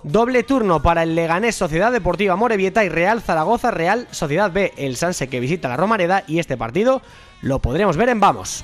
Doble 0.04 0.44
turno 0.44 0.82
para 0.82 1.04
el 1.04 1.16
Leganés 1.16 1.56
Sociedad 1.56 1.92
Deportiva 1.92 2.36
Morevieta 2.36 2.86
y 2.86 2.90
Real 2.90 3.22
Zaragoza 3.22 3.72
Real 3.72 4.08
Sociedad 4.12 4.52
B. 4.52 4.74
El 4.78 4.96
Sanse 4.96 5.28
que 5.28 5.40
visita 5.40 5.68
la 5.68 5.76
Romareda 5.76 6.24
y 6.28 6.40
este 6.40 6.56
partido 6.56 7.02
lo 7.42 7.60
podremos 7.60 7.98
ver 7.98 8.10
en 8.10 8.20
Vamos. 8.20 8.64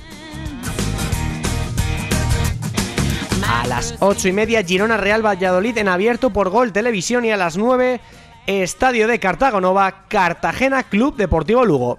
A 3.64 3.68
las 3.68 3.95
8 4.01 4.28
y 4.28 4.34
media 4.34 4.61
Girona 4.61 4.97
Real 4.97 5.26
Valladolid 5.26 5.78
en 5.78 5.88
abierto 5.88 6.32
por 6.32 6.49
Gol 6.49 6.74
Televisión 6.74 7.24
y 7.24 7.32
a 7.32 7.38
las 7.38 7.55
9 7.55 8.01
Estadio 8.45 9.07
de 9.07 9.20
Cartagonova 9.22 10.03
Cartagena 10.09 10.84
Club 10.84 11.16
Deportivo 11.16 11.64
Lugo. 11.64 11.97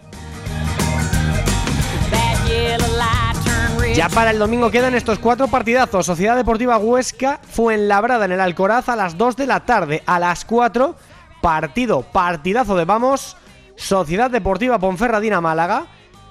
Ya 3.95 4.11
para 4.11 4.33
el 4.33 4.39
domingo 4.39 4.71
quedan 4.71 4.95
estos 4.95 5.19
cuatro 5.19 5.49
partidazos. 5.49 6.05
Sociedad 6.05 6.37
Deportiva 6.37 6.77
Huesca 6.77 7.41
fue 7.49 7.77
enlabrada 7.77 8.27
en 8.27 8.33
el 8.33 8.41
Alcoraz 8.41 8.91
a 8.91 8.97
las 8.97 9.17
2 9.17 9.35
de 9.35 9.47
la 9.47 9.61
tarde. 9.61 10.03
A 10.05 10.19
las 10.19 10.45
4, 10.45 10.95
partido, 11.41 12.03
partidazo 12.03 12.77
de 12.77 12.85
vamos. 12.85 13.39
Sociedad 13.75 14.31
Deportiva 14.31 14.79
Ponferradina 14.79 15.41
Málaga. 15.41 15.87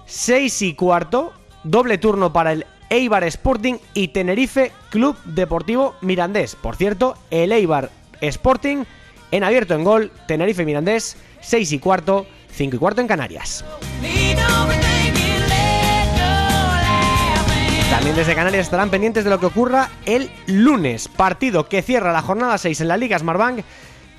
6 0.06 0.62
y 0.62 0.76
cuarto, 0.76 1.34
doble 1.64 1.98
turno 1.98 2.32
para 2.32 2.52
el 2.52 2.68
Eibar 2.92 3.24
Sporting 3.24 3.78
y 3.96 4.10
Tenerife 4.10 4.72
Club 4.94 5.18
Deportivo 5.26 5.96
Mirandés. 6.02 6.56
Por 6.56 6.76
cierto, 6.76 7.16
el 7.32 7.52
Eibar 7.52 7.90
Sporting 8.22 8.84
en 9.32 9.44
abierto 9.44 9.74
en 9.74 9.84
gol, 9.84 10.12
Tenerife 10.28 10.66
Mirandés, 10.66 11.18
6 11.42 11.72
y 11.72 11.80
cuarto, 11.80 12.28
5 12.52 12.76
y 12.76 12.80
cuarto 12.80 13.02
en 13.02 13.08
Canarias. 13.08 13.66
También 17.90 18.16
desde 18.16 18.36
Canarias 18.36 18.66
estarán 18.66 18.92
pendientes 18.92 19.24
de 19.24 19.32
lo 19.32 19.40
que 19.40 19.48
ocurra 19.48 19.90
el 20.06 20.30
lunes, 20.46 21.08
partido 21.08 21.68
que 21.68 21.82
cierra 21.82 22.14
la 22.14 22.22
jornada 22.22 22.60
6 22.60 22.82
en 22.82 22.88
la 22.88 22.98
Liga 22.98 23.18
Smartbank 23.18 23.66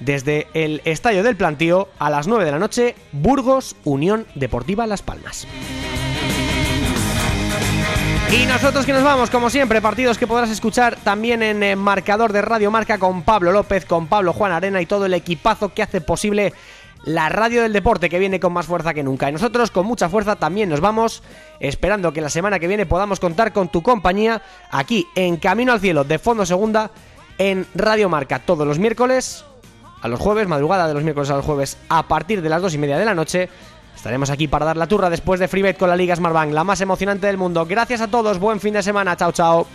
desde 0.01 0.49
el 0.55 0.83
Estadio 0.85 1.22
del 1.22 1.37
Plantío 1.37 1.89
a 2.01 2.11
las 2.11 2.27
9 2.27 2.45
de 2.45 2.51
la 2.51 2.59
noche, 2.59 2.97
Burgos 3.12 3.77
Unión 3.85 4.27
Deportiva 4.35 4.89
Las 4.89 5.03
Palmas. 5.03 5.47
Y 8.33 8.47
nosotros 8.47 8.85
que 8.85 8.93
nos 8.93 9.05
vamos, 9.05 9.31
como 9.31 9.51
siempre, 9.51 9.81
partidos 9.81 10.18
que 10.18 10.27
podrás 10.27 10.51
escuchar 10.51 10.97
también 10.97 11.43
en 11.43 11.62
el 11.62 11.77
marcador 11.77 12.33
de 12.33 12.43
Radio 12.43 12.70
Marca 12.70 12.99
con 12.99 13.22
Pablo 13.22 13.53
López, 13.53 13.85
con 13.85 14.07
Pablo 14.07 14.33
Juan 14.33 14.53
Arena 14.53 14.81
y 14.81 14.87
todo 14.87 15.07
el 15.07 15.14
equipazo 15.14 15.72
que 15.72 15.83
hace 15.83 16.01
posible 16.01 16.53
la 17.05 17.29
radio 17.29 17.62
del 17.62 17.72
deporte 17.72 18.09
que 18.09 18.18
viene 18.18 18.41
con 18.41 18.53
más 18.53 18.66
fuerza 18.66 18.95
que 18.95 19.03
nunca. 19.03 19.29
Y 19.29 19.33
nosotros 19.33 19.70
con 19.70 19.87
mucha 19.87 20.09
fuerza 20.09 20.37
también 20.37 20.68
nos 20.68 20.81
vamos, 20.81 21.22
esperando 21.61 22.12
que 22.12 22.20
la 22.20 22.29
semana 22.29 22.59
que 22.59 22.66
viene 22.66 22.87
podamos 22.87 23.20
contar 23.20 23.53
con 23.53 23.68
tu 23.68 23.83
compañía 23.83 24.43
aquí 24.70 25.07
en 25.14 25.37
Camino 25.37 25.72
al 25.72 25.81
Cielo 25.81 26.05
de 26.05 26.18
Fondo 26.18 26.47
Segunda 26.47 26.91
en 27.39 27.66
Radio 27.75 28.09
Marca 28.09 28.39
todos 28.39 28.66
los 28.66 28.79
miércoles, 28.79 29.45
a 30.03 30.09
los 30.09 30.20
jueves, 30.20 30.49
madrugada 30.49 30.89
de 30.89 30.95
los 30.95 31.03
miércoles 31.03 31.31
a 31.31 31.37
los 31.37 31.45
jueves 31.45 31.77
a 31.89 32.09
partir 32.09 32.43
de 32.43 32.49
las 32.49 32.62
dos 32.62 32.75
y 32.75 32.79
media 32.79 32.99
de 32.99 33.05
la 33.05 33.14
noche. 33.14 33.49
Estaremos 33.95 34.30
aquí 34.30 34.49
para 34.49 34.66
dar 34.66 34.76
la 34.76 34.86
turra 34.86 35.09
después 35.11 35.40
de 35.40 35.49
Freebet 35.49 35.78
con 35.78 35.88
la 35.88 35.97
Liga 35.97 36.14
Smartbank, 36.14 36.53
la 36.53 36.64
más 36.64 36.80
emocionante 36.80 37.26
del 37.26 37.38
mundo. 37.38 37.64
Gracias 37.66 38.01
a 38.01 38.09
todos, 38.09 38.38
buen 38.38 38.61
fin 38.61 38.74
de 38.74 38.82
semana, 38.82 39.16
chao 39.16 39.32
chao. 39.32 39.66